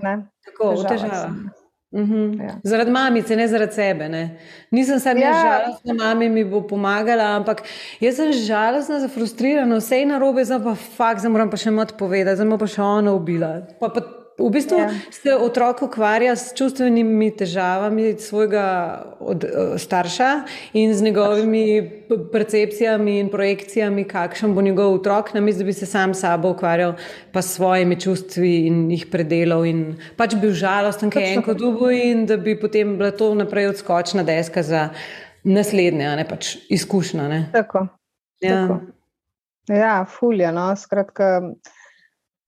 Ne, 0.02 0.16
tako, 0.48 0.72
v 0.74 0.90
težavah. 0.90 1.30
Mm 1.30 1.65
-hmm. 1.96 2.42
ja. 2.42 2.56
Zaradi 2.64 2.92
mamice, 2.92 3.36
ne 3.36 3.48
zaradi 3.48 3.74
sebe. 3.74 4.10
Ne? 4.10 4.38
Nisem 4.72 5.00
samo 5.00 5.20
ja. 5.20 5.34
žalostna, 5.34 5.94
mami 5.94 6.30
mi 6.30 6.44
bo 6.44 6.62
pomagala, 6.62 7.36
ampak 7.36 7.64
jaz 8.00 8.16
sem 8.16 8.32
žalostna, 8.34 9.00
zafrustrirana, 9.00 9.76
vse 9.78 10.00
je 10.00 10.06
narobe, 10.06 10.46
zdaj 10.46 10.64
pa 10.64 10.76
fakt, 10.76 11.20
zdaj 11.20 11.32
moram 11.32 11.50
pa 11.50 11.58
še 11.58 11.72
mat 11.72 11.98
povedati, 11.98 12.36
zdaj 12.36 12.60
pa 12.60 12.68
še 12.68 12.82
ona 12.82 13.14
ubila. 13.14 13.62
Pa, 13.80 13.90
pa 13.90 14.25
V 14.38 14.50
bistvu 14.52 14.78
ja. 14.78 14.90
se 15.12 15.36
otrok 15.36 15.82
ukvarja 15.88 16.34
s 16.36 16.52
čustvenimi 16.58 17.30
težavami 17.40 18.18
svojega 18.20 18.66
od, 19.20 19.44
uh, 19.44 19.78
starša 19.80 20.32
in 20.74 20.94
z 20.94 21.04
njegovimi 21.04 21.92
percepcijami 22.32 23.20
in 23.20 23.30
projekcijami, 23.32 24.04
kakšen 24.04 24.56
bo 24.56 24.62
njegov 24.62 24.94
otrok, 24.94 25.34
namesto 25.34 25.64
da 25.64 25.66
bi 25.66 25.74
se 25.74 25.86
sam 25.86 26.14
sabo 26.14 26.52
ukvarjal, 26.52 26.94
pa 27.32 27.42
s 27.42 27.56
svojimi 27.56 28.00
čustvi 28.00 28.68
in 28.68 28.92
jih 28.92 29.06
predelal 29.12 29.66
in 29.66 29.96
pač 30.18 30.36
bil 30.36 30.52
žalosten, 30.52 31.10
kaj 31.10 31.24
je 31.24 31.38
enko 31.38 31.54
dubo 31.54 31.90
in 31.90 32.26
da 32.26 32.38
bi 32.38 32.60
potem 32.60 32.98
bila 32.98 33.12
to 33.16 33.32
naprej 33.36 33.72
odskočna 33.72 34.24
deska 34.24 34.64
za 34.64 34.90
naslednje, 35.44 36.12
ne 36.16 36.28
pač 36.28 36.58
izkušnja. 36.70 37.46
Tako. 37.54 37.88
Ja, 38.44 38.68
tako. 38.68 38.82
ja 39.72 40.06
fulja, 40.10 40.52
no, 40.52 40.76
skratka. 40.76 41.40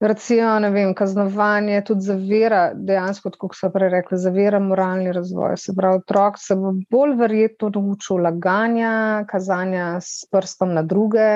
Recimo, 0.00 0.58
ne 0.58 0.68
vem, 0.70 0.92
kaznovanje 0.94 1.80
tudi 1.86 2.04
zavira, 2.06 2.58
dejansko, 2.74 3.32
kot 3.34 3.56
so 3.58 3.66
prej 3.74 3.88
rekli, 3.90 4.18
zavira 4.22 4.60
moralni 4.62 5.10
razvoj. 5.12 5.56
Se 5.58 5.74
pravi, 5.74 5.98
otrok 6.04 6.38
se 6.38 6.54
bo 6.54 6.70
bolj 6.94 7.16
verjetno 7.18 7.72
naučil 7.74 8.20
laganja, 8.22 8.92
kazanja 9.26 9.88
s 9.98 10.28
prstom 10.30 10.76
na 10.76 10.84
druge, 10.86 11.26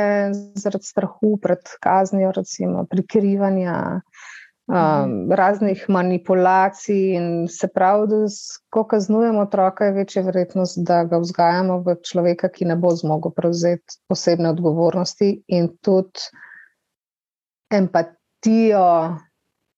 zaradi 0.62 0.86
strahu 0.86 1.32
pred 1.42 1.74
kaznijo, 1.82 2.30
recimo, 2.38 2.86
prikrivanja, 2.86 3.76
um, 3.98 4.78
mhm. 4.78 5.34
raznih 5.42 5.84
manipulacij. 5.88 7.02
In 7.18 7.28
se 7.50 7.66
pravi, 7.66 8.12
da 8.14 8.22
ko 8.70 8.86
kaznujemo 8.94 9.42
otroka, 9.48 9.90
je 9.90 9.98
večja 9.98 10.22
verjetnost, 10.22 10.84
da 10.86 11.02
ga 11.02 11.18
vzgajamo 11.18 11.82
v 11.82 11.98
človeka, 12.06 12.54
ki 12.54 12.70
ne 12.70 12.78
bo 12.78 12.94
zmogel 12.94 13.34
prevzeti 13.34 13.98
posebne 14.06 14.54
odgovornosti 14.54 15.34
in 15.50 15.72
tudi 15.82 16.30
empatije 17.74 18.21
empatijo 18.42 19.18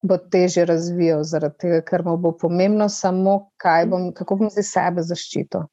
bo 0.02 0.18
teže 0.18 0.64
razvijal, 0.64 1.22
zaradi 1.24 1.54
tega, 1.58 1.80
ker 1.80 2.04
mu 2.04 2.16
bo 2.16 2.32
pomembno 2.36 2.88
samo, 2.88 3.50
bom, 3.88 4.12
kako 4.12 4.36
bom 4.36 4.50
zdaj 4.50 4.64
sebe 4.64 5.02
zaščitil. 5.02 5.64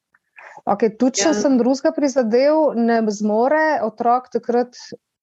Okay, 0.64 0.96
tudi, 0.96 1.20
če 1.20 1.28
ja. 1.28 1.34
sem 1.34 1.58
drugega 1.58 1.92
prizadel, 1.92 2.72
ne 2.76 3.02
zmore 3.10 3.82
otrok 3.82 4.30
takrat 4.32 4.76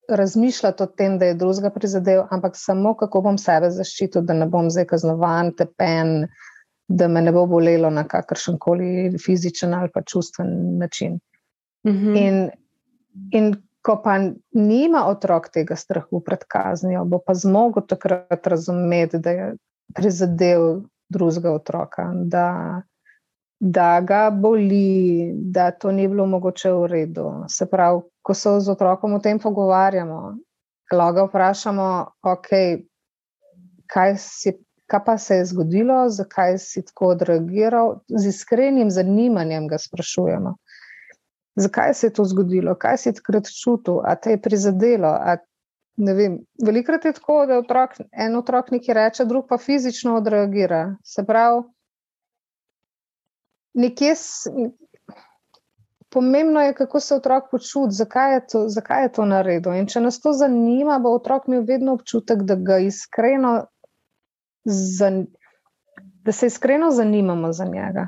razmišljati 0.09 0.83
o 0.83 0.87
tem, 0.87 1.17
da 1.17 1.25
je 1.25 1.37
drugega 1.37 1.71
prizadel, 1.73 2.27
ampak 2.29 2.55
samo, 2.55 2.93
kako 2.97 3.21
bom 3.21 3.37
sebe 3.37 3.71
zaščitil, 3.71 4.21
da 4.25 4.33
ne 4.33 4.45
bom 4.45 4.69
zdaj 4.69 4.85
kaznovan, 4.85 5.53
tepen, 5.57 6.27
da 6.87 7.07
me 7.07 7.21
ne 7.21 7.31
bo 7.31 7.47
bolelo 7.47 7.89
na 7.89 8.03
kakršen 8.07 8.57
koli 8.59 9.17
fizičen 9.17 9.73
ali 9.73 9.89
pa 9.93 10.01
čustven 10.01 10.77
način. 10.77 11.19
-hmm. 11.83 12.17
in, 12.17 12.49
in 13.31 13.55
ko 13.81 14.01
pa 14.03 14.17
nima 14.53 15.05
otrok 15.07 15.49
tega 15.53 15.75
strahu 15.75 16.21
pred 16.25 16.43
kaznijo, 16.47 17.05
bo 17.05 17.19
pa 17.25 17.33
zmogel 17.33 17.85
takrat 17.87 18.47
razumeti, 18.47 19.19
da 19.19 19.31
je 19.31 19.49
prizadel 19.95 20.81
drugega 21.09 21.51
otroka, 21.51 22.11
da, 22.13 22.81
da 23.59 24.01
ga 24.01 24.29
boli, 24.29 25.31
da 25.33 25.71
to 25.71 25.91
ni 25.91 26.07
bilo 26.07 26.25
mogoče 26.25 26.71
v 26.71 26.85
redu. 26.85 27.31
Se 27.47 27.65
pravi, 27.65 28.01
ko 28.21 28.33
se 28.33 28.59
z 28.59 28.71
otrokom 28.71 29.13
o 29.13 29.19
tem 29.19 29.39
pogovarjamo, 29.39 30.35
lahko 30.93 31.25
vprašamo, 31.29 31.89
okay, 32.21 32.83
kaj, 33.87 34.17
si, 34.17 34.53
kaj 34.91 35.03
pa 35.05 35.17
se 35.17 35.39
je 35.39 35.45
zgodilo, 35.53 36.03
zakaj 36.09 36.57
si 36.61 36.85
tako 36.85 37.13
odreagiral, 37.15 37.99
z 38.09 38.35
iskrenim 38.35 38.91
zanimanjem 38.91 39.67
ga 39.67 39.77
sprašujemo 39.81 40.57
zakaj 41.59 41.93
se 41.93 42.07
je 42.07 42.13
to 42.13 42.25
zgodilo, 42.25 42.75
kaj 42.75 42.97
si 42.97 43.13
takrat 43.13 43.47
čutil, 43.63 43.99
a 44.05 44.15
te 44.15 44.35
je 44.35 44.41
prizadelo. 44.41 45.13
Velikrat 46.65 47.05
je 47.05 47.13
tako, 47.13 47.45
da 47.45 47.59
otrok, 47.59 47.97
en 48.11 48.35
otrok 48.39 48.71
nekaj 48.71 48.95
reče, 48.95 49.25
drug 49.25 49.47
pa 49.49 49.57
fizično 49.57 50.15
odreagira. 50.17 50.95
Se 51.03 51.25
pravi, 51.27 51.63
nekje. 53.73 54.15
Pomembno 56.09 56.61
je, 56.61 56.73
kako 56.73 56.99
se 56.99 57.15
otrok 57.15 57.51
počuti, 57.51 57.93
zakaj 57.93 58.33
je 58.33 58.47
to, 58.51 58.63
zakaj 58.67 59.03
je 59.03 59.11
to 59.11 59.25
naredil. 59.25 59.75
In 59.77 59.85
če 59.85 60.01
nas 60.01 60.17
to 60.21 60.31
zanima, 60.33 60.97
bo 60.99 61.11
otrok 61.13 61.45
imel 61.47 61.61
vedno 61.67 61.93
občutek, 61.93 62.41
da, 62.49 62.77
iskreno, 62.81 63.51
da 66.25 66.31
se 66.31 66.49
iskreno 66.49 66.89
zanimamo 66.91 67.51
za 67.53 67.65
njega. 67.65 68.07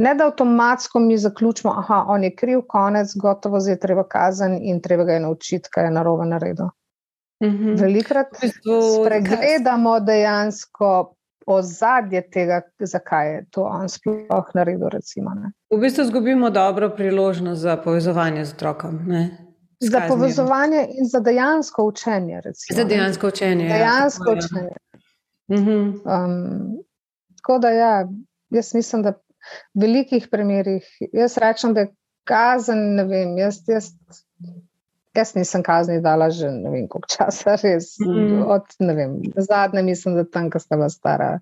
Ne 0.00 0.14
da 0.14 0.26
avtomatsko 0.26 0.98
mi 0.98 1.18
zaključimo, 1.18 1.84
da 1.88 2.04
on 2.08 2.24
je 2.24 2.34
kriv, 2.36 2.60
konec, 2.68 3.08
gotovo 3.14 3.60
zdaj 3.60 3.72
je 3.72 3.80
treba 3.80 4.04
kazen 4.08 4.58
in 4.62 4.80
treba 4.80 5.04
ga 5.04 5.12
je 5.12 5.20
naučiti, 5.20 5.68
kaj 5.72 5.84
je 5.84 5.90
narobe 5.90 6.24
naredil. 6.24 6.66
Mm 7.42 7.48
-hmm. 7.48 7.80
Velikrat 7.80 8.26
spregledamo 8.36 10.00
dejansko 10.00 11.14
ozadje 11.46 12.30
tega, 12.30 12.60
zakaj 12.78 13.34
je 13.34 13.44
to 13.50 13.62
on 13.62 13.88
sploh 13.88 14.50
naredil. 14.54 14.88
Recimo, 14.88 15.30
v 15.70 15.80
bistvu 15.80 16.02
izgubimo 16.02 16.50
dobro 16.50 16.90
priložnost 16.90 17.62
za 17.62 17.76
povezovanje 17.76 18.44
z 18.44 18.54
otrokom. 18.54 19.00
Ne? 19.06 19.30
Za 19.80 20.00
povezovanje 20.08 20.88
in 20.98 21.06
za 21.06 21.20
dejansko 21.20 21.84
učenje. 21.84 22.40
Recimo, 22.44 22.76
za 22.76 22.84
dejansko 22.84 23.28
učenje. 23.28 23.64
Ja, 23.64 23.76
dejansko 23.76 24.30
ja, 24.30 24.36
učenje. 24.38 24.76
Mm 25.48 25.56
-hmm. 25.56 25.86
um, 25.88 26.84
tako 27.36 27.58
da, 27.58 27.70
ja, 27.70 28.08
jaz 28.50 28.74
mislim, 28.74 29.02
da 29.02 29.12
velikih 29.74 30.28
primerih. 30.30 30.86
Jaz 31.12 31.38
rečem, 31.38 31.74
da 31.74 31.86
je 31.86 31.92
kazen, 32.28 32.82
ne 32.96 33.04
vem, 33.08 33.36
jaz, 33.38 33.62
jaz, 33.68 33.90
jaz 35.16 35.34
nisem 35.34 35.62
kazni 35.66 36.00
dala 36.04 36.30
že 36.30 36.50
ne 36.50 36.70
vem 36.70 36.86
koliko 36.88 37.08
časa, 37.16 37.56
res. 37.62 37.96
Mm. 38.02 38.44
Od, 38.46 38.76
ne 38.80 38.94
vem, 38.94 39.18
zadnje 39.36 39.82
mislim, 39.82 40.20
da 40.20 40.24
tam, 40.24 40.50
ko 40.50 40.62
sta 40.62 40.78
bila 40.78 40.90
stara 40.92 41.32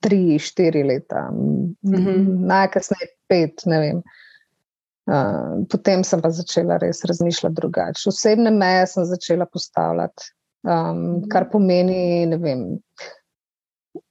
tri, 0.00 0.38
štiri 0.38 0.84
leta, 0.84 1.28
mm 1.30 1.74
-hmm. 1.82 2.46
najkasneje 2.46 3.08
pet, 3.28 3.66
ne 3.66 3.80
vem. 3.80 4.02
Uh, 5.06 5.62
potem 5.70 6.02
sem 6.04 6.20
pa 6.20 6.30
začela 6.30 6.76
res 6.82 7.04
razmišljati 7.04 7.54
drugače. 7.54 8.08
Osebne 8.08 8.50
meje 8.50 8.86
sem 8.86 9.04
začela 9.04 9.46
postavljati, 9.46 10.32
um, 10.66 11.28
kar 11.30 11.46
pomeni, 11.50 12.26
ne 12.26 12.36
vem, 12.36 12.64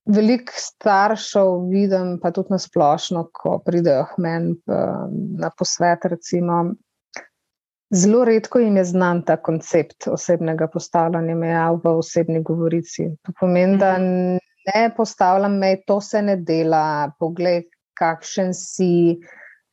veliko 0.05 0.53
staršev 0.55 1.69
vidim, 1.69 2.17
pa 2.21 2.31
tudi 2.31 2.53
na 2.53 2.59
splošno, 2.61 3.27
ko 3.33 3.59
pridejo 3.65 4.05
k 4.13 4.21
meni 4.21 4.55
na 5.39 5.49
posvet. 5.57 6.05
Recimo, 6.05 6.61
zelo 7.93 8.25
redko 8.25 8.61
jim 8.61 8.77
je 8.77 8.85
znan 8.91 9.23
ta 9.25 9.37
koncept 9.37 10.07
osebnega 10.11 10.67
postavljanja 10.73 11.35
meja 11.35 11.69
v 11.71 11.95
osebni 11.99 12.43
govorici. 12.43 13.09
To 13.25 13.33
pomeni, 13.39 13.79
da 13.81 13.95
mhm. 13.97 14.37
ne 14.69 14.83
postavljam 14.97 15.57
mej, 15.61 15.81
to 15.87 16.01
se 16.01 16.21
ne 16.21 16.37
dela, 16.37 17.11
poglej, 17.19 17.65
kakšen 17.99 18.53
si. 18.53 19.19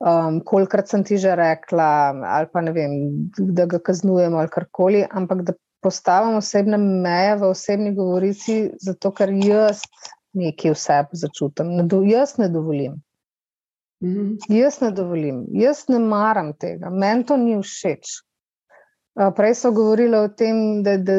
Um, 0.03 0.41
kolikrat 0.43 0.89
sem 0.91 1.05
ti 1.07 1.15
že 1.15 1.37
rekla, 1.39 2.11
ali 2.27 2.49
pa 2.51 2.61
ne 2.61 2.73
vem, 2.75 2.95
da 3.39 3.69
ga 3.71 3.79
kaznujemo 3.79 4.41
ali 4.41 4.51
karkoli, 4.51 5.05
ampak 5.07 5.45
da 5.47 5.53
postavim 5.79 6.41
osebne 6.41 6.79
meje 6.79 7.37
v 7.39 7.51
osebni 7.53 7.93
govorici, 7.95 8.57
zato 8.83 9.13
ker 9.15 9.31
jaz 9.31 9.85
nekaj 10.33 10.75
vse 10.75 10.99
začutim. 11.13 11.77
Ne 11.77 11.87
do, 11.89 12.03
jaz 12.07 12.37
ne 12.39 12.49
dovolim. 12.49 13.01
Mm 14.03 14.15
-hmm. 14.15 14.37
Jaz 14.49 14.81
ne 14.81 14.91
dovolim, 14.91 15.47
jaz 15.53 15.85
ne 15.89 15.99
maram 15.99 16.53
tega, 16.59 16.91
meni 16.91 17.25
to 17.25 17.37
ni 17.37 17.63
všeč. 17.63 18.09
Prej 19.37 19.55
so 19.55 19.71
govorili 19.71 20.17
o 20.17 20.29
tem, 20.29 20.83
da, 20.83 20.97
da 20.97 21.13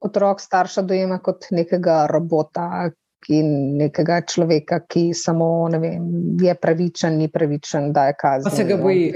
otrok 0.00 0.40
starša 0.40 0.82
dojema 0.82 1.18
kot 1.18 1.46
nekega 1.50 2.06
robota 2.10 2.90
in 3.28 3.76
nekega 3.76 4.20
človeka, 4.20 4.80
ki 4.88 5.14
samo 5.14 5.68
vem, 5.68 6.04
je 6.42 6.54
pravičen, 6.54 7.18
ni 7.18 7.28
pravičen, 7.32 7.92
da 7.92 8.06
je 8.06 8.14
kazen. 8.18 8.50
Pa 8.50 8.56
se 8.56 8.64
ga 8.64 8.76
boji. 8.76 9.12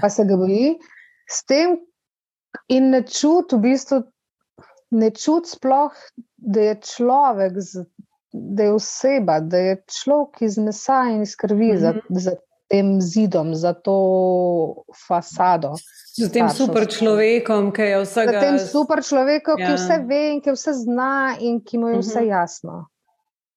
Pa 0.00 0.08
se 0.08 0.24
ga 0.24 0.36
boji. 0.36 0.78
S 1.30 1.44
tem 1.44 1.76
in 2.68 2.90
ne 2.90 3.02
čuti, 3.02 3.56
v 3.56 3.58
bistvu, 3.58 4.02
ne 4.90 5.10
čuti 5.10 5.50
sploh, 5.50 5.92
da 6.36 6.60
je 6.60 6.80
človek 6.80 7.60
z 7.60 7.84
da 8.32 8.62
je 8.62 8.72
oseba, 8.72 9.40
da 9.40 9.56
je 9.56 9.82
človek 10.00 10.42
iz 10.42 10.58
mesa 10.58 11.04
in 11.12 11.22
iz 11.22 11.36
krvi 11.36 11.72
mm 11.72 11.76
-hmm. 11.76 11.80
za, 11.80 11.90
mhm. 11.90 12.18
za 12.18 12.32
tem 12.68 13.00
zidom, 13.00 13.54
za 13.54 13.72
to 13.72 14.84
fasado. 15.08 15.74
Z 16.18 16.32
tem 16.32 16.50
super 16.50 16.86
človekom, 16.86 17.72
ki 17.72 17.82
je 17.82 18.00
vse. 18.04 18.26
Z 18.28 18.40
tem 18.40 18.58
super 18.58 19.02
človekom, 19.04 19.58
ja. 19.58 19.66
ki 19.66 19.72
vse 19.78 19.98
ve 20.08 20.22
in 20.34 20.40
ki 20.44 20.52
vse 20.52 20.72
zna 20.72 21.36
in 21.40 21.60
ki 21.64 21.78
mu 21.78 21.88
je 21.88 21.98
vse 21.98 22.20
mhm. 22.20 22.28
jasno. 22.28 22.86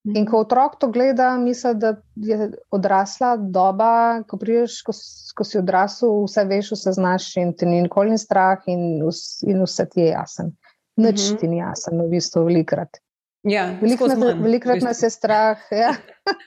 In 0.03 0.25
ko 0.25 0.39
otrok 0.41 0.79
to 0.81 0.87
gleda, 0.89 1.37
misli, 1.37 1.75
da 1.77 1.93
je 2.15 2.47
odrasla 2.73 3.35
doba, 3.37 4.23
ko, 4.25 4.37
priješ, 4.41 4.79
ko, 4.81 4.95
ko 5.37 5.45
si 5.45 5.59
odrasel, 5.59 6.23
vse 6.25 6.45
veš, 6.49 6.71
vse 6.73 6.95
znaš, 6.97 7.27
in 7.37 7.53
ti 7.53 7.69
ni 7.69 7.83
nikoli 7.85 8.17
strah, 8.17 8.63
in, 8.65 9.03
in 9.45 9.61
vse 9.61 9.85
ti 9.91 10.01
je 10.01 10.07
jasen. 10.07 10.55
Nič 10.97 11.19
mm 11.21 11.35
-hmm. 11.35 11.39
ti 11.39 11.47
ni 11.47 11.57
jasen, 11.57 12.01
v 12.01 12.09
bistvu, 12.09 12.43
velikrat. 12.49 12.97
Ja, 13.43 13.73
Velikrat 13.81 14.17
velik 14.37 14.65
nas 14.83 15.01
je 15.01 15.09
strah. 15.09 15.57
Ja. 15.71 15.95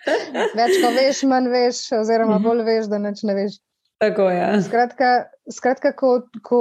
Več, 0.56 0.76
ko 0.78 0.90
veš, 0.90 1.22
manj 1.24 1.48
veš, 1.48 1.92
oziroma 1.92 2.36
Mhm. 2.36 2.44
bolj 2.44 2.62
veš, 2.62 2.86
da 2.86 2.98
neč 2.98 3.22
ne 3.22 3.34
veš. 3.34 3.56
Tako 3.98 4.28
je. 4.30 4.36
Ja. 4.38 4.60
Skratka, 4.62 5.08
skratka 5.50 5.92
ko, 5.92 6.12
ko, 6.42 6.60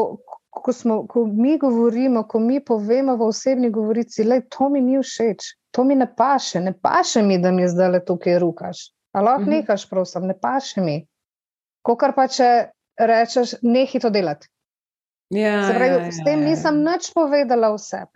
ko, 0.51 0.73
smo, 0.73 1.03
ko 1.07 1.25
mi 1.27 1.57
govorimo, 1.57 2.23
ko 2.23 2.39
mi 2.39 2.59
povemo 2.59 3.15
v 3.15 3.21
osebni 3.23 3.69
govorici, 3.69 4.23
da 4.23 4.41
to 4.41 4.69
mi 4.69 4.81
ni 4.81 4.97
všeč, 4.97 5.41
to 5.71 5.83
mi 5.83 5.95
ne 5.95 6.07
paše, 6.07 6.59
ne 6.59 6.73
paše 6.73 7.21
mi, 7.21 7.37
da 7.37 7.51
mi 7.51 7.67
zdaj 7.67 7.89
le 7.89 8.01
tukaj 8.01 8.39
rukaš. 8.39 8.89
Ali 9.11 9.25
lahko 9.25 9.41
Mhm. 9.41 9.49
nehaš, 9.51 9.89
prosim, 9.89 10.25
ne 10.25 10.33
paše 10.35 10.81
mi. 10.81 10.97
Kokar 11.83 12.13
pa 12.13 12.27
če 12.27 12.49
rečeš, 12.97 13.53
nehi 13.61 13.99
to 13.99 14.09
delati. 14.09 14.47
Ja, 15.29 15.67
Se 15.67 15.73
pravi, 15.73 15.93
ja, 15.99 16.11
s 16.11 16.17
ja, 16.17 16.25
tem 16.25 16.39
ja. 16.39 16.45
nisem 16.47 16.83
nič 16.83 17.13
povedala 17.13 17.69
vseb. 17.73 18.09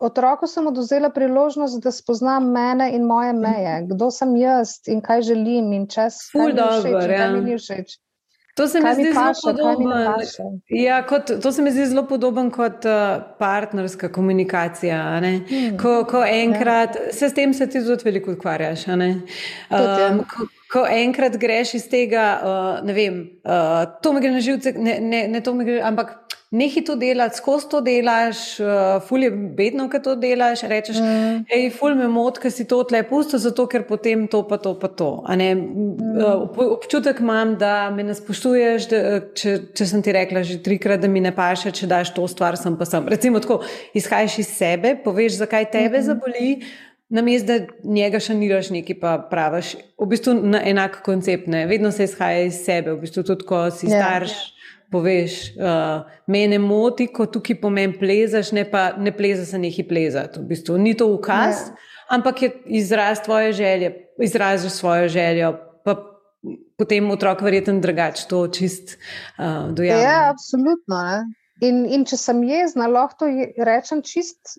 Otroku 0.00 0.46
sem 0.46 0.66
oduzela 0.66 1.10
priložnost, 1.10 1.82
da 1.82 1.92
spoznam 1.92 2.50
mene 2.52 2.90
in 2.92 3.06
moje 3.06 3.32
meje, 3.32 3.76
kdo 3.92 4.10
sem 4.10 4.36
jaz 4.36 4.78
in 4.86 5.00
kaj 5.00 5.22
želim, 5.22 5.72
in 5.72 5.86
Mhm. 5.86 6.10
Ful 6.32 6.40
kaj 6.40 6.52
mi 6.52 6.56
všeč, 6.56 6.82
dobro, 6.82 7.00
in 7.02 7.08
kaj 7.08 7.26
ja. 7.26 7.30
mi 7.32 7.40
ni 7.50 7.58
všeč. 7.58 7.98
To 8.56 8.68
se 8.68 8.80
mi 8.80 8.94
zdi 8.94 9.12
zelo 9.12 9.32
podobno. 9.44 10.16
Ja, 10.68 11.06
kot, 11.06 11.30
to 11.42 11.52
se 11.52 11.62
mi 11.62 11.70
zdi 11.70 11.86
zelo 11.86 12.06
podoben 12.08 12.50
kot 12.50 12.84
uh, 12.84 13.22
partnerska 13.38 14.08
komunikacija. 14.12 15.20
Hmm. 15.20 15.78
Ko, 15.82 16.04
ko 16.08 16.24
enkrat, 16.24 16.96
se 17.12 17.28
s 17.28 17.34
tem 17.34 17.54
se 17.54 17.66
ti 17.66 17.84
tudi 17.84 18.04
veliko 18.04 18.32
ukvarjaš. 18.32 18.84
Tudi, 18.84 19.10
ja. 19.70 20.08
Um, 20.10 20.24
ko, 20.24 20.46
ko 20.72 20.86
enkrat 20.88 21.36
greš 21.36 21.74
iz 21.74 21.88
tega, 21.88 22.24
uh, 22.40 22.86
ne 22.86 22.96
vem, 22.96 23.20
uh, 23.44 23.84
to 24.02 24.12
mi 24.12 24.24
gre 24.24 24.30
na 24.30 24.40
živce, 24.40 24.72
ne, 24.72 24.98
ne, 25.00 25.26
ne 25.28 25.40
to 25.40 25.54
mi 25.54 25.68
gre, 25.68 25.82
ampak 25.84 26.16
nehi 26.50 26.80
to 26.80 26.94
delati, 26.94 27.36
skozi 27.36 27.68
to 27.68 27.80
delaš, 27.80 28.60
uh, 28.60 28.66
ful 29.02 29.22
je 29.22 29.30
bedno, 29.30 29.88
kad 29.90 30.04
to 30.04 30.14
delaš, 30.14 30.62
rečeš, 30.62 30.96
Mm. 30.96 31.44
Ej, 31.48 31.70
ful 31.70 31.94
me 31.94 32.08
moti, 32.08 32.40
ker 32.40 32.50
si 32.50 32.64
to 32.64 32.84
tle 32.84 33.02
pusto, 33.02 33.38
zato 33.38 33.66
ker 33.66 33.82
potem 33.82 34.28
to, 34.28 34.42
pa 34.42 34.56
to, 34.56 34.74
pa 34.74 34.88
to. 34.88 35.24
Mm. 35.28 35.90
Uh, 36.16 36.72
Občutek 36.72 37.20
imam, 37.20 37.56
da 37.56 37.90
me 37.90 38.02
ne 38.02 38.14
spoštuješ, 38.14 38.88
da, 38.88 39.00
če, 39.32 39.74
če 39.74 39.86
sem 39.86 40.02
ti 40.02 40.12
rekla 40.12 40.42
že 40.42 40.58
trikrat, 40.58 41.00
da 41.00 41.08
mi 41.08 41.20
ne 41.20 41.32
paše, 41.32 41.70
če 41.70 41.86
daš 41.86 42.14
to 42.14 42.28
stvar, 42.28 42.56
sem 42.56 42.76
pa 42.76 42.84
sem. 42.84 43.06
Recimo 43.06 43.40
tako, 43.40 43.60
izhajaš 43.94 44.38
iz 44.38 44.48
sebe, 44.48 44.96
poveš, 44.96 45.36
zakaj 45.36 45.70
tebe 45.70 45.98
Mhm. 45.98 46.06
zaboli. 46.06 46.62
Namesto 47.08 47.46
da 47.48 47.58
njega 47.84 48.18
šaniraš 48.18 48.70
nekaj, 48.70 48.96
pa 48.98 49.18
praviš, 49.30 49.76
v 49.94 50.06
bistvu 50.06 50.34
na 50.42 50.58
enak 50.64 51.02
koncept. 51.02 51.46
Ne? 51.46 51.66
Vedno 51.66 51.92
se 51.92 52.04
izhaja 52.04 52.40
iz 52.42 52.64
sebe, 52.64 52.92
v 52.92 53.00
bistvu 53.00 53.22
tudi 53.22 53.44
ko 53.44 53.70
si 53.70 53.86
Ja. 53.86 54.00
starš, 54.02 54.32
poveš, 54.86 55.52
uh, 55.52 56.00
mene 56.26 56.58
moti, 56.58 57.06
ko 57.08 57.26
tukaj 57.26 57.60
po 57.60 57.70
meni 57.70 57.92
plezaš, 57.92 58.52
ne 58.52 58.64
pa 58.64 58.92
ne 58.92 59.12
pleza 59.12 59.44
se 59.44 59.58
nekaj 59.58 59.88
plezati. 59.88 60.40
V 60.40 60.44
bistvu 60.44 60.78
ni 60.78 60.94
to 60.94 61.06
ukaz, 61.08 61.56
Ja. 61.60 61.76
ampak 62.10 62.42
je 62.42 62.50
izraz 62.66 63.20
tvoje 63.20 63.52
želje, 63.52 63.90
izraziš 64.18 64.72
svojo 64.72 65.08
željo, 65.08 65.54
potem 66.76 67.10
otrok 67.10 67.40
verjetno 67.40 67.80
drugače 67.80 68.28
to 68.28 68.48
čist 68.48 68.96
uh, 69.38 69.72
dojame. 69.72 70.02
Ja, 70.02 70.30
absolutno. 70.30 70.96
Ne? 71.02 71.24
In, 71.60 71.86
in 71.86 72.04
če 72.04 72.16
sem 72.16 72.42
jezna, 72.44 72.86
lahko 72.86 73.16
to 73.18 73.26
je- 73.26 73.52
rečem 73.58 74.02
čist 74.02 74.58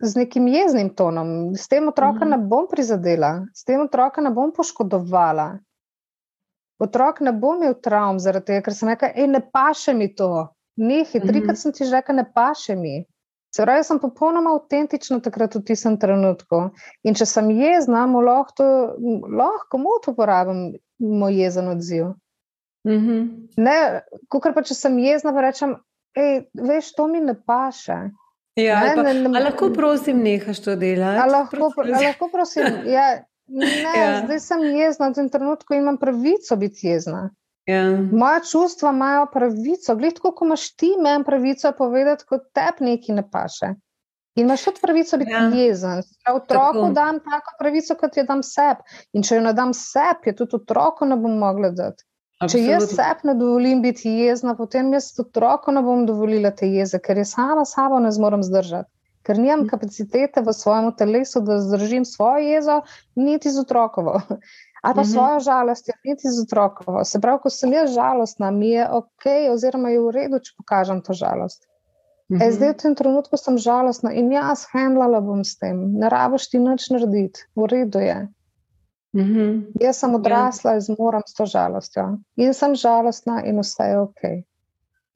z 0.00 0.16
nekim 0.16 0.46
jeznim 0.46 0.90
tonom. 0.90 1.56
S 1.56 1.66
tem 1.68 1.88
otroka 1.88 2.24
Mhm. 2.24 2.30
ne 2.30 2.38
bom 2.38 2.66
prizadela, 2.70 3.46
s 3.54 3.64
tem 3.64 3.80
otroka 3.80 4.20
ne 4.20 4.30
bom 4.30 4.52
poškodovala. 4.52 5.58
Otrok 6.78 7.20
ne 7.20 7.32
bo 7.32 7.54
imel 7.54 7.74
travm 7.74 8.18
zaradi 8.18 8.46
tega, 8.46 8.62
ker 8.62 8.74
sem 8.74 8.88
rekla, 8.88 9.08
hej, 9.08 9.26
ne 9.26 9.40
paše 9.42 9.94
mi 9.94 10.14
to. 10.14 10.48
Nehi, 10.76 11.18
Mhm. 11.18 11.26
trikrat 11.26 11.58
sem 11.58 11.72
ti 11.72 11.84
že 11.84 11.90
rekla, 11.92 12.14
ne 12.14 12.26
paše 12.34 12.76
mi. 12.76 13.04
Se 13.50 13.62
pravi, 13.62 13.82
sem 13.82 13.98
popolnoma 13.98 14.52
avtentična 14.52 15.20
takrat 15.20 15.54
v 15.54 15.62
tistem 15.62 15.96
trenutku. 15.96 16.70
In 17.02 17.14
če 17.14 17.26
sem 17.26 17.48
jezna, 17.50 18.04
lahko, 18.06 18.94
lahko 19.28 19.78
to 20.02 20.12
uporabim, 20.12 20.74
moj 21.00 21.32
jezen 21.34 21.68
odziv. 21.68 22.14
Mhm. 22.86 23.48
Ne, 23.56 24.00
kukar 24.28 24.54
pa 24.54 24.62
če 24.62 24.74
sem 24.74 24.98
jezna, 24.98 25.32
pa 25.32 25.40
rečem, 25.40 25.76
ej, 26.14 26.46
veš, 26.54 26.94
to 26.94 27.06
mi 27.06 27.20
ne 27.20 27.34
paše. 27.36 28.10
Ja, 28.56 28.80
Ne, 28.82 28.94
pa, 28.94 29.02
ne, 29.02 29.14
ne- 29.14 29.40
lahko 29.40 29.70
prosim, 29.70 30.18
nehaš 30.18 30.60
to 30.60 30.76
delati? 30.76 31.30
Lahko, 31.30 31.72
lahko 31.78 32.28
prosim, 32.28 32.64
ja, 32.86 33.22
ne, 33.48 33.66
Ja. 33.94 34.22
zdaj 34.24 34.40
sem 34.40 34.60
jezna 34.62 35.08
v 35.08 35.14
tem 35.14 35.28
trenutku 35.28 35.74
imam 35.74 35.96
pravico 35.96 36.56
biti 36.56 36.86
jezna. 36.86 37.30
Ja. 37.66 37.82
Moja 38.12 38.40
čustva 38.42 38.90
imajo 38.90 39.26
pravico, 39.26 39.96
gled, 39.96 40.14
tako 40.14 40.32
kot 40.32 40.46
imaš 40.46 40.70
ti, 40.72 40.94
imam 40.94 41.24
pravico 41.24 41.72
povedati, 41.72 42.24
kot 42.24 42.40
tebi 42.52 42.84
nekaj 42.86 43.14
ne 43.14 43.24
paše. 43.30 43.74
In 44.34 44.44
imaš 44.44 44.64
tudi 44.64 44.80
pravico 44.80 45.18
biti 45.18 45.30
Ja. 45.30 45.48
jezen. 45.48 46.02
Ja, 46.22 46.34
otroku 46.34 46.72
Tako. 46.74 46.92
dam 46.92 47.18
tako 47.20 47.50
pravico, 47.58 47.94
kot 47.94 48.16
jo 48.16 48.24
dam 48.24 48.42
sebi. 48.42 48.80
In 49.12 49.22
če 49.22 49.34
jo 49.34 49.40
ne 49.40 49.52
dam 49.52 49.74
sebi, 49.74 50.26
je 50.26 50.36
tudi 50.36 50.56
otroku 50.56 51.04
ne 51.04 51.16
bom 51.16 51.38
mogla 51.38 51.70
dati. 51.70 52.04
Če 52.40 52.58
jaz 52.60 52.82
Absolutno. 52.84 52.96
sebi 52.96 53.20
ne 53.24 53.34
dovolim 53.34 53.82
biti 53.82 54.10
jezna, 54.10 54.54
potem 54.54 54.92
jaz 54.92 55.10
otroku 55.18 55.72
ne 55.72 55.82
bom 55.82 56.06
dovolila 56.06 56.50
te 56.52 56.68
jeze, 56.68 56.98
ker 57.00 57.18
je 57.18 57.24
sama 57.26 57.64
sabo 57.64 57.98
ne 57.98 58.10
zmorem 58.10 58.42
zdržati. 58.42 58.88
Ker 59.28 59.36
nimam 59.36 59.60
Mhm. 59.60 59.68
kapacitete 59.68 60.40
v 60.40 60.52
svojem 60.52 60.88
telesu, 60.96 61.40
da 61.40 61.58
zdržim 61.60 62.04
svojo 62.04 62.38
jezo, 62.40 62.80
niti 63.14 63.50
z 63.50 63.60
otrokovo. 63.60 64.20
Ali 64.82 64.94
pa 64.94 65.02
Mhm. 65.02 65.10
svojo 65.10 65.40
žalostjo, 65.40 65.94
niti 66.04 66.22
z 66.26 66.42
otrokovo. 66.42 67.04
Se 67.04 67.20
pravi, 67.20 67.38
ko 67.42 67.50
sem 67.50 67.72
jaz 67.72 67.90
žalostna, 67.90 68.48
mi 68.50 68.70
je 68.70 68.88
ok, 68.90 69.24
oziroma 69.52 69.90
je 69.90 70.00
v 70.00 70.10
redu, 70.10 70.38
če 70.38 70.52
pokažem 70.56 71.02
to 71.02 71.12
žalost. 71.12 71.66
Mhm. 72.30 72.42
E, 72.42 72.52
zdaj 72.52 72.68
v 72.68 72.76
tem 72.76 72.94
trenutku 72.94 73.36
sem 73.36 73.58
žalostna 73.58 74.12
in 74.12 74.32
jaz 74.32 74.64
handlala 74.72 75.20
bom 75.20 75.44
s 75.44 75.58
tem. 75.58 75.76
Ne 75.92 76.08
rabiš 76.08 76.48
ti 76.50 76.58
nič 76.58 76.88
narediti, 76.90 77.40
v 77.56 77.66
redu 77.66 77.98
je. 77.98 78.28
Mhm. 79.16 79.66
Jaz 79.80 79.96
sem 79.98 80.14
odrasla 80.14 80.74
in 80.74 80.80
zmorem 80.80 81.22
s 81.26 81.34
to 81.34 81.44
žalostjo. 81.44 82.18
In 82.36 82.54
sem 82.54 82.74
žalostna, 82.74 83.42
in 83.44 83.58
vse 83.58 83.82
je 83.84 83.98
ok. 83.98 84.22
In 84.24 84.30
mm 84.30 84.44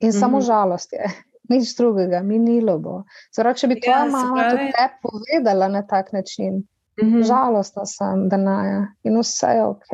-hmm. 0.02 0.20
samo 0.20 0.38
Mhm. 0.38 0.46
žalost 0.46 0.92
je, 0.92 1.04
nič 1.52 1.74
drugega, 1.74 2.22
minilo 2.22 2.78
bo. 2.78 2.94
Zdaj, 3.30 3.54
če 3.54 3.68
bi 3.68 3.76
tvoja 3.76 3.98
Ja, 3.98 4.04
se 4.04 4.10
mama 4.10 4.34
pravi- 4.34 4.50
tudi 4.52 4.72
te 4.72 4.86
povedala 5.02 5.68
na 5.70 5.82
tak 5.84 6.12
način, 6.12 6.62
mm. 6.96 7.22
žalostna 7.22 7.84
sem, 7.86 8.28
da 8.28 8.36
naja 8.38 8.80
in 9.02 9.18
vse 9.18 9.46
je 9.48 9.64
ok. 9.64 9.88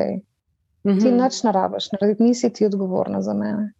Ti 0.81 0.89
Mhm. 1.05 1.17
nič 1.17 1.43
ne 1.43 1.51
rabiš 1.51 1.91
narediti, 1.91 2.23
nisi 2.23 2.49
ti 2.49 2.65
odgovorna 2.65 3.21
za 3.21 3.33
mene. 3.33 3.73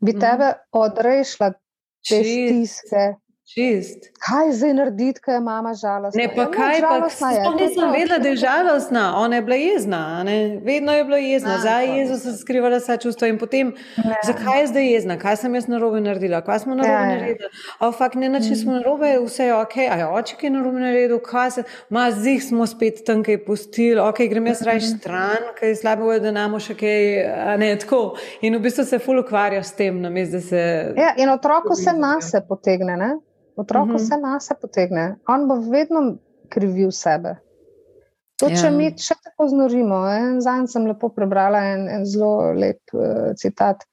Bi 0.00 0.12
Mhm. 0.12 0.20
tebe 0.20 0.48
odrešila 0.72 1.50
te 1.50 1.58
Čist, 2.02 2.30
stiske. 2.46 3.02
Čist. 3.50 4.10
Kaj 4.20 4.52
zdaj 4.52 4.74
narediti, 4.74 5.20
ko 5.20 5.30
je 5.30 5.40
mama 5.40 5.72
žalostna? 5.74 6.16
Ne, 6.16 6.28
pa 6.28 6.42
Ja, 6.42 6.50
kaj, 6.50 6.80
pa 6.82 7.08
sploh 7.10 7.56
nisem 7.56 7.90
vedela, 7.90 8.18
da 8.18 8.28
je 8.28 8.36
žalostna. 8.36 9.04
Ona 9.16 9.36
je 9.36 9.42
bila 9.42 9.56
jezna, 9.56 10.00
a 10.10 10.22
ne? 10.22 10.36
vedno 10.62 10.92
je 10.92 11.04
bila 11.04 11.18
jezna. 11.18 11.54
A, 11.54 11.58
Za 11.58 11.70
Jezus 11.80 12.22
se 12.22 12.36
skrivala 12.36 12.78
vsa 12.78 12.96
čustva 12.96 13.28
in 13.28 13.38
potem, 13.38 13.72
Ne. 13.96 14.16
zakaj 14.24 14.60
je 14.60 14.66
zdaj 14.66 14.92
jezna, 14.92 15.18
kaj 15.18 15.36
sem 15.36 15.54
jaz 15.54 15.66
narobe 15.66 16.00
naredila, 16.00 16.40
kaj 16.40 16.58
smo 16.58 16.74
narobe 16.74 16.92
Ja, 16.92 17.00
ja. 17.00 17.06
naredili. 17.08 17.48
O, 17.80 17.92
fakt, 17.92 18.14
ne, 18.14 18.28
nič 18.28 18.48
nismo 18.48 18.72
narobe, 18.72 19.18
vse 19.20 19.44
je 19.44 19.54
ok, 19.54 19.76
a 19.86 19.96
je 19.96 20.06
oček 20.08 20.42
je 20.42 20.50
narobe 20.50 20.80
naredil, 20.80 21.18
kaj 21.20 21.50
se, 21.50 21.62
ma 21.90 22.10
zih 22.12 22.44
smo 22.44 22.66
spet 22.66 23.02
tam 23.04 23.22
kaj 23.22 23.44
pustili, 23.44 24.00
ok, 24.00 24.18
grem 24.30 24.46
jaz 24.46 24.62
raj 24.62 24.80
stran, 24.82 25.50
kaj 25.56 25.74
slabo 25.76 26.12
je, 26.12 26.20
da 26.20 26.30
namo 26.32 26.60
še 26.60 26.74
kaj, 26.74 27.00
a 27.46 27.56
ne, 27.56 27.72
tako. 27.76 28.02
In 28.40 28.54
v 28.54 28.60
bistvu 28.60 28.84
se 28.84 28.98
ful 28.98 29.18
ukvarjaš 29.18 29.66
s 29.66 29.72
tem, 29.74 30.00
namesto 30.00 30.30
da 30.30 30.40
se. 30.42 30.62
Ja, 30.96 31.14
in 31.16 31.28
otroku 31.28 31.74
se 31.74 31.92
nase 31.92 32.40
potegne. 32.48 32.96
Ne? 32.96 33.10
Otroku 33.56 33.86
Mhm. 33.86 33.94
uh 33.94 34.00
-huh. 34.00 34.08
se 34.08 34.16
nase 34.16 34.54
potegne. 34.54 35.16
On 35.28 35.48
bo 35.48 35.54
vedno 35.56 36.16
krivil 36.48 36.90
sebe. 36.90 37.36
Tudi 38.38 38.56
če 38.56 38.66
Ja. 38.66 38.70
mi 38.70 38.94
še 38.98 39.14
tako 39.24 39.48
znorimo. 39.48 40.06
En 40.08 40.40
Zanj 40.40 40.66
sem 40.66 40.86
lepo 40.86 41.08
prebrala 41.08 41.58
en, 41.58 41.88
en 41.88 42.06
zelo 42.06 42.52
lep 42.52 42.80
uh, 42.92 43.00
citat. 43.36 43.84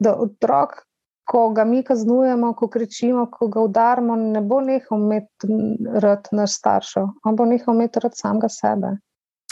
Da 0.00 0.14
otrok, 0.14 0.82
ko 1.24 1.50
ga 1.50 1.64
mi 1.64 1.82
kaznujemo, 1.82 2.54
ko 2.54 2.68
kričimo, 2.68 3.26
ko 3.26 3.48
ga 3.48 3.60
udarimo, 3.60 4.16
ne 4.16 4.40
bo 4.40 4.60
nehal 4.60 4.98
imeti 4.98 5.46
rad 5.94 6.28
naš 6.32 6.50
staršev, 6.50 7.06
on 7.24 7.36
bo 7.36 7.44
nehal 7.44 7.74
imeti 7.74 8.00
rad 8.00 8.12
samega 8.14 8.48
sebe. 8.48 8.96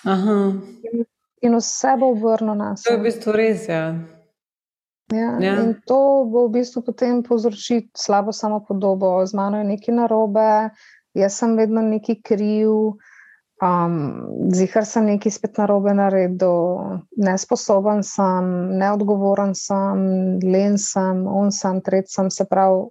Aha, 0.04 0.52
In 1.42 1.54
vse 1.54 1.96
bo 1.96 2.06
obrnil 2.06 2.54
na 2.54 2.74
to 2.74 2.80
je 2.82 2.96
v 2.96 2.98
sebe. 2.98 3.02
bistvu 3.02 3.32
res, 3.32 3.68
ja. 3.68 3.94
Ja, 5.12 5.38
Ja. 5.40 5.60
In 5.64 5.80
to 5.86 6.24
bo 6.28 6.48
v 6.48 6.60
bistvu 6.60 6.82
potem 6.84 7.22
povzročiti 7.22 7.90
slabo 7.96 8.32
samopodobo, 8.32 9.26
z 9.26 9.32
mano 9.34 9.58
je 9.58 9.64
nekaj 9.64 9.94
narobe, 9.94 10.70
jaz 11.14 11.32
sem 11.38 11.56
vedno 11.56 11.80
nekaj 11.80 12.20
kriv, 12.22 13.00
um, 13.62 13.96
zihar 14.52 14.84
sem 14.84 15.06
nekaj 15.08 15.32
spet 15.32 15.56
narobe 15.58 15.94
naredil, 15.94 17.00
nesposoben 17.16 18.02
sem, 18.04 18.76
neodgovoren 18.78 19.54
sem, 19.56 20.04
len 20.44 20.78
sem, 20.78 21.24
on 21.26 21.50
sem, 21.52 21.80
tretji 21.80 22.12
sem. 22.12 22.30
Se 22.30 22.44
pravi, 22.44 22.90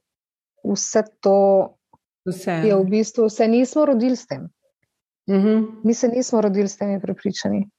vse 0.66 1.04
to 1.22 1.38
Vse. 2.26 2.52
je 2.66 2.76
v 2.76 2.84
bistvu, 2.90 3.30
se 3.30 3.48
nismo 3.48 3.86
rodili 3.86 4.16
s 4.16 4.26
tem. 4.28 4.50
Mhm. 5.30 5.84
Mi 5.84 5.94
se 5.94 6.08
nismo 6.08 6.42
rodili 6.42 6.68
s 6.68 6.78
temi 6.78 7.00
prepričanji. 7.02 7.70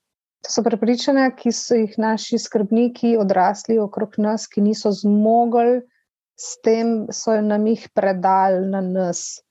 To 0.46 0.52
so 0.52 0.62
prepričanja, 0.62 1.30
ki 1.34 1.52
so 1.52 1.74
jih 1.74 1.96
naši 1.98 2.38
skrbniki 2.38 3.16
odrasli 3.18 3.78
okrog 3.82 4.14
nas, 4.22 4.46
ki 4.46 4.62
niso 4.62 4.92
zmogli 4.94 5.80
s 6.38 6.54
tem, 6.62 7.08
so 7.12 7.34
nam 7.42 7.66
jih 7.66 7.88
predali 7.94 8.66
na 8.70 8.80
nas. 8.80 9.42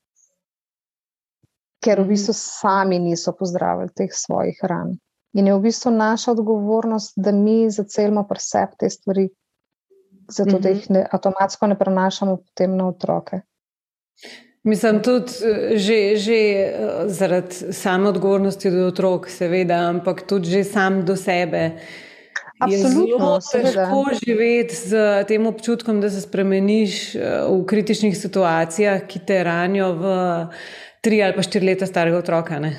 ker 1.77 2.01
v 2.01 2.07
bistvu 2.09 2.33
sami 2.33 2.97
niso 2.99 3.31
pozdravili 3.37 3.93
teh 3.95 4.09
svojih 4.11 4.57
ran. 4.65 4.95
In 5.37 5.47
je 5.47 5.53
v 5.53 5.61
bistvu 5.61 5.91
naša 5.93 6.31
odgovornost, 6.33 7.13
da 7.15 7.31
mi 7.31 7.69
zacelimo 7.69 8.23
presep 8.27 8.73
te 8.79 8.89
stvari, 8.89 9.27
zato 10.27 10.59
da 10.59 10.73
jih 10.73 10.89
ne, 10.89 11.03
avtomatsko 11.11 11.67
ne 11.67 11.77
prenašamo 11.77 12.37
potem 12.37 12.73
na 12.77 12.87
otroke. 12.89 13.41
Mislim, 14.67 14.99
tudi 14.99 15.31
že, 15.79 16.15
že 16.19 16.39
zaradi 17.07 17.71
same 17.71 18.09
odgovornosti 18.09 18.71
do 18.71 18.87
otrok, 18.91 19.29
seveda, 19.31 19.79
ampak 19.93 20.25
tudi 20.27 20.51
že 20.51 20.63
sam 20.67 21.05
do 21.07 21.15
sebe. 21.15 21.79
Absolutno, 22.59 23.37
je 23.37 23.41
zelo 23.47 23.63
težko 23.63 24.03
živeti 24.25 24.75
z 24.75 25.23
tem 25.29 25.45
občutkom, 25.47 26.01
da 26.01 26.09
se 26.09 26.21
spremeniš 26.21 27.15
v 27.47 27.63
kritičnih 27.69 28.17
situacijah, 28.17 29.05
ki 29.07 29.19
te 29.23 29.43
ranijo 29.45 29.93
v 29.93 30.05
tri 31.05 31.21
ali 31.23 31.37
pa 31.37 31.45
štiri 31.45 31.71
leta 31.71 31.87
starega 31.87 32.17
otroka. 32.17 32.59
ja. 32.59 32.73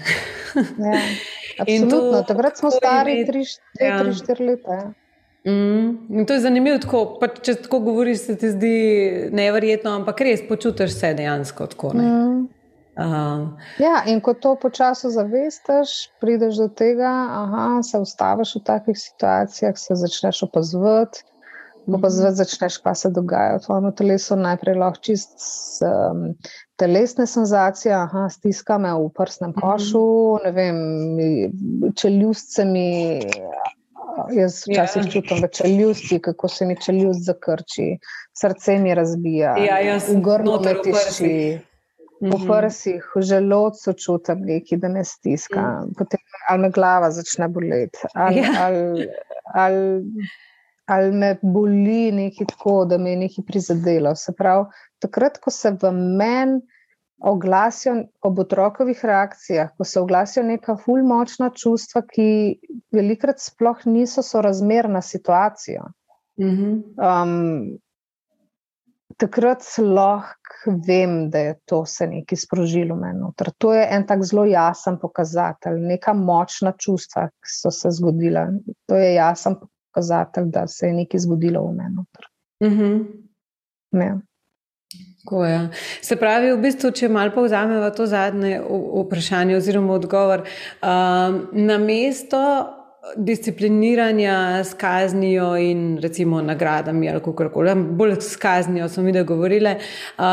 Absolutno, 1.62 2.22
takrat 2.22 2.58
smo 2.58 2.70
stari 2.70 3.24
3-4 3.24 4.46
leta. 4.46 4.72
Ja. 4.72 5.07
Mm, 5.48 6.26
to 6.26 6.34
je 6.34 6.40
zanimivo, 6.40 6.78
tako, 6.82 7.02
pa, 7.20 7.28
če 7.28 7.54
tako 7.64 7.80
govoriš, 7.86 8.18
se 8.26 8.36
ti 8.36 8.50
zdi 8.52 8.76
nevrjetno, 9.32 9.94
ampak 10.00 10.20
res 10.26 10.42
počutiš 10.48 10.98
se 10.98 11.14
dejansko 11.16 11.66
tako. 11.72 11.92
Mm. 11.96 12.48
Uh. 12.98 13.46
Ja, 13.78 14.02
in 14.10 14.18
ko 14.20 14.34
to 14.34 14.56
počasi 14.58 15.12
zavestiš, 15.14 16.10
prideš 16.20 16.58
do 16.58 16.66
tega, 16.68 17.12
da 17.52 17.82
se 17.86 18.00
ustaviš 18.02 18.56
v 18.58 18.62
takih 18.66 18.98
situacijah, 18.98 19.78
se 19.78 19.94
začneš 19.94 20.42
opazovati. 20.48 21.22
Ko 21.88 21.96
pa 22.02 22.10
zdaj 22.12 22.34
začneš, 22.36 22.76
kaj 22.84 22.96
se 23.00 23.10
dogaja 23.16 23.54
v 23.56 23.62
tvojem 23.64 23.92
telesu, 23.96 24.36
najprej 24.36 24.76
lahko 24.76 25.00
čist 25.06 25.38
um, 25.80 26.34
telesne 26.76 27.24
senzacije, 27.26 27.94
aha, 27.96 28.26
stiska 28.28 28.76
me 28.82 28.92
v 28.92 29.06
prsnem 29.16 29.54
mhm. 29.54 29.60
košu, 29.62 30.04
ne 30.44 30.52
vem, 30.52 30.82
čeljustce 31.96 32.66
mi. 32.68 32.90
Jaz 34.32 34.62
včasih 34.66 35.02
yeah. 35.02 35.12
čutim 35.12 35.42
v 35.42 35.48
čeljusti, 35.52 36.20
kako 36.22 36.48
se 36.48 36.66
mi 36.66 36.76
čeljust 36.80 37.24
zakrči, 37.26 37.98
srce 38.40 38.78
mi 38.78 38.94
razbija, 38.94 39.56
ja, 39.58 39.98
v 40.08 40.20
grlu 40.22 40.60
me 40.64 40.74
tišči, 40.84 41.58
v 42.20 42.32
mhm. 42.32 42.46
prsih, 42.48 43.12
v 43.16 43.22
želodcu 43.22 43.92
čutim 43.92 44.42
nekaj, 44.46 44.78
da 44.78 44.88
me 44.88 45.04
stiska, 45.04 45.60
mm. 45.60 45.94
potem 45.98 46.20
ali 46.48 46.62
me 46.62 46.70
glava 46.70 47.10
začne 47.10 47.48
boleti. 47.48 47.98
Ali. 48.14 48.36
Ja. 48.36 48.54
ali, 48.64 49.08
ali, 49.54 50.02
ali 50.86 51.12
me 51.12 51.36
boli 51.42 52.12
nekaj 52.12 52.46
tako, 52.46 52.84
da 52.84 52.98
me 52.98 53.10
je 53.10 53.16
nekaj 53.16 53.44
prizadelo. 53.46 54.14
Se 54.16 54.32
pravi, 54.32 54.64
takrat, 54.98 55.38
ko 55.38 55.50
se 55.50 55.76
v 55.82 55.92
meni 55.92 56.60
oglasijo 57.18 57.94
ob 58.22 58.38
otrokovih 58.38 59.04
reakcijah, 59.04 59.70
ko 59.76 59.84
se 59.84 60.00
oglasijo 60.00 60.44
neka 60.46 60.76
ful 60.76 61.02
močna 61.02 61.50
čustva, 61.50 62.02
ki 62.06 62.58
velikrat 62.94 63.42
sploh 63.42 63.86
niso 63.86 64.22
sorazmerna 64.22 65.02
situacijo. 65.02 65.88
Um, 66.38 67.78
takrat 69.18 69.64
lahko 69.78 70.74
vem, 70.86 71.30
da 71.30 71.38
je 71.38 71.54
to 71.66 71.82
se 71.86 72.06
nekaj 72.06 72.38
sprožilo 72.38 72.96
meni. 72.96 73.32
To 73.58 73.72
je 73.74 73.86
en 73.90 74.06
tak 74.06 74.22
zelo 74.22 74.44
jasen 74.44 74.98
pokazatelj, 74.98 75.80
neka 75.86 76.14
močna 76.14 76.72
čustva, 76.78 77.28
ki 77.28 77.54
so 77.54 77.70
se 77.74 77.90
zgodila. 77.98 78.46
To 78.86 78.96
je 78.96 79.14
jasen 79.14 79.58
pokazatelj, 79.60 80.50
da 80.54 80.66
se 80.66 80.86
je 80.86 80.92
nekaj 81.02 81.26
zgodilo 81.26 81.66
v 81.66 81.74
meni. 81.74 82.04
Uh 82.60 82.72
-huh. 82.72 83.06
ja. 83.92 84.20
Je. 85.28 85.70
Se 86.00 86.16
pravi, 86.16 86.52
v 86.54 86.60
bistvu, 86.62 86.90
če 86.96 87.10
malo 87.12 87.34
povzamemo 87.34 87.90
to 87.92 88.06
zadnje 88.08 88.62
vprašanje 88.64 89.58
oziroma 89.58 89.92
odgovor, 89.98 90.46
um, 90.80 91.42
na 91.52 91.76
mesto 91.82 92.40
discipliniranja 93.16 94.64
s 94.64 94.74
kaznijo 94.74 95.56
in 95.56 95.98
recimo 96.02 96.42
nagradami 96.42 97.10
ali 97.10 97.20
kako 97.20 97.50
koli, 97.50 97.74
bolj 97.74 98.14
s 98.20 98.36
kaznijo, 98.36 98.88
smo 98.88 99.02
mi 99.02 99.12
da 99.12 99.22
govorili, 99.22 99.70
uh, 99.70 100.24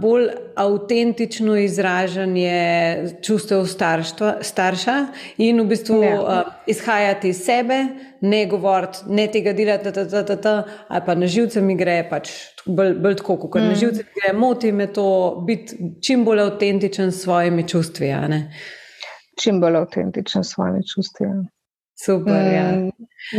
bolj 0.00 0.28
avtentično 0.56 1.56
izražanje 1.56 2.96
čustev 3.22 3.66
starštva, 3.66 4.34
starša 4.40 5.06
in 5.38 5.60
v 5.60 5.64
bistvu 5.64 5.98
uh, 5.98 6.40
izhajati 6.66 7.28
iz 7.28 7.44
sebe, 7.44 7.84
ne 8.20 8.46
govoriti, 8.46 8.98
ne 9.08 9.26
tega 9.26 9.52
delati, 9.52 9.90
da, 9.90 10.04
da, 10.04 10.22
da, 10.22 10.36
da, 10.36 10.64
ali 10.88 11.02
pa 11.06 11.14
na 11.14 11.26
živce 11.26 11.60
mi 11.60 11.76
gre, 11.76 12.06
pač 12.10 12.30
bolj, 12.66 12.94
bolj 12.94 13.16
tako, 13.16 13.36
kot 13.36 13.62
mm. 13.62 13.66
na 13.68 13.74
živce 13.74 14.04
mi 14.04 14.20
gre, 14.20 14.32
moti 14.38 14.72
me 14.72 14.92
to, 14.92 15.08
biti 15.46 15.76
čim 16.02 16.24
bolj 16.24 16.40
avtentičen 16.40 17.12
s 17.12 17.22
svojimi 17.22 17.68
čustvi. 17.68 18.14
Čim 19.42 19.60
bolj 19.60 19.76
avtentičen 19.76 20.44
s 20.44 20.54
svojimi 20.54 20.80
čustvi. 20.94 21.26
Super. 21.94 22.52
Ja, 22.52 22.62
mm, 22.72 22.90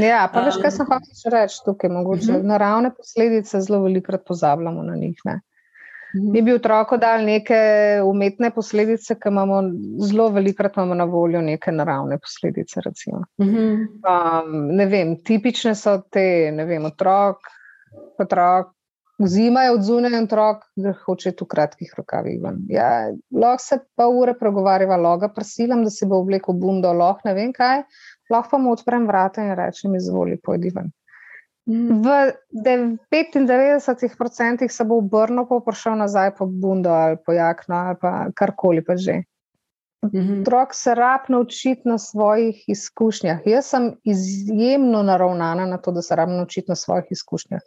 ja 0.04 0.22
pa 0.34 0.46
veš, 0.46 0.62
kaj 0.64 0.72
sem 0.72 0.88
hotel 0.88 1.34
reči 1.34 1.60
tukaj? 1.66 1.90
Mogoče 1.92 2.32
uh 2.32 2.38
mhm. 2.38 2.44
-huh. 2.44 2.48
naravne 2.48 2.94
posledice 2.96 3.62
zelo 3.62 3.82
velikokrat 3.84 4.26
pozabljamo 4.28 4.84
na 4.84 4.96
njih. 4.96 5.20
Ne? 5.26 5.42
Mhm. 6.16 6.32
Mi 6.32 6.42
bi 6.42 6.54
otroku 6.54 6.98
dali 6.98 7.26
neke 7.26 7.56
umetne 8.06 8.52
posledice, 8.52 9.16
ki 9.16 9.30
imamo 9.30 9.62
zelo 10.08 10.30
velikokrat 10.30 10.76
na 10.96 11.04
voljo, 11.04 11.42
neke 11.42 11.72
naravne 11.72 12.18
posledice. 12.18 12.80
Uh 12.80 13.48
-huh. 13.48 13.88
um, 14.14 14.76
ne 14.76 14.86
vem, 14.86 15.24
tipične 15.24 15.76
so 15.76 16.02
te, 16.12 16.52
ne 16.52 16.66
vem, 16.66 16.86
otrok, 16.86 17.38
otrok. 18.20 18.72
Zima 19.26 19.62
je 19.62 19.72
odzunaj 19.72 20.24
otrok, 20.24 20.58
da 20.76 20.94
hoče 21.06 21.32
tu 21.32 21.46
kratkih 21.46 21.94
rokavih. 21.98 22.42
Ja, 22.68 23.12
lahko 23.32 23.64
se 23.64 23.78
pa 23.96 24.08
ure 24.08 24.34
pregovarjava, 24.40 24.98
loga 24.98 25.30
prsilam, 25.34 25.84
da 25.84 25.90
se 25.90 26.06
bo 26.06 26.18
oblekel 26.20 26.54
bundo, 26.54 26.94
lahko 26.94 27.22
ne 27.26 27.34
vem 27.34 27.54
kaj 27.54 27.84
lahko 28.30 28.50
pa 28.52 28.58
mu 28.58 28.72
odprem 28.72 29.08
vrata 29.08 29.44
in 29.44 29.56
rečem: 29.56 29.96
Izvoli, 29.96 30.38
pojdi 30.44 30.70
ven. 30.76 30.92
Mm. 31.66 32.02
V 32.06 32.08
95% 32.54 34.70
se 34.70 34.84
bo 34.86 34.98
obrnil, 35.02 35.48
pa 35.50 35.60
prišel 35.66 35.98
nazaj 35.98 36.36
po 36.38 36.46
bundo 36.46 36.94
ali 36.94 37.18
po 37.26 37.34
jakno 37.34 37.76
ali 37.76 37.96
pa 38.02 38.28
karkoli 38.36 38.86
pa 38.86 38.98
že. 38.98 39.24
Mhm. 40.06 40.42
Otrok 40.42 40.74
se 40.74 40.96
rab 40.96 41.22
naučiti 41.30 41.82
na 41.86 41.98
svojih 41.98 42.64
izkušnjah. 42.68 43.40
Jaz 43.46 43.66
sem 43.66 43.94
izjemno 44.04 45.04
naravnana 45.04 45.66
na 45.66 45.78
to, 45.78 45.92
da 45.92 46.02
se 46.02 46.16
rab 46.16 46.30
naučiti 46.30 46.70
na 46.70 46.76
svojih 46.76 47.06
izkušnjah. 47.10 47.62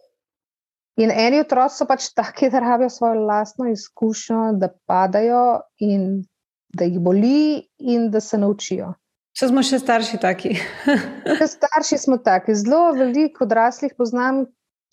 In 0.99 1.11
eni 1.11 1.41
otroci 1.41 1.79
so 1.79 1.87
pač 1.87 2.09
taki, 2.15 2.51
da 2.51 2.61
rabijo 2.61 2.91
svojo 2.91 3.27
lastno 3.27 3.69
izkušnjo, 3.71 4.53
da 4.59 4.69
padajo 4.87 5.61
in 5.79 6.25
da 6.69 6.85
jih 6.85 6.99
boli, 7.01 7.63
in 7.79 8.11
da 8.11 8.21
se 8.21 8.39
naučijo. 8.39 8.93
Če 9.39 9.53
smo 9.53 9.63
še 9.63 9.79
starši 9.79 10.19
taki. 10.19 10.57
starši 11.55 11.99
smo 12.03 12.17
taki. 12.19 12.57
Zelo 12.59 12.89
veliko 12.97 13.45
odraslih 13.47 13.93
poznam, 13.95 14.49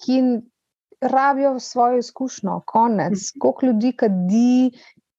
ki 0.06 0.20
rabijo 1.02 1.56
svojo 1.60 1.98
izkušnjo, 2.04 2.60
konec. 2.70 3.16
Mhm. 3.18 3.40
Koliko 3.42 3.66
ljudi 3.66 3.92
kadi, 3.98 4.72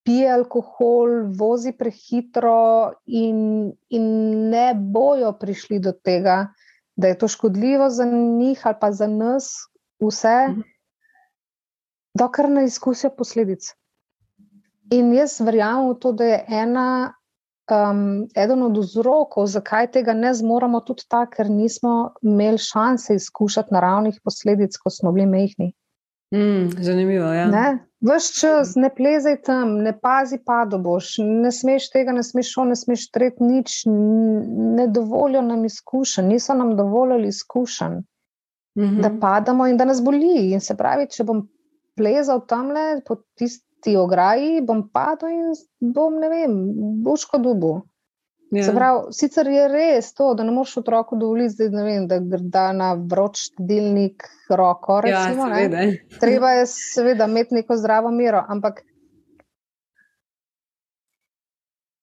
pije 0.06 0.30
alkohol, 0.30 1.32
vozi 1.34 1.72
prehitro 1.74 2.94
in, 3.06 3.72
in 3.90 4.06
ne 4.52 4.68
bojo 4.78 5.32
prišli 5.40 5.80
do 5.82 5.90
tega, 5.90 6.52
da 6.94 7.10
je 7.10 7.18
to 7.18 7.28
škodljivo 7.28 7.90
za 7.90 8.06
njih 8.06 8.62
ali 8.62 8.78
pa 8.80 8.92
za 8.92 9.10
nas, 9.10 9.50
vse, 9.98 10.36
mhm. 10.52 10.62
dokler 12.14 12.50
ne 12.60 12.64
izkusijo 12.70 13.10
posledic. 13.18 13.74
In 14.94 15.10
jaz 15.18 15.40
verjamem 15.42 15.90
v 15.90 15.98
to, 15.98 16.14
da 16.14 16.30
je 16.30 16.44
ena 16.62 16.88
um, 17.70 18.28
eden 18.36 18.62
od 18.62 18.78
vzrokov, 18.78 19.46
zakaj 19.46 19.90
tega 19.90 20.14
ne 20.14 20.34
zmoremo, 20.34 20.80
tudi 20.86 21.06
ta, 21.08 21.24
ker 21.26 21.50
nismo 21.50 22.12
imeli 22.22 22.58
šanse 22.58 23.14
izkušati 23.14 23.74
naravnih 23.74 24.20
posledic, 24.24 24.76
ko 24.76 24.90
smo 24.90 25.12
bili 25.12 25.26
mehni. 25.26 25.72
Mm, 26.34 26.82
zanimivo 26.82 27.32
je. 27.32 27.38
Ja. 27.38 27.78
Ves 28.00 28.28
čas 28.40 28.74
ne 28.76 28.90
plezaj 28.94 29.40
tam, 29.42 29.78
ne 29.82 29.92
pazi, 30.00 30.38
pa 30.44 30.64
da 30.64 30.78
boš, 30.78 31.14
ne 31.22 31.52
smeš 31.52 31.88
tega, 31.90 32.12
ne 32.12 32.22
smeš 32.22 32.52
šo, 32.52 32.64
ne 32.70 32.76
smeš 32.76 33.08
tret 33.10 33.40
nič, 33.40 33.82
ne 33.86 34.86
dovolijo 34.86 35.42
nam 35.42 35.64
izkušenj, 35.64 36.28
niso 36.28 36.54
nam 36.54 36.74
dovolili 36.76 37.28
izkušenj, 37.28 38.00
mm 38.78 38.82
-hmm. 38.82 39.00
da 39.02 39.10
padamo 39.20 39.66
in 39.66 39.76
da 39.76 39.84
nas 39.84 40.02
boli. 40.04 40.50
In 40.52 40.60
se 40.60 40.76
pravi, 40.76 41.08
če 41.10 41.24
bom 41.24 41.48
plezal 41.96 42.44
tam 42.46 42.70
le 42.70 43.00
po 43.06 43.16
tisti 43.86 43.90
ti 43.90 43.96
ograji, 43.96 44.62
bom 44.62 44.88
padel 44.92 45.30
in 45.30 45.92
bom, 45.92 46.18
ne 46.18 46.28
vem, 46.28 46.56
buško 47.04 47.38
dubu. 47.38 47.82
Ja. 48.50 48.72
Pravi, 48.72 49.12
sicer 49.12 49.46
je 49.46 49.68
res 49.68 50.12
to, 50.14 50.34
da 50.34 50.44
ne 50.44 50.52
moreš 50.52 50.76
otroku 50.78 51.16
dovoliti, 51.18 51.68
da, 51.68 51.82
vem, 51.82 52.06
da 52.06 52.18
gre 52.18 52.66
na 52.74 52.94
vroč 52.94 53.50
delnik 53.58 54.22
roko. 54.48 55.00
Ja, 55.06 55.26
recimo, 55.26 55.48
ja, 55.48 55.86
Treba 56.22 56.52
je 56.52 56.66
seveda 56.66 57.26
imeti 57.26 57.54
neko 57.54 57.76
zdravo 57.76 58.10
mero, 58.10 58.44
ampak 58.48 58.84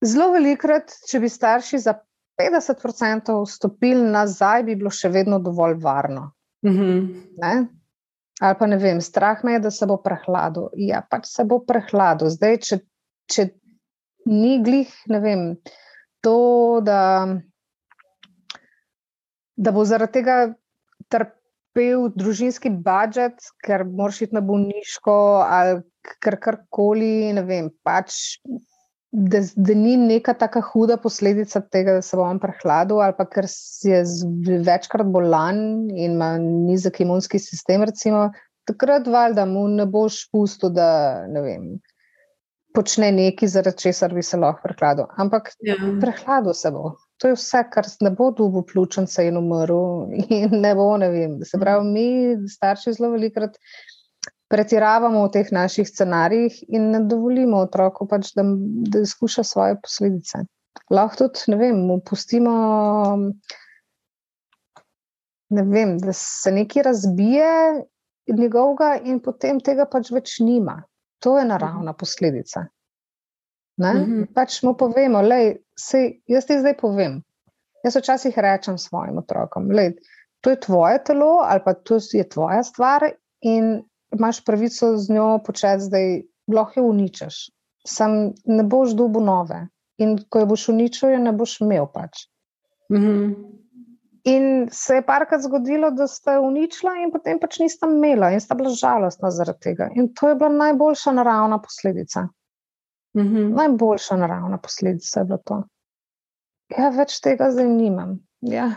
zelo 0.04 0.34
velikrat, 0.34 0.92
če 1.10 1.20
bi 1.20 1.32
starši 1.32 1.80
za 1.80 1.96
50% 2.42 3.40
vstopili 3.46 4.04
nazaj, 4.12 4.64
bi 4.68 4.76
bilo 4.76 4.92
še 4.92 5.10
vedno 5.10 5.40
dovolj 5.40 5.80
varno. 5.80 6.34
Mm 6.66 6.76
-hmm. 6.76 7.68
Ali 8.44 8.58
pa 8.60 8.68
ne 8.68 8.78
vem, 8.78 9.00
strah 9.02 9.44
me 9.48 9.56
je, 9.56 9.60
da 9.68 9.72
se 9.72 9.88
bo 9.88 9.96
prehladil. 10.04 10.68
Ja, 10.84 11.00
pač 11.08 11.30
se 11.32 11.46
bo 11.48 11.62
prehladil. 11.64 12.32
Zdaj, 12.34 12.58
če, 12.68 12.80
če 13.32 13.46
ni 14.28 14.58
glih, 14.64 14.92
ne 15.12 15.22
vem, 15.24 15.46
to, 16.24 16.82
da, 16.84 17.00
da 19.56 19.74
bo 19.76 19.86
zaradi 19.88 20.20
tega 20.20 20.38
trpel 21.14 22.10
družinski 22.20 22.74
budžet, 22.84 23.48
ker 23.64 23.86
moraš 23.88 24.26
iti 24.28 24.36
na 24.36 24.44
bolniško 24.44 25.18
ali 25.48 25.80
kar 26.24 26.40
karkoli, 26.44 27.32
ne 27.36 27.46
vem, 27.48 27.72
pač. 27.84 28.40
Da, 29.14 29.44
da 29.56 29.74
ni 29.78 29.94
neka 29.98 30.34
tako 30.34 30.64
huda 30.72 30.98
posledica 30.98 31.62
tega, 31.62 32.00
da 32.00 32.02
se 32.02 32.18
bo 32.18 32.24
on 32.26 32.40
prehladil, 32.42 32.98
ali 32.98 33.14
pa 33.14 33.28
ker 33.30 33.46
je 33.86 34.00
večkrat 34.66 35.12
bolan 35.14 35.60
in 35.92 36.16
ima 36.16 36.32
nizek 36.42 36.98
imunski 37.06 37.38
sistem, 37.40 37.86
recimo, 37.86 38.32
takrat 38.66 39.08
valjda 39.08 39.46
mu 39.46 39.68
ne 39.70 39.86
boš 39.86 40.24
pustil, 40.34 40.74
da 40.74 40.88
ne 41.30 41.46
vem, 41.46 41.68
počne 42.74 43.12
nekaj, 43.14 43.54
zaradi 43.54 43.86
česar 43.86 44.14
bi 44.18 44.26
se 44.26 44.40
lahko 44.42 44.66
prehladil. 44.66 45.06
Ampak 45.22 45.54
ja. 45.62 45.78
prehladil 46.02 46.58
se 46.58 46.72
bo. 46.74 46.96
To 47.22 47.30
je 47.30 47.38
vse, 47.38 47.62
kar 47.72 47.88
ne 48.02 48.12
bo 48.18 48.32
dubu 48.36 48.64
pljučnice 48.68 49.28
in 49.30 49.38
umrl. 49.38 50.10
In 50.42 50.58
ne 50.66 50.74
bo, 50.76 50.90
ne 50.98 51.10
vem. 51.14 51.38
Se 51.46 51.60
pravi, 51.62 51.86
mi, 51.86 52.08
starši, 52.50 52.98
zelo 52.98 53.14
velikrat 53.14 53.62
pretiravamo 54.54 55.24
v 55.26 55.32
teh 55.34 55.50
naših 55.50 55.88
scenarijih 55.90 56.60
in 56.70 56.92
ne 56.94 57.00
dovolimo 57.10 57.64
otroku, 57.66 58.06
pač, 58.10 58.36
da, 58.38 58.46
da 58.94 59.02
izkuša 59.02 59.44
svoje 59.50 59.80
posledice. 59.82 60.44
Lahko 60.94 61.26
tudi, 61.26 61.48
ne 61.54 61.58
vem, 61.58 61.80
mu 61.88 61.98
pustimo. 62.06 62.54
Ne 65.54 65.64
vem, 65.70 65.98
da 66.02 66.14
se 66.18 66.52
nekaj 66.54 66.86
razbije 66.86 67.50
njegovega, 68.30 69.00
in 69.06 69.20
potem 69.26 69.62
tega 69.62 69.88
pač 69.90 70.12
več 70.14 70.38
nima. 70.42 70.84
To 71.26 71.38
je 71.40 71.46
naravna 71.50 71.94
posledica. 71.94 72.68
Mm 73.82 73.86
-hmm. 73.86 74.26
Pač 74.34 74.62
mu 74.64 74.76
povemo, 74.78 75.22
da 75.22 75.36
jaz 76.28 76.46
ti 76.46 76.60
zdaj 76.60 76.78
povem. 76.78 77.24
Jaz 77.84 77.96
včasih 77.96 78.38
rečem 78.38 78.78
svojim 78.78 79.18
otrokom, 79.18 79.68
da 79.68 79.90
to 80.42 80.50
je 80.50 80.60
tvoje 80.60 81.04
telo 81.04 81.40
ali 81.44 81.62
pa 81.66 81.74
to 81.74 81.98
je 82.14 82.30
tvoja 82.30 82.64
stvar 82.64 83.12
in 83.42 83.84
imaš 84.18 84.44
pravico 84.46 84.98
z 84.98 85.14
njo 85.14 85.40
početi, 85.46 85.90
da 85.92 86.02
lahko 86.56 86.80
jo 86.80 86.86
uničiš. 86.90 87.50
Sam 87.88 88.34
ne 88.46 88.64
boš 88.64 88.96
dubu 88.96 89.22
nove 89.22 89.68
in 89.98 90.18
ko 90.30 90.40
jo 90.40 90.46
boš 90.46 90.70
uničil, 90.70 91.12
jo 91.12 91.20
ne 91.20 91.32
boš 91.32 91.60
imel 91.62 91.88
pač. 91.94 92.28
Mm 92.92 92.98
-hmm. 92.98 93.36
In 94.24 94.68
se 94.72 94.96
je 94.96 95.06
parkrat 95.06 95.42
zgodilo, 95.42 95.92
da 95.92 96.08
sta 96.08 96.40
uničila, 96.40 96.94
in 97.04 97.12
potem 97.12 97.40
pač 97.40 97.60
nista 97.60 97.88
imela, 97.88 98.30
in 98.32 98.40
sta 98.40 98.56
bila 98.56 98.70
žalostna 98.70 99.32
zaradi 99.32 99.60
tega. 99.60 99.90
In 99.96 100.14
to 100.14 100.30
je 100.30 100.36
bila 100.36 100.50
najboljša 100.50 101.12
naravna 101.12 101.62
posledica. 101.62 102.22
Mm 103.18 103.22
-hmm. 103.22 103.56
Najboljša 103.56 104.16
naravna 104.18 104.58
posledica 104.58 105.20
je 105.20 105.26
bilo 105.26 105.38
to. 105.38 105.64
Ja, 106.78 106.90
več 106.90 107.20
tega 107.20 107.52
zdaj 107.52 107.68
nimam. 107.68 108.20
Ja. 108.42 108.72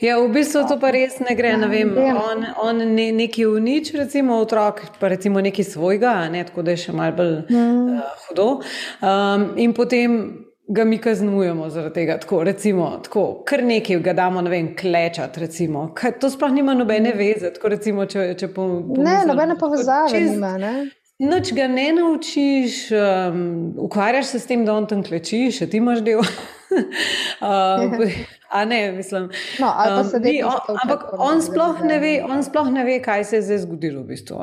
Ja, 0.00 0.18
v 0.20 0.28
bistvu 0.34 0.66
to 0.68 0.78
pa 0.80 0.92
res 0.94 1.18
ne 1.20 1.34
gre. 1.38 1.54
Ne 1.60 1.70
vem, 1.70 1.94
on 1.96 2.44
on 2.62 2.84
ne, 2.94 3.10
nekaj 3.16 3.46
uniči, 3.50 3.96
recimo 4.00 4.40
otrok, 4.40 4.82
pa 5.00 5.10
recimo 5.12 5.40
nekaj 5.40 5.64
svojega, 5.72 6.14
ne, 6.32 6.44
tako 6.48 6.64
da 6.66 6.76
je 6.76 6.84
še 6.86 6.94
malce 6.96 7.16
bolj 7.16 7.34
mm. 7.50 7.98
uh, 7.98 8.22
hudo. 8.28 8.48
Um, 9.02 9.50
in 9.60 9.74
potem 9.76 10.20
ga 10.70 10.84
mi 10.84 10.98
kaznujemo 10.98 11.68
zaradi 11.70 11.94
tega. 11.94 12.18
Tako, 12.18 12.44
recimo, 12.44 12.90
tako, 13.04 13.42
kar 13.46 13.64
nekaj 13.64 13.98
ga 14.06 14.12
damo, 14.12 14.40
ne 14.40 14.50
vem, 14.50 14.70
klečat. 14.76 15.38
Recimo. 15.38 15.88
Kaj, 15.94 16.18
to 16.22 16.30
sploh 16.30 16.52
nima 16.54 16.74
nobene 16.74 17.12
veze. 17.18 17.50
Tako, 17.56 17.72
recimo, 17.74 18.06
če, 18.06 18.30
če 18.38 18.52
po, 18.54 18.68
po 18.86 19.02
ne, 19.02 19.18
nobene 19.26 19.58
povezave 19.58 20.12
čez, 20.14 20.30
nima. 20.30 20.54
Ne? 20.62 20.74
Noč 21.20 21.50
ga 21.56 21.66
ne 21.68 21.90
naučiš, 21.98 22.86
um, 22.96 23.42
ukvarjaš 23.88 24.32
se 24.32 24.40
s 24.40 24.48
tem, 24.48 24.64
da 24.64 24.78
on 24.78 24.86
tam 24.88 25.02
kleči, 25.04 25.48
še 25.52 25.68
ti 25.68 25.82
imaš 25.82 26.04
del. 26.06 26.22
um, 27.40 28.10
a 28.50 28.64
ne, 28.64 28.92
mislim. 28.92 29.30
No, 29.60 29.66
um, 29.66 30.06
on, 30.44 30.76
ampak 30.82 31.04
on 31.18 31.42
sploh, 31.42 31.82
ve, 32.00 32.22
on 32.24 32.42
sploh 32.44 32.70
ne 32.70 32.84
ve, 32.84 33.00
kaj 33.02 33.24
se 33.24 33.36
je 33.36 33.42
zdaj 33.42 33.58
zgodilo 33.58 34.02
v 34.02 34.14
bistvu. 34.14 34.42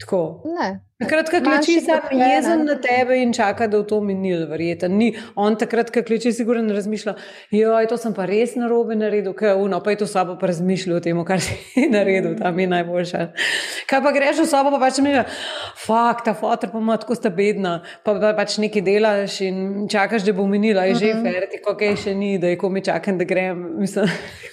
Tako. 0.00 0.42
Ne. 0.44 0.80
Takrat, 1.00 1.30
ko 1.32 1.38
kleči, 1.40 1.78
se 1.80 1.94
jezen 2.12 2.66
na 2.68 2.74
tebe 2.80 3.16
in 3.22 3.32
čaka, 3.32 3.66
da 3.72 3.78
v 3.80 3.86
to 3.88 4.00
minil, 4.04 4.42
verjeten. 4.48 4.98
Ni 5.00 5.14
on 5.36 5.56
takrat, 5.56 5.88
ko 5.92 6.02
kleči, 6.04 6.32
sigurno 6.36 6.60
ne 6.66 6.76
razmišlja, 6.76 7.14
joj, 7.56 7.88
to 7.88 7.96
sem 8.00 8.12
pa 8.16 8.26
res 8.28 8.52
na 8.56 8.68
robe 8.68 8.96
naredil, 9.00 9.32
kaj 9.36 9.56
uno, 9.60 9.80
pa 9.84 9.94
je 9.94 10.02
to 10.02 10.08
sabo 10.10 10.36
pa 10.40 10.50
razmišljal 10.50 10.98
o 10.98 11.00
tem, 11.04 11.22
kar 11.24 11.40
si 11.40 11.56
naredil, 11.94 12.36
tam 12.36 12.60
je 12.60 12.68
najboljša. 12.74 13.24
Kaj 13.88 14.04
pa 14.04 14.12
greš 14.16 14.44
v 14.44 14.46
sobo, 14.52 14.74
pa 14.76 14.82
pač 14.84 15.00
mi 15.04 15.14
je, 15.14 15.24
fakt, 15.86 16.28
ta 16.28 16.36
fotor 16.36 16.72
pa 16.72 16.84
ima 16.84 17.00
tako 17.00 17.16
sta 17.16 17.32
bedna, 17.32 17.78
pa, 18.04 18.16
pa 18.20 18.34
pač 18.36 18.60
nekaj 18.60 18.84
delaš 18.84 19.40
in 19.48 19.88
čakaš, 19.88 20.28
da 20.28 20.36
bo 20.36 20.44
minila, 20.48 20.84
je 20.90 21.00
že 21.00 21.12
uh 21.14 21.16
-huh. 21.16 21.24
ferti, 21.24 21.64
ko 21.64 21.76
kaj 21.80 21.96
še 21.96 22.14
ni, 22.14 22.38
da 22.38 22.52
je 22.52 22.60
komi 22.60 22.84
čakam, 22.84 23.18
da 23.18 23.24
grem. 23.24 23.80
Mislim, 23.80 24.04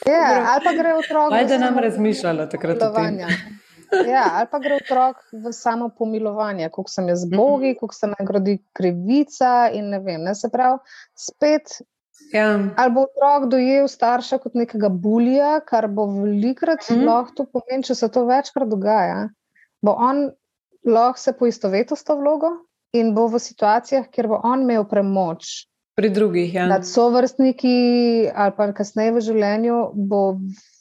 ja, 0.08 0.44
ali 0.52 0.64
pa 0.64 0.72
gre 0.80 0.96
otrok. 0.96 1.32
Kaj 1.32 1.46
da 1.46 1.58
nam 1.58 1.80
razmišljala 1.80 2.50
takrat? 2.50 2.80
Ja, 3.92 4.26
ali 4.40 4.48
pa 4.52 4.60
gre 4.60 4.80
otrok 4.82 5.22
v 5.32 5.52
samo 5.54 5.90
pomilovanje, 5.90 6.70
kako 6.70 6.90
se 6.90 7.02
je 7.08 7.16
z 7.16 7.30
Bogi, 7.36 7.76
kako 7.80 7.94
se 7.94 8.08
naj 8.08 8.26
gradi 8.26 8.58
krivica. 8.74 9.70
Ne 9.74 10.00
vem, 10.00 10.24
ne, 10.24 10.36
se 10.36 10.50
pravi, 10.54 10.80
spet. 11.16 11.80
Ja. 12.34 12.60
Ali 12.76 12.92
bo 12.94 13.06
otrok 13.06 13.50
dojel 13.52 13.88
starša 13.88 14.40
kot 14.44 14.58
nekega 14.58 14.90
bulija, 14.90 15.60
kar 15.66 15.88
bo 15.88 16.08
velikrat 16.18 16.90
mm 16.90 17.06
lahko 17.06 17.34
to 17.36 17.46
pomeni, 17.46 17.84
če 17.84 17.96
se 17.96 18.10
to 18.12 18.26
večkrat 18.26 18.70
dogaja. 18.70 19.30
Bo 19.82 19.94
on 19.94 20.32
lahko 20.86 21.20
se 21.20 21.34
poistovetil 21.38 21.98
s 21.98 22.04
to 22.04 22.18
vlogo 22.18 22.52
in 22.94 23.14
bo 23.16 23.28
v 23.28 23.40
situacijah, 23.40 24.10
kjer 24.12 24.28
bo 24.28 24.42
on 24.44 24.66
imel 24.66 24.88
premoč. 24.90 25.68
Pri 25.98 26.10
drugih, 26.14 26.54
ja. 26.54 26.68
Nad 26.70 26.86
sovrstniki, 26.86 28.30
ali 28.30 28.54
pa 28.58 28.70
kasneje 28.74 29.16
v 29.16 29.22
življenju, 29.30 29.78
bo 30.10 30.38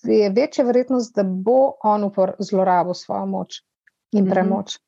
je 0.07 0.31
večja 0.31 0.65
verjetnost, 0.65 1.15
da 1.17 1.23
bo 1.23 1.77
on 1.85 2.11
zlorabil 2.39 2.95
svojo 2.95 3.27
moč 3.27 3.63
in 4.13 4.25
mhm. 4.25 4.31
premoč. 4.31 4.77
Mm 4.77 4.79
-hmm. 4.79 4.87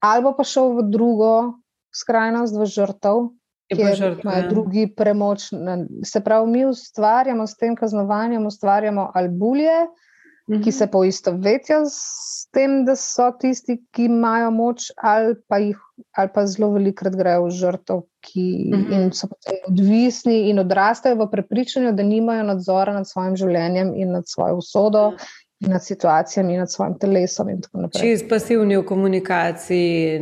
Ali 0.00 0.34
pa 0.36 0.44
šel 0.44 0.76
v 0.76 0.90
drugo 0.90 1.52
skrajnost, 1.94 2.56
v 2.56 2.66
žrtev, 2.66 3.28
ki 3.72 3.80
imajo 3.80 4.42
ja. 4.42 4.48
drugi 4.48 4.94
premoč. 4.96 5.48
Se 6.04 6.20
pravi, 6.20 6.50
mi 6.50 6.66
ustvarjamo 6.66 7.46
s 7.46 7.56
tem 7.56 7.76
kaznovanjem, 7.76 8.46
ustvarjamo 8.46 9.10
albulje, 9.14 9.86
mm 10.48 10.54
-hmm. 10.54 10.64
ki 10.64 10.72
se 10.72 10.86
poistovetijo 10.86 11.84
s 11.90 12.48
tem, 12.50 12.84
da 12.84 12.96
so 12.96 13.30
tisti, 13.40 13.84
ki 13.90 14.04
imajo 14.04 14.50
moč, 14.50 14.90
ali 14.96 15.34
pa, 15.48 15.58
jih, 15.58 15.78
ali 16.16 16.30
pa 16.34 16.46
zelo 16.46 16.70
velikrat 16.72 17.16
grejo 17.16 17.44
v 17.44 17.50
žrtev, 17.50 18.02
ki 18.20 18.70
mm 18.74 18.84
-hmm. 18.84 19.10
so 19.12 19.28
odvisni 19.68 20.50
in 20.50 20.58
odrastajo 20.58 21.16
v 21.16 21.30
prepričanju, 21.30 21.92
da 21.92 22.02
nimajo 22.02 22.42
nadzora 22.42 22.92
nad 22.92 23.08
svojim 23.08 23.36
življenjem 23.36 23.92
in 23.96 24.12
nad 24.12 24.24
svojo 24.26 24.56
usodo. 24.56 25.12
In 25.60 25.72
nad 25.72 25.84
situacijami, 25.84 26.52
in 26.52 26.58
nad 26.58 26.72
svojim 26.72 26.98
telesom. 26.98 27.48
Čez 28.00 28.28
pasivni 28.28 28.76
v 28.76 28.84
komunikaciji, 28.84 30.20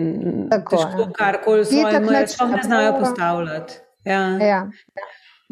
tako 0.51 0.77
da 0.77 1.11
karkoli 1.13 1.65
svoje 1.65 2.01
mreže 2.01 2.37
ne 2.57 2.63
znajo 2.63 2.99
postavljati. 2.99 3.75
Ja. 4.05 4.39
Ja. 4.39 4.71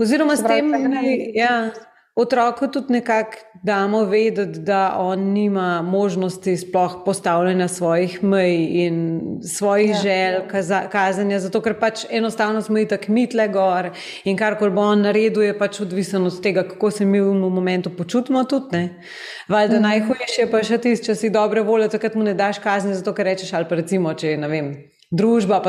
Oziroma, 0.00 0.36
s 0.36 0.42
tem, 0.42 0.70
da 0.70 1.00
ja, 1.34 1.70
otroku 2.14 2.66
tudi 2.68 2.92
nekako 2.92 3.36
damo 3.62 4.04
vedeti, 4.04 4.58
da 4.58 4.96
on 4.98 5.20
nima 5.20 5.82
možnosti 5.82 6.56
sploh 6.56 6.96
postavljanja 7.04 7.68
svojih 7.68 8.24
mej 8.24 8.66
in 8.70 9.20
svojih 9.58 9.90
ja. 9.90 10.00
želj, 10.02 10.34
kazanja, 10.92 11.40
zato 11.40 11.60
ker 11.60 11.78
pač 11.80 12.04
enostavno 12.10 12.62
smo 12.62 12.78
i 12.78 12.88
tak 12.88 13.08
mitle 13.08 13.48
gor 13.48 13.90
in 14.24 14.36
kar 14.36 14.58
kol 14.58 14.70
bo 14.70 14.82
on 14.82 15.06
naredil, 15.06 15.42
je 15.42 15.58
pač 15.58 15.80
odvisen 15.80 16.26
od 16.26 16.40
tega, 16.42 16.68
kako 16.68 16.90
se 16.90 17.04
mi 17.04 17.20
v 17.20 17.34
momentu 17.34 17.96
počutimo 17.96 18.44
tudi. 18.44 18.88
Valjda 19.48 19.78
mm. 19.78 19.82
najhujše 19.82 20.50
pa 20.50 20.62
še 20.62 20.78
tisto, 20.78 21.06
če 21.06 21.14
si 21.14 21.30
dobre 21.30 21.62
volje, 21.62 21.88
takrat 21.88 22.14
mu 22.14 22.22
ne 22.22 22.34
daš 22.34 22.58
kazni, 22.58 22.94
zato 22.94 23.14
ker 23.14 23.26
rečeš 23.26 23.54
ali 23.54 23.68
pa 23.68 23.80
recimo, 23.80 24.14
če 24.14 24.36
ne 24.36 24.48
vem 24.48 24.74
družba. 25.12 25.60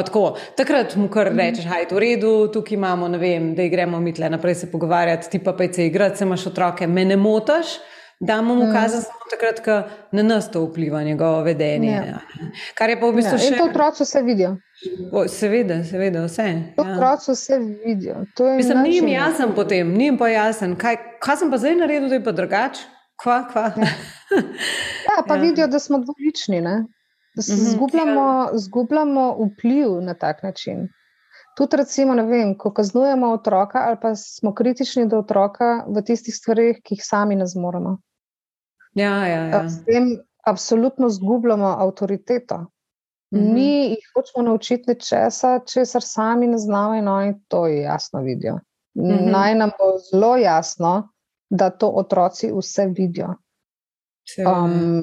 Takrat 0.57 0.95
mu 0.95 1.09
kar 1.11 1.29
mhm. 1.31 1.39
rečeš, 1.39 1.65
to 1.89 1.95
v 1.95 1.99
redu, 1.99 2.33
tukaj 2.53 2.77
imamo, 2.77 3.09
vem, 3.19 3.53
da 3.55 3.67
gremo 3.67 3.99
mi 3.99 4.13
tle 4.13 4.29
naprej 4.29 4.63
se 4.63 4.71
pogovarjati, 4.71 5.29
ti 5.29 5.43
pa 5.43 5.53
pej 5.53 5.73
se 5.73 5.87
igrati, 5.87 6.17
se 6.17 6.23
imaš 6.23 6.47
otroke, 6.47 6.87
me 6.87 7.05
ne 7.05 7.17
motaš. 7.17 7.79
Da 8.23 8.41
mu 8.41 8.55
mm. 8.55 8.71
kaza 8.71 9.01
samo 9.01 9.25
takrat, 9.31 9.57
ko 9.65 9.73
na 10.15 10.23
nas 10.23 10.45
to 10.51 10.61
vpliva 10.63 11.01
njegovo 11.03 11.41
vedenje. 11.43 11.91
Ja. 11.91 12.19
Kar 12.77 12.89
je 12.89 12.99
pa 12.99 13.09
v 13.09 13.17
bistvu 13.17 13.35
ja, 13.35 13.39
še. 13.41 13.57
To 13.57 13.65
otroci 13.65 14.05
vse 14.05 14.21
vidijo. 14.23 14.53
O, 15.11 15.25
seveda, 15.27 15.81
seveda, 15.83 16.21
vse. 16.29 16.45
To 16.77 16.85
ja. 16.87 16.93
otroci 16.93 17.35
vse 17.35 17.59
vidijo. 17.83 18.21
Mislim, 18.55 18.81
ni 18.85 18.95
jim 18.95 19.09
jasen 19.11 19.51
potem, 19.57 19.91
ni 19.97 20.07
jim 20.07 20.17
pa 20.21 20.29
jasen. 20.31 20.77
Kaj, 20.79 21.01
kaj 21.19 21.41
sem 21.41 21.51
pa 21.51 21.59
zdaj 21.59 21.75
naredil, 21.81 22.07
da 22.13 22.21
je 22.21 22.23
pa 22.23 22.31
drugače? 22.37 22.87
Kva, 23.19 23.41
kva? 23.51 23.65
Ja. 23.81 23.91
ja, 25.09 25.19
pa 25.27 25.35
ja. 25.35 25.41
vidijo, 25.41 25.67
da 25.67 25.79
smo 25.79 25.99
dvolični. 26.05 26.61
Mhm. 26.61 26.85
Zgubljamo, 27.37 28.49
zgubljamo 28.53 29.37
vpliv 29.45 30.01
na 30.01 30.13
tak 30.13 30.43
način. 30.43 30.89
Tudi, 31.57 31.77
recimo, 31.77 32.15
vem, 32.15 32.57
ko 32.57 32.73
kaznujemo 32.73 33.31
otroka, 33.33 33.77
ali 33.87 33.97
pa 34.01 34.15
smo 34.15 34.53
kritični 34.53 35.07
do 35.07 35.19
otroka 35.19 35.85
v 35.87 36.01
tistih 36.01 36.35
stvarih, 36.35 36.79
ki 36.83 36.95
jih 36.95 37.05
sami 37.05 37.35
ne 37.35 37.45
zmoremo. 37.47 37.97
Ja, 38.93 39.27
ja, 39.27 39.45
ja. 39.45 39.69
S 39.69 39.85
tem 39.85 40.17
absolutno 40.45 41.09
zgubljamo 41.09 41.67
avtoriteto. 41.67 42.65
-hmm. 43.33 43.53
Mi 43.53 43.89
jih 43.89 44.11
hočemo 44.15 44.43
naučiti 44.49 44.83
nečesa, 44.87 45.59
česar 45.73 46.01
sami 46.05 46.47
ne 46.47 46.57
znamo, 46.57 46.95
in 46.95 47.07
oni 47.07 47.33
to 47.47 47.67
jasno 47.67 48.21
vidijo. 48.21 48.59
Mm 48.95 49.03
-hmm. 49.03 49.31
Naj 49.31 49.55
nam 49.55 49.69
bo 49.69 49.97
zelo 50.11 50.37
jasno, 50.37 51.09
da 51.49 51.69
to 51.69 51.87
otroci 51.89 52.51
vse 52.51 52.85
vidijo. 52.85 53.35
Um, 54.47 55.01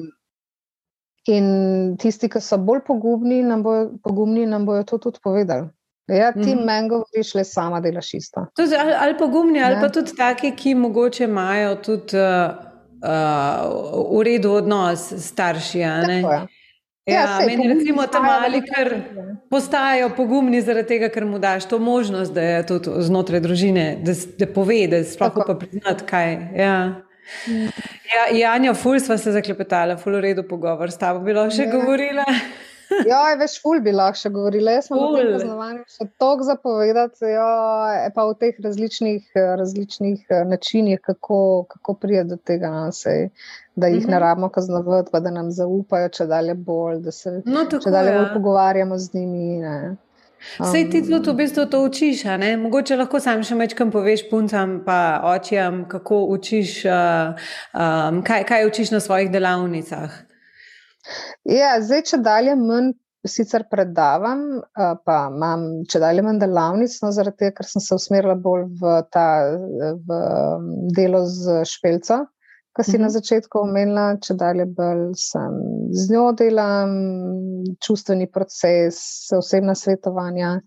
in 1.29 1.97
tisti, 2.01 2.29
ki 2.29 2.41
so 2.41 2.57
bolj 2.57 2.81
pogumni, 2.87 3.41
nam, 3.45 3.63
bo, 3.63 3.75
pogumni, 4.03 4.45
nam 4.49 4.65
bojo 4.65 4.83
to 4.83 4.97
tudi 4.97 5.19
povedali. 5.23 5.69
Ja, 6.07 6.31
ti 6.31 6.39
mm 6.39 6.43
-hmm. 6.43 6.65
meni 6.65 6.89
govoriš, 6.89 7.33
le 7.35 7.43
sama 7.43 7.79
delaš 7.79 8.13
isto. 8.13 8.45
Tudi, 8.55 8.75
ali, 8.75 8.93
ali 8.99 9.17
pogumni, 9.17 9.59
ne? 9.59 9.65
ali 9.65 9.75
pa 9.81 9.89
tudi 9.89 10.15
taki, 10.15 10.55
ki 10.55 10.75
mogoče 10.75 11.23
imajo 11.23 11.75
tudi 11.75 12.17
uh, 12.17 12.55
uh, 13.03 14.19
v 14.19 14.23
redu 14.23 14.51
odnos 14.51 15.11
s 15.11 15.27
starši. 15.27 15.79
Ja, 15.79 16.01
ja, 17.05 17.39
meni 17.47 17.73
recimo 17.73 18.07
tam 18.07 18.25
mali, 18.25 18.61
ker 18.61 19.01
postajajo 19.49 20.09
pogumni 20.17 20.61
zaradi 20.61 20.87
tega, 20.87 21.09
ker 21.09 21.25
mu 21.25 21.39
daš 21.39 21.65
to 21.65 21.79
možnost, 21.79 22.33
da 22.33 22.41
je 22.41 22.65
tudi 22.65 22.89
znotraj 22.97 23.39
družine, 23.39 23.97
da, 24.03 24.11
da 24.39 24.53
pove, 24.53 24.87
da 24.87 25.03
sploh 25.03 25.43
pa 25.47 25.55
priznati, 25.55 26.03
kaj. 26.05 26.37
Ja. 26.55 27.01
Ja, 28.11 28.25
Janja, 28.35 28.73
ful 28.75 28.99
sva 28.99 29.17
se 29.17 29.31
zaklepetala, 29.31 29.97
ful 29.97 30.17
v 30.17 30.25
redu 30.27 30.43
pogovor, 30.47 30.91
s 30.91 30.99
tabo 30.99 31.23
bi 31.25 31.35
lahko 31.35 31.55
še 31.55 31.67
ja. 31.67 31.71
govorila. 31.71 32.25
Ja, 33.07 33.21
več 33.39 33.55
ful 33.63 33.79
bi 33.83 33.93
lahko 33.95 34.19
še 34.19 34.31
govorila. 34.33 34.75
Jaz 34.75 34.89
sem 34.89 34.99
v 34.99 35.07
tem 35.15 35.31
poznovanju 35.35 35.83
še 35.93 36.07
toliko 36.19 36.47
zapovedati, 36.49 37.23
jo, 37.31 37.47
pa 38.17 38.25
v 38.27 38.35
teh 38.41 38.59
različnih, 38.65 39.31
različnih 39.61 40.25
eh, 40.27 40.43
načinih, 40.51 40.99
kako, 41.05 41.39
kako 41.71 41.97
prije 42.03 42.25
do 42.33 42.37
tega 42.37 42.71
nasej, 42.73 43.29
da 43.75 43.87
jih 43.87 44.01
mm 44.01 44.07
-hmm. 44.07 44.11
ne 44.11 44.19
rabimo 44.19 44.49
kaznovati, 44.49 45.11
pa 45.11 45.19
da 45.19 45.31
nam 45.31 45.51
zaupajo, 45.51 46.09
če 46.09 46.27
dalje 46.27 46.55
bolj, 46.55 46.99
da 47.07 47.11
se 47.11 47.31
no, 47.45 47.63
tako, 47.63 47.83
če 47.83 47.95
dalje 47.95 48.11
ja. 48.11 48.19
bolj 48.19 48.33
pogovarjamo 48.33 48.97
z 48.97 49.13
njimi. 49.13 49.57
Ne. 49.63 49.95
Vse 50.59 50.83
ti 50.89 51.01
tudi 51.05 51.29
v 51.29 51.35
bistvu 51.37 51.65
to 51.69 51.83
učiš, 51.85 52.23
ne? 52.41 52.55
mogoče 52.57 52.97
lahko 52.97 53.19
sam 53.23 53.43
še 53.45 53.57
večkrat 53.59 53.91
poveš 53.93 54.25
puncam, 54.29 54.79
pa 54.85 55.21
očjem, 55.33 55.83
kako 55.91 56.23
učiš, 56.35 56.73
uh, 56.89 57.51
um, 57.73 58.21
kaj, 58.25 58.45
kaj 58.49 58.67
učiš 58.69 58.91
na 58.95 58.99
svojih 59.03 59.31
delavnicah. 59.33 60.17
Ja, 61.49 61.77
zdaj, 61.81 62.03
če 62.09 62.21
dalje 62.25 62.57
manj 62.57 62.91
sicer 63.27 63.67
predavam, 63.69 64.43
uh, 64.61 64.93
pa 65.05 65.23
imam 65.29 65.65
če 65.89 66.01
dalje 66.01 66.25
manj 66.25 66.41
delavnic, 66.41 66.97
no, 67.05 67.13
zaradi 67.13 67.43
tega, 67.45 67.59
ker 67.59 67.69
sem 67.69 67.85
se 67.85 67.97
usmerila 67.97 68.35
bolj 68.35 68.67
v, 68.81 68.99
ta, 69.13 69.27
v 70.09 70.21
delo 70.97 71.25
z 71.29 71.61
špelco 71.69 72.23
ki 72.75 72.83
si 72.83 72.91
mm 72.91 72.93
-hmm. 72.93 72.99
na 72.99 73.07
mhm. 73.07 73.13
začetku 73.13 73.59
omenila, 73.59 74.05
če 74.17 74.33
dalje 74.33 74.65
bolj 74.65 75.11
sem 75.15 75.57
z 75.91 76.13
njo 76.13 76.31
delam, 76.31 76.91
čustveni 77.83 78.27
proces, 78.31 78.97
osebna 79.37 79.75
svetovanja. 79.75 80.61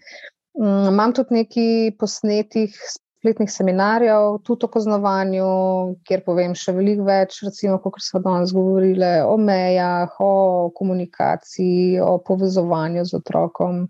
Um, 0.55 0.89
imam 0.89 1.13
tudi 1.13 1.35
nekaj 1.35 1.97
posnetih 1.99 2.77
spletnih 3.25 3.51
seminarjev, 3.51 4.39
tudi 4.45 4.67
o 4.67 4.69
kaznovanju, 4.69 5.47
kjer 6.05 6.21
povem 6.27 6.53
še 6.55 6.75
veliko 6.77 7.07
več, 7.09 7.39
recimo, 7.47 7.79
kot 7.81 7.97
smo 8.05 8.21
danes 8.21 8.53
govorili, 8.53 9.13
o 9.25 9.39
mejah, 9.41 10.13
o 10.21 10.69
komunikaciji, 10.77 12.03
o 12.05 12.19
povezovanju 12.27 13.07
z 13.09 13.17
otrokom, 13.17 13.87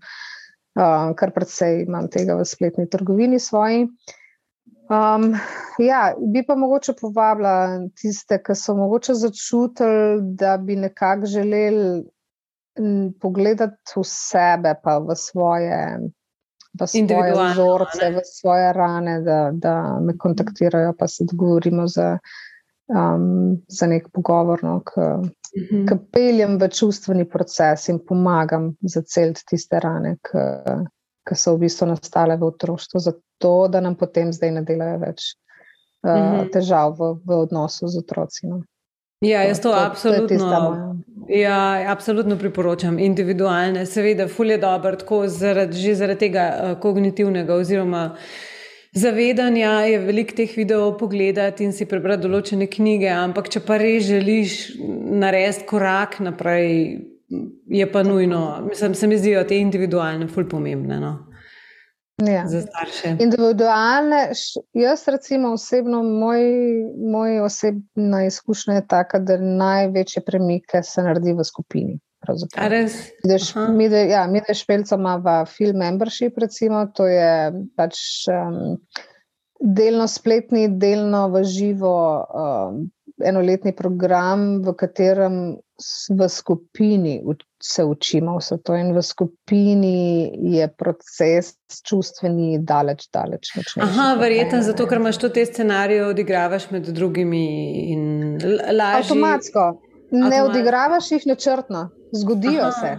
uh, 0.79 1.11
kar 1.19 1.35
predvsej 1.35 1.83
imam 1.83 2.07
tega 2.07 2.39
v 2.39 2.47
spletni 2.47 2.87
trgovini 2.87 3.39
svoji. 3.39 3.89
Um, 4.89 5.33
ja, 5.79 6.13
bi 6.33 6.43
pa 6.45 6.55
mogoče 6.55 6.93
povabila 6.99 7.79
tiste, 7.97 8.37
ki 8.43 8.55
so 8.55 8.75
mogoče 8.77 9.13
začutili, 9.17 10.19
da 10.37 10.57
bi 10.57 10.75
nekako 10.75 11.25
želeli 11.25 12.03
pogledati 13.21 13.95
v 13.95 14.03
sebe, 14.03 14.75
pa 14.83 14.97
v 14.99 15.15
svoje, 15.15 15.79
v 16.79 16.87
svoje 16.87 17.33
vzorce, 17.33 18.11
v 18.11 18.21
svoje 18.23 18.73
rane, 18.73 19.21
da, 19.21 19.49
da 19.53 19.99
me 20.01 20.17
kontaktirajo, 20.17 20.93
pa 20.99 21.07
se 21.07 21.25
dogovorimo 21.31 21.87
za, 21.87 22.17
um, 22.87 23.57
za 23.67 23.87
nek 23.87 24.11
pogovor, 24.13 24.63
no, 24.63 24.81
ki 24.85 24.99
uh 25.01 25.29
-huh. 25.71 25.99
peljem 26.11 26.59
v 26.59 26.69
čustveni 26.69 27.29
proces 27.29 27.89
in 27.89 27.99
pomagam 28.07 28.75
za 28.81 29.01
cel 29.01 29.33
tiste 29.49 29.79
rane, 29.79 30.17
ki 30.21 30.37
so 31.33 31.55
v 31.55 31.65
bistvu 31.65 31.89
nastale 31.89 32.37
v 32.37 32.45
otroštvu 32.51 33.01
to, 33.41 33.67
da 33.67 33.81
nam 33.81 33.95
potem 33.97 34.33
zdaj 34.33 34.51
ne 34.51 34.61
delajo 34.61 34.99
več 35.01 35.33
uh, 36.05 36.11
mm 36.11 36.21
-hmm. 36.21 36.51
težav 36.53 36.95
v, 36.99 37.17
v 37.25 37.39
odnosu 37.47 37.87
z 37.87 37.97
otroci. 37.97 38.47
No. 38.47 38.61
Ja, 39.21 39.43
jaz 39.43 39.61
to, 39.61 39.71
to 39.71 39.75
absolutno, 39.75 40.95
ja, 41.27 41.85
absolutno 41.87 42.37
priporočam. 42.37 42.99
Individualne, 42.99 43.85
seveda, 43.85 44.27
ful 44.27 44.51
je 44.51 44.57
dobro, 44.57 44.95
tako 44.95 45.27
zaradi, 45.27 45.77
že 45.77 45.95
zaradi 45.95 46.19
tega 46.19 46.45
uh, 46.51 46.79
kognitivnega 46.79 47.55
oziroma 47.55 48.17
zavedanja 48.95 49.71
je 49.89 49.99
veliko 49.99 50.35
teh 50.35 50.57
videov 50.57 50.97
pogledati 50.97 51.63
in 51.63 51.73
si 51.73 51.85
prebrati 51.85 52.23
določene 52.23 52.67
knjige, 52.67 53.09
ampak 53.09 53.49
če 53.49 53.59
pa 53.59 53.77
res 53.77 54.03
želiš 54.03 54.77
narediti 55.23 55.65
korak 55.65 56.19
naprej, 56.19 56.99
je 57.67 57.91
pa 57.91 58.03
nujno. 58.03 58.61
Mislim, 58.69 58.95
se 58.95 59.07
mi 59.07 59.17
zdijo 59.17 59.43
te 59.43 59.57
individualne, 59.57 60.27
ful 60.27 60.49
pomembne. 60.49 60.99
No. 60.99 61.17
Ja. 62.23 62.47
Za 62.47 62.61
starše. 62.61 63.17
Individualne, 63.19 64.29
jaz, 64.73 65.07
recimo, 65.07 65.51
osebno, 65.53 66.03
moj, 66.03 66.41
moj 67.11 67.39
osebna 67.39 68.25
izkušnja 68.25 68.73
je 68.73 68.87
taka, 68.87 69.19
da 69.19 69.37
največje 69.37 70.23
premike 70.23 70.83
se 70.83 71.03
naredi 71.03 71.33
v 71.33 71.43
skupini. 71.43 71.99
Mi, 73.75 73.89
da 73.89 73.97
ja, 73.97 74.29
špeljca 74.53 74.95
ima 74.95 75.15
v 75.15 75.45
film 75.45 75.77
membership, 75.77 76.37
recimo, 76.37 76.87
to 76.95 77.05
je 77.07 77.51
pač 77.75 77.99
um, 78.31 78.77
delno 79.59 80.07
spletni, 80.07 80.67
delno 80.79 81.27
v 81.29 81.43
živo 81.43 81.97
um, 82.23 82.79
enoletni 83.23 83.71
program, 83.75 84.61
v 84.61 84.73
katerem 84.75 85.55
v 86.09 86.29
skupini 86.29 87.21
se 87.63 87.83
učimo 87.83 88.37
vse 88.37 88.57
to, 88.63 88.75
in 88.75 88.93
v 88.95 89.01
skupini 89.01 90.31
je 90.55 90.67
proces 90.67 91.55
čustveni 91.83 92.59
daleč, 92.59 93.09
daleč. 93.13 93.51
Aha, 93.81 94.13
verjetno 94.19 94.61
zato, 94.63 94.87
ker 94.87 95.01
imaš 95.01 95.19
te 95.25 95.45
scenarije, 95.45 96.05
odigravaš 96.07 96.69
med 96.71 96.87
drugimi 96.87 97.45
in 97.91 98.05
lažje. 98.71 99.01
Avtomatsko. 99.03 99.65
Ne 100.11 100.43
odigravaš 100.43 101.11
jih 101.11 101.27
načrtno, 101.27 101.89
zgodijo 102.13 102.61
Aha. 102.61 102.71
se. 102.71 102.95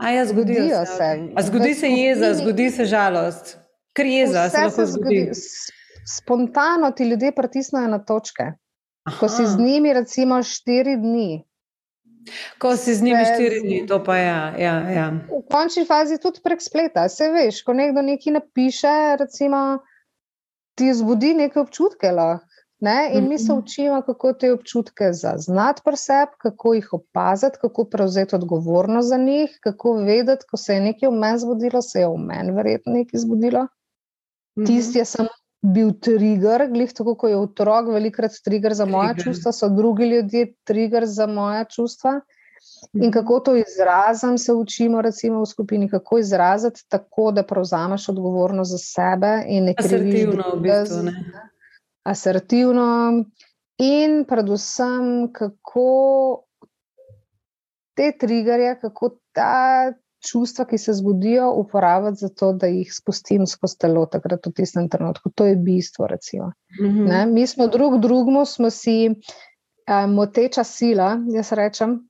A 0.00 0.10
ja, 0.10 0.26
zgodijo, 0.26 0.62
zgodijo 0.62 0.84
se. 0.86 0.96
se. 0.96 1.32
A 1.36 1.42
zgodi 1.42 1.74
se 1.74 1.88
jeza, 1.88 2.34
zgodi 2.34 2.70
se 2.70 2.84
žalost. 2.84 3.56
Ker 3.96 4.06
jeza 4.06 4.48
se 4.48 4.56
lahko 4.56 4.86
zgodi. 4.86 5.20
zgodi. 5.20 5.78
Spontano 6.16 6.90
ti 6.90 7.04
ljudje 7.04 7.32
pritisnejo 7.32 7.88
na 7.88 7.98
točke. 7.98 8.52
Aha. 9.04 9.16
Ko 9.20 9.28
si 9.28 9.46
z 9.46 9.58
njimi, 9.58 9.92
recimo, 9.92 10.42
štiri 10.42 10.96
dni. 10.96 11.44
Ko 12.58 12.76
si 12.76 12.94
z 12.94 13.02
njimi 13.02 13.24
štiri 13.24 13.60
dni, 13.60 13.86
to 13.88 14.02
pa 14.04 14.16
je. 14.16 14.26
Ja, 14.26 14.52
ja, 14.58 14.76
ja. 14.90 15.06
V 15.30 15.40
končni 15.50 15.86
fazi 15.88 16.18
tudi 16.20 16.40
prek 16.44 16.60
spleta. 16.62 17.08
Se 17.08 17.30
veš, 17.32 17.62
ko 17.64 17.72
nekdo 17.72 18.04
nekaj 18.04 18.36
napiše, 18.36 19.16
recimo, 19.20 19.80
ti 20.76 20.92
zbudi 20.94 21.34
neke 21.34 21.60
občutke. 21.60 22.12
Lahko, 22.12 22.44
ne? 22.80 23.10
In 23.14 23.28
mi 23.28 23.38
se 23.38 23.52
mhm. 23.52 23.62
učimo, 23.62 24.02
kako 24.02 24.32
te 24.32 24.52
občutke 24.52 25.12
zaznati 25.12 25.82
pri 25.84 25.96
sebi, 25.96 26.32
kako 26.38 26.74
jih 26.74 26.92
opaziti, 26.92 27.58
kako 27.60 27.84
prevzeti 27.84 28.34
odgovornost 28.34 29.08
za 29.08 29.16
njih, 29.16 29.58
kako 29.60 29.92
vedeti, 29.92 30.46
ko 30.50 30.56
se 30.56 30.74
je 30.74 30.80
nekaj 30.80 31.08
v 31.08 31.12
meni 31.12 31.38
zbudilo, 31.38 31.82
se 31.82 32.00
je 32.00 32.08
v 32.08 32.16
meni 32.16 32.52
verjetno 32.52 32.92
nekaj 32.92 33.20
zbudilo. 33.20 33.66
Tisti 34.66 34.98
je 34.98 35.04
samo 35.04 35.28
bil 35.62 35.92
trigger, 36.00 36.66
glih 36.72 36.92
tako, 36.96 37.14
kot 37.14 37.30
je 37.30 37.36
otrok, 37.36 37.90
velikrat 37.92 38.36
trigger 38.44 38.74
za 38.74 38.86
moja 38.88 39.14
trigger. 39.14 39.24
čustva, 39.24 39.52
so 39.52 39.68
drugi 39.68 40.08
ljudje 40.08 40.52
trigger 40.64 41.06
za 41.06 41.26
moja 41.26 41.64
čustva. 41.64 42.20
In 42.92 43.00
mhm. 43.00 43.10
kako 43.10 43.40
to 43.40 43.56
izrazim, 43.56 44.38
se 44.38 44.52
učimo, 44.52 45.02
recimo 45.02 45.40
v 45.40 45.46
skupini, 45.46 45.88
kako 45.88 46.18
izraziti 46.18 46.84
tako, 46.88 47.30
da 47.32 47.42
prevzameš 47.42 48.08
odgovornost 48.08 48.70
za 48.70 48.78
sebe 48.78 49.44
in 49.46 49.64
ne 49.64 49.74
kriviš. 49.74 50.14
Asertivno, 50.14 50.44
v 50.54 50.60
bistvu, 50.60 51.02
ne. 51.02 51.12
Asertivno. 52.02 53.24
In 53.78 54.24
predvsem, 54.28 55.32
kako 55.32 56.44
te 57.94 58.12
triggerje, 58.20 58.78
kako 58.80 59.10
ta 59.32 59.92
čustva, 60.20 60.64
ki 60.64 60.78
se 60.78 60.92
zgodijo, 60.92 61.50
uporabiti 61.56 62.20
za 62.20 62.28
to, 62.28 62.52
da 62.52 62.66
jih 62.66 62.92
spustim 62.94 63.46
skozi 63.46 63.78
telo, 63.78 64.04
takrat 64.06 64.46
v 64.46 64.52
tistem 64.56 64.88
trenutku. 64.88 65.32
To 65.34 65.46
je 65.46 65.56
bistvo. 65.56 66.08
Mm 66.80 66.86
-hmm. 66.86 67.32
Mi 67.32 67.46
smo 67.46 67.66
drug 67.66 68.00
drugemu, 68.00 68.44
smo 68.44 68.70
si 68.70 69.08
um, 69.08 70.14
moteča 70.14 70.64
sila, 70.64 71.18
jaz 71.34 71.52
rečem, 71.52 72.08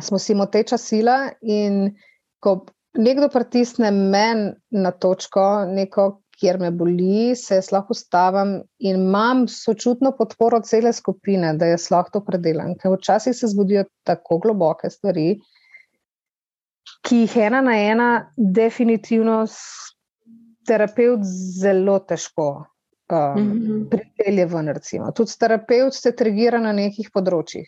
smo 0.00 0.18
si 0.18 0.34
moteča 0.34 0.78
sila. 0.78 1.30
In 1.42 1.94
ko 2.40 2.66
nekdo 2.98 3.28
pritisne 3.28 3.90
meni 3.90 4.52
na 4.70 4.90
točko, 4.90 5.64
neko, 5.64 6.22
kjer 6.40 6.58
me 6.60 6.70
boli, 6.70 7.34
se 7.36 7.54
jaz 7.54 7.72
lahko 7.72 7.96
ustavim 7.96 8.62
in 8.78 8.96
imam 8.96 9.48
sočutno 9.48 10.12
podporo 10.18 10.60
cele 10.60 10.92
skupine, 10.92 11.54
da 11.54 11.66
jaz 11.66 11.90
lahko 11.90 12.10
to 12.18 12.24
predelam. 12.24 12.74
Ker 12.76 12.92
včasih 12.92 13.36
se 13.36 13.46
zgodijo 13.46 13.84
tako 14.04 14.38
globoke 14.38 14.90
stvari 14.90 15.38
ki 17.06 17.22
jih 17.24 17.36
ena 17.46 17.60
na 17.62 17.76
ena, 17.78 18.08
definitivno 18.36 19.44
terapeut 20.66 21.22
zelo 21.60 21.98
težko 22.02 22.48
um, 23.12 23.16
mm 23.16 23.52
-hmm. 23.52 23.88
pripelje 23.90 24.46
ven. 24.46 24.68
Recimo. 24.68 25.12
Tudi 25.12 25.38
terapeut 25.38 25.94
se 25.94 26.12
trigira 26.12 26.60
na 26.60 26.72
nekih 26.72 27.10
področjih. 27.14 27.66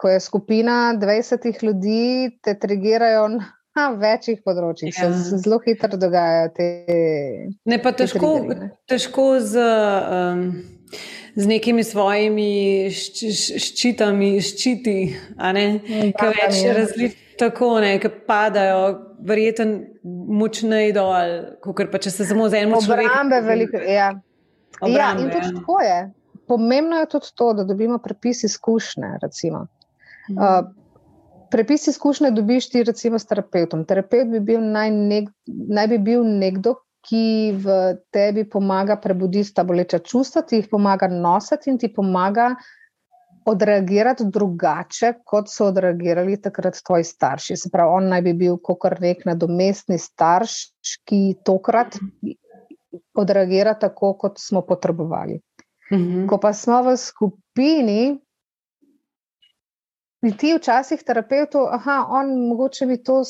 Ko 0.00 0.08
je 0.08 0.20
skupina 0.20 0.94
20 0.96 1.62
ljudi, 1.62 2.38
te 2.42 2.54
trigirajo 2.58 3.28
na 3.76 3.88
večjih 3.90 4.40
področjih. 4.44 4.94
Ja. 4.96 5.12
Se 5.12 5.38
zelo 5.44 5.60
hitro 5.66 5.96
dogajajo 5.96 6.48
te. 6.56 6.86
Ne 7.64 7.82
pa 7.82 7.92
te 7.92 8.04
težko, 8.04 8.36
trigeri, 8.38 8.70
težko 8.88 9.40
z. 9.40 9.70
Um 10.10 10.78
z 11.36 11.46
nekimi 11.46 11.84
svojimi 11.84 12.90
ščitami, 12.90 14.30
ščiti, 14.42 14.96
ki 15.38 16.30
več 16.34 16.62
različni. 16.66 17.29
Tako 17.40 17.68
ne, 17.80 17.94
ki 18.00 18.10
padajo, 18.28 18.80
verjeten, 19.24 19.76
močnej 20.40 20.92
dol, 20.92 21.36
kot 21.64 21.86
pa 21.92 22.00
če 22.02 22.12
se 22.12 22.26
samo 22.28 22.48
z 22.52 22.60
enim 22.60 22.74
človekom. 22.76 23.08
Obrambe, 23.08 23.38
veliko. 23.46 23.80
Ja. 23.80 24.10
Obrambe, 24.80 24.98
ja, 24.98 25.12
in 25.24 25.30
tudi 25.32 25.48
ja. 25.48 25.54
tako 25.56 25.78
je. 25.84 26.00
Pomembno 26.50 26.98
je 27.00 27.08
tudi 27.14 27.32
to, 27.38 27.52
da 27.56 27.64
dobimo 27.64 27.98
prepis 28.02 28.44
izkušnje. 28.44 29.14
Mhm. 29.22 30.36
Uh, 30.36 30.68
prepis 31.50 31.88
izkušnje 31.94 32.30
dobiš 32.36 32.70
ti, 32.70 32.84
recimo, 32.84 33.18
s 33.18 33.26
terapeutom. 33.26 33.84
Terapeut 33.88 34.28
bi 34.28 34.40
bil 34.52 34.60
naj, 34.60 34.90
nek, 34.90 35.32
naj 35.48 35.90
bi 35.94 35.98
bil 36.10 36.26
nekdo, 36.26 36.76
ki 37.08 37.56
v 37.56 37.78
tebi 38.12 38.44
pomaga 38.44 38.98
prebuditi 39.00 39.54
ta 39.56 39.64
boleča 39.64 40.02
čustva, 40.04 40.42
ti 40.44 40.60
jih 40.60 40.68
pomaga 40.68 41.08
nositi 41.08 41.72
in 41.72 41.78
ti 41.80 41.88
pomaga 41.88 42.50
odreagirati 43.46 44.24
drugače, 44.26 45.12
kot 45.24 45.48
so 45.48 45.70
odreagirali 45.70 46.36
takrat 46.42 46.80
tvoji 46.86 47.04
starši. 47.04 47.56
Se 47.56 47.70
pravi, 47.72 47.94
on 47.96 48.08
naj 48.12 48.22
bi 48.22 48.34
bil 48.44 48.58
kot 48.62 49.00
nek 49.00 49.24
nadomestni 49.24 49.98
starš, 49.98 50.56
ki 51.08 51.20
tokrat 51.44 51.96
odreagira 53.14 53.74
tako, 53.78 54.14
kot 54.18 54.38
smo 54.38 54.62
potrebovali. 54.66 55.40
Mhm. 55.92 56.26
Ko 56.28 56.38
pa 56.38 56.52
smo 56.52 56.82
v 56.82 56.96
skupini, 56.96 58.18
in 60.22 60.36
ti 60.36 60.52
včasih 60.54 61.02
terapeutu, 61.06 61.64
aha, 61.72 62.04
on 62.08 62.34
mogoče 62.48 62.86
mi 62.86 63.02
to, 63.02 63.22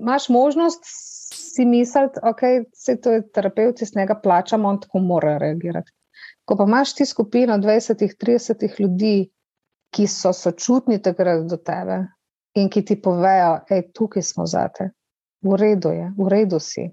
imaš 0.00 0.28
možnost 0.28 0.84
si 0.86 1.64
misliti, 1.64 2.20
okay, 2.22 2.64
se 2.74 3.00
to 3.00 3.12
je 3.12 3.28
terapeut, 3.32 3.82
iz 3.82 3.96
njega 3.96 4.14
plačamo, 4.22 4.68
on 4.68 4.80
tako 4.80 4.98
mora 4.98 5.38
reagirati. 5.38 5.92
Ko 6.44 6.56
pa 6.56 6.64
imaš 6.64 6.94
ti 6.94 7.06
skupino 7.06 7.56
20-30 7.58 8.80
ljudi, 8.80 9.30
ki 9.96 10.06
so 10.10 10.32
sočutni 10.36 11.00
takrat 11.02 11.46
do 11.48 11.56
tebe 11.56 12.02
in 12.56 12.68
ki 12.72 12.82
ti 12.84 12.96
povejo, 13.00 13.56
da 13.68 13.78
je 13.78 13.88
tukaj 13.96 14.22
smo 14.22 14.46
zate, 14.48 14.90
v 15.44 15.56
redu 15.60 15.92
je, 15.92 16.12
v 16.18 16.28
redu 16.32 16.60
si. 16.60 16.86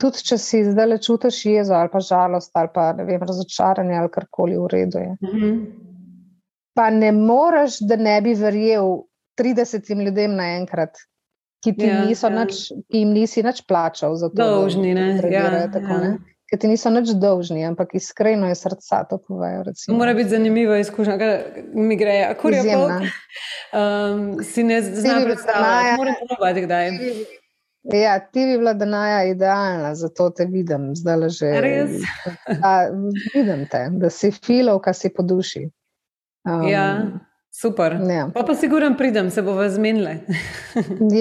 Tudi 0.00 0.22
če 0.26 0.38
si 0.42 0.62
zdaj 0.66 0.88
le 0.90 0.98
čutiš 0.98 1.40
jezo 1.46 1.74
ali 1.78 1.90
pa 1.92 2.00
žalost 2.02 2.50
ali 2.58 2.70
pa 2.74 2.90
vem, 2.98 3.22
razočaranje 3.22 3.96
ali 3.98 4.10
karkoli, 4.10 4.58
v 4.58 4.70
redu 4.72 4.98
je. 4.98 5.16
Mm 5.22 5.40
-hmm. 5.40 5.58
Pa 6.74 6.90
ne 6.90 7.12
moreš, 7.12 7.78
da 7.80 7.96
ne 7.96 8.20
bi 8.20 8.34
verjel 8.34 9.04
30 9.38 10.04
ljudem 10.04 10.34
naenkrat, 10.34 10.98
ki, 11.64 11.74
ja, 11.78 12.02
ja. 12.10 12.30
Nač, 12.30 12.68
ki 12.90 12.98
jim 12.98 13.12
nisi 13.14 13.42
več 13.42 13.62
plačal 13.68 14.16
za 14.16 14.28
to. 14.28 14.34
Dolžni, 14.42 14.94
ne. 14.94 15.22
Ja, 15.30 15.68
tako, 15.72 15.92
ja. 15.92 16.00
ne? 16.00 16.18
Ker 16.50 16.60
ti 16.60 16.68
niso 16.68 16.90
več 16.92 17.14
dolžni, 17.16 17.62
ampak 17.64 17.94
iskreno 17.96 18.50
je 18.50 18.56
srca 18.58 19.00
to 19.08 19.16
povedo. 19.18 19.72
Mora 19.96 20.12
biti 20.14 20.34
zanimiva 20.34 20.76
izkušnja, 20.82 21.16
kaj 21.18 21.64
mi 21.72 21.96
gre. 21.96 22.18
Izjemna. 22.50 23.00
Um, 23.72 24.26
si 24.44 24.62
ne 24.62 24.82
znaš 24.82 25.24
predstavljati, 25.24 25.96
moram 25.98 26.20
ponoviti, 26.20 26.66
kdaj. 26.66 26.90
Ja, 27.92 28.18
ti 28.20 28.46
bi 28.46 28.58
bila 28.58 28.72
danaja 28.72 29.24
idealna, 29.28 29.94
zato 29.94 30.30
te 30.30 30.46
vidim, 30.48 30.92
zdaj 30.96 31.16
le 31.20 31.28
že. 31.28 31.52
Res? 31.60 31.96
A, 32.62 32.74
vidim 33.34 33.66
te, 33.70 33.86
da 34.00 34.10
si 34.10 34.30
filov, 34.32 34.80
kar 34.84 34.96
si 34.96 35.10
po 35.12 35.24
duši. 35.24 35.66
Um, 36.48 36.68
ja. 36.68 36.88
Super. 37.54 37.92
Ja. 38.10 38.26
Pa 38.34 38.42
pa 38.42 38.54
siguren 38.58 38.96
pridem, 38.98 39.30
se 39.30 39.42
bomo 39.42 39.68
zmenili. 39.70 40.16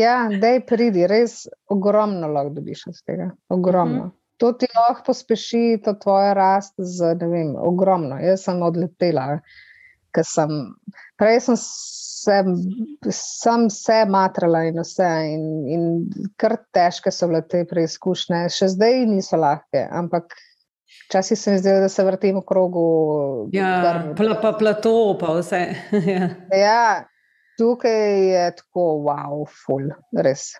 ja, 0.04 0.30
dej 0.42 0.64
pridi, 0.66 1.06
res 1.08 1.44
ogromno 1.70 2.28
lahko 2.28 2.56
dobiš 2.56 2.88
od 2.90 3.02
tega. 3.06 3.30
Ogromno. 3.50 4.00
Uh 4.00 4.06
mhm. 4.06 4.10
-huh. 4.10 4.23
To 4.44 4.52
ti 4.60 4.68
lahko 4.76 5.06
pospeši 5.08 5.80
to 5.86 5.94
tvojo 5.96 6.34
rast 6.36 6.74
z, 6.78 7.14
vem, 7.22 7.54
ogromno. 7.56 8.18
Jaz 8.20 8.44
sem 8.44 8.60
odletela, 8.66 9.38
ker 10.12 10.26
sem, 10.28 10.52
prej 11.16 11.40
sem 11.46 11.60
se, 11.64 12.40
sem 13.16 13.70
se 13.72 14.02
matrala 14.12 14.66
in 14.68 14.82
vse 14.84 15.12
in, 15.32 15.46
in 15.72 15.86
kar 16.36 16.58
težke 16.76 17.14
so 17.16 17.32
bile 17.32 17.40
te 17.48 17.64
preizkušnje. 17.70 18.50
Še 18.52 18.74
zdaj 18.76 19.06
niso 19.14 19.40
lahke, 19.40 19.88
ampak 19.88 20.36
Včasih 21.08 21.40
se 21.40 21.52
mi 21.52 21.58
zdi, 21.58 21.70
da 21.70 21.90
se 21.90 22.04
vrtim 22.04 22.38
v 22.38 22.42
krogu. 22.48 22.84
Ja, 23.54 24.14
pla, 24.18 24.36
pa 24.42 24.54
plato, 24.58 25.18
pa 25.20 25.34
vse. 25.38 25.60
ja. 26.14 26.30
ja, 26.58 26.84
tukaj 27.58 28.30
je 28.30 28.46
tako, 28.58 28.86
wow, 29.08 29.44
full, 29.66 29.92
res. 30.26 30.52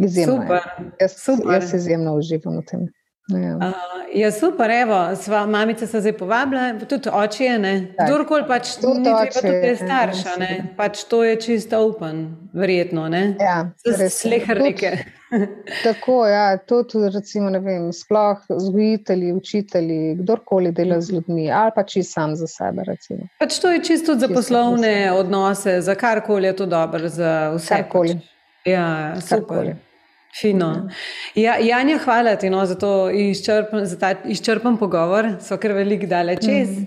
Izjemno. 0.00 0.42
Super. 0.42 0.92
Jaz, 1.00 1.16
super. 1.20 1.54
jaz 1.54 1.74
izjemno 1.74 2.16
uživam 2.18 2.58
v 2.58 2.64
tem. 2.70 2.86
Ja. 3.28 3.56
Uh, 3.56 3.72
ja, 4.14 4.32
super, 4.32 4.70
evo, 4.70 5.16
sva, 5.16 5.46
mamica 5.46 5.86
se 5.86 6.00
zdaj 6.00 6.12
povabila, 6.12 6.78
tudi 6.88 7.08
oči 7.12 7.44
je, 7.44 7.58
ne? 7.58 7.72
Kdorkoli 7.96 8.44
pač 8.48 8.74
tudi 8.82 9.00
ni 9.00 9.04
treba 9.08 9.40
tudi 9.40 9.70
starša, 9.76 10.34
ne? 10.38 10.50
Pač 10.76 11.06
to 11.08 11.22
je 11.24 11.38
čisto 11.40 11.80
open, 11.86 12.26
verjetno, 12.52 13.06
ne? 13.08 13.22
Ja. 13.40 13.70
Slehrnike. 14.10 14.90
Tako, 15.86 16.26
ja, 16.28 16.58
to 16.58 16.82
tudi 16.82 17.08
recimo, 17.14 17.48
ne 17.50 17.62
vem, 17.64 17.88
sploh 17.96 18.44
vzgojitelji, 18.50 19.32
učitelji, 19.32 20.14
kdorkoli 20.20 20.74
dela 20.76 21.00
z 21.00 21.16
ljudmi, 21.16 21.48
ali 21.52 21.72
pa 21.74 21.82
či 21.88 22.02
sam 22.02 22.36
za 22.36 22.46
sebe, 22.46 22.84
recimo. 22.86 23.30
Pač 23.40 23.56
to 23.58 23.72
je 23.72 23.80
čisto 23.88 24.18
za 24.20 24.28
poslovne 24.28 25.12
odnose, 25.16 25.80
za 25.80 25.94
karkoli 25.94 26.52
je 26.52 26.56
to 26.60 26.66
dobro, 26.66 27.08
za 27.08 27.54
vse. 27.56 27.72
Karkoli. 27.74 28.20
Ja, 28.68 29.16
super. 29.20 29.40
Karkoli. 29.48 29.93
Fino. 30.40 30.88
Ja, 31.34 31.58
Janja, 31.62 31.98
hvala 32.02 32.36
ti 32.36 32.50
no, 32.50 32.66
za, 32.66 32.76
izčrpen, 33.12 33.86
za 33.86 33.98
ta 33.98 34.14
izčrpen 34.24 34.76
pogovor, 34.76 35.28
so 35.40 35.58
kar 35.62 35.72
veliko 35.72 36.06
dale 36.10 36.36
čez. 36.36 36.70
Mm. 36.70 36.86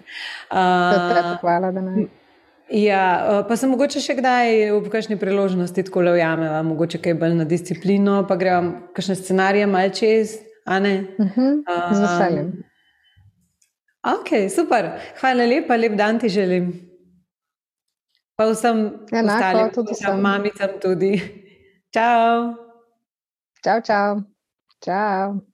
Uh, 0.51 1.37
hvala, 1.41 1.71
da 1.71 1.81
me. 1.81 2.07
Ja, 2.67 3.43
pa 3.47 3.55
sem 3.55 3.71
mogoče 3.71 4.01
še 4.03 4.17
kdaj 4.17 4.73
v 4.75 4.91
kakšni 4.91 5.15
priložnosti 5.19 5.85
tako 5.87 6.03
le 6.03 6.17
ujameva, 6.17 6.59
mogoče 6.67 6.99
kaj 6.99 7.15
bolj 7.21 7.37
na 7.39 7.45
disciplino, 7.47 8.19
pa 8.27 8.35
gremo 8.35 8.91
kakšne 8.97 9.15
scenarije 9.15 9.69
mal 9.71 9.93
čez, 9.95 10.35
a 10.67 10.79
ne? 10.83 11.07
Uh 11.15 11.31
-huh, 11.37 11.53
uh, 11.63 11.95
z 11.95 12.01
veseljem. 12.03 12.51
Ok, 14.03 14.51
super. 14.51 14.91
Hvala 15.21 15.47
lepa, 15.47 15.75
lep 15.75 15.95
dan 15.95 16.19
ti 16.19 16.29
želim. 16.29 16.73
Pa 18.35 18.51
vsem 18.51 18.77
Enako, 19.11 19.35
ostalim, 19.35 19.71
tudi 19.73 19.91
vsem 19.93 20.21
mamicam 20.21 20.69
tudi. 20.81 21.21
Čau. 21.93 22.66
Ciao, 23.67 23.81
ciao. 23.81 24.25
Ciao. 24.81 25.45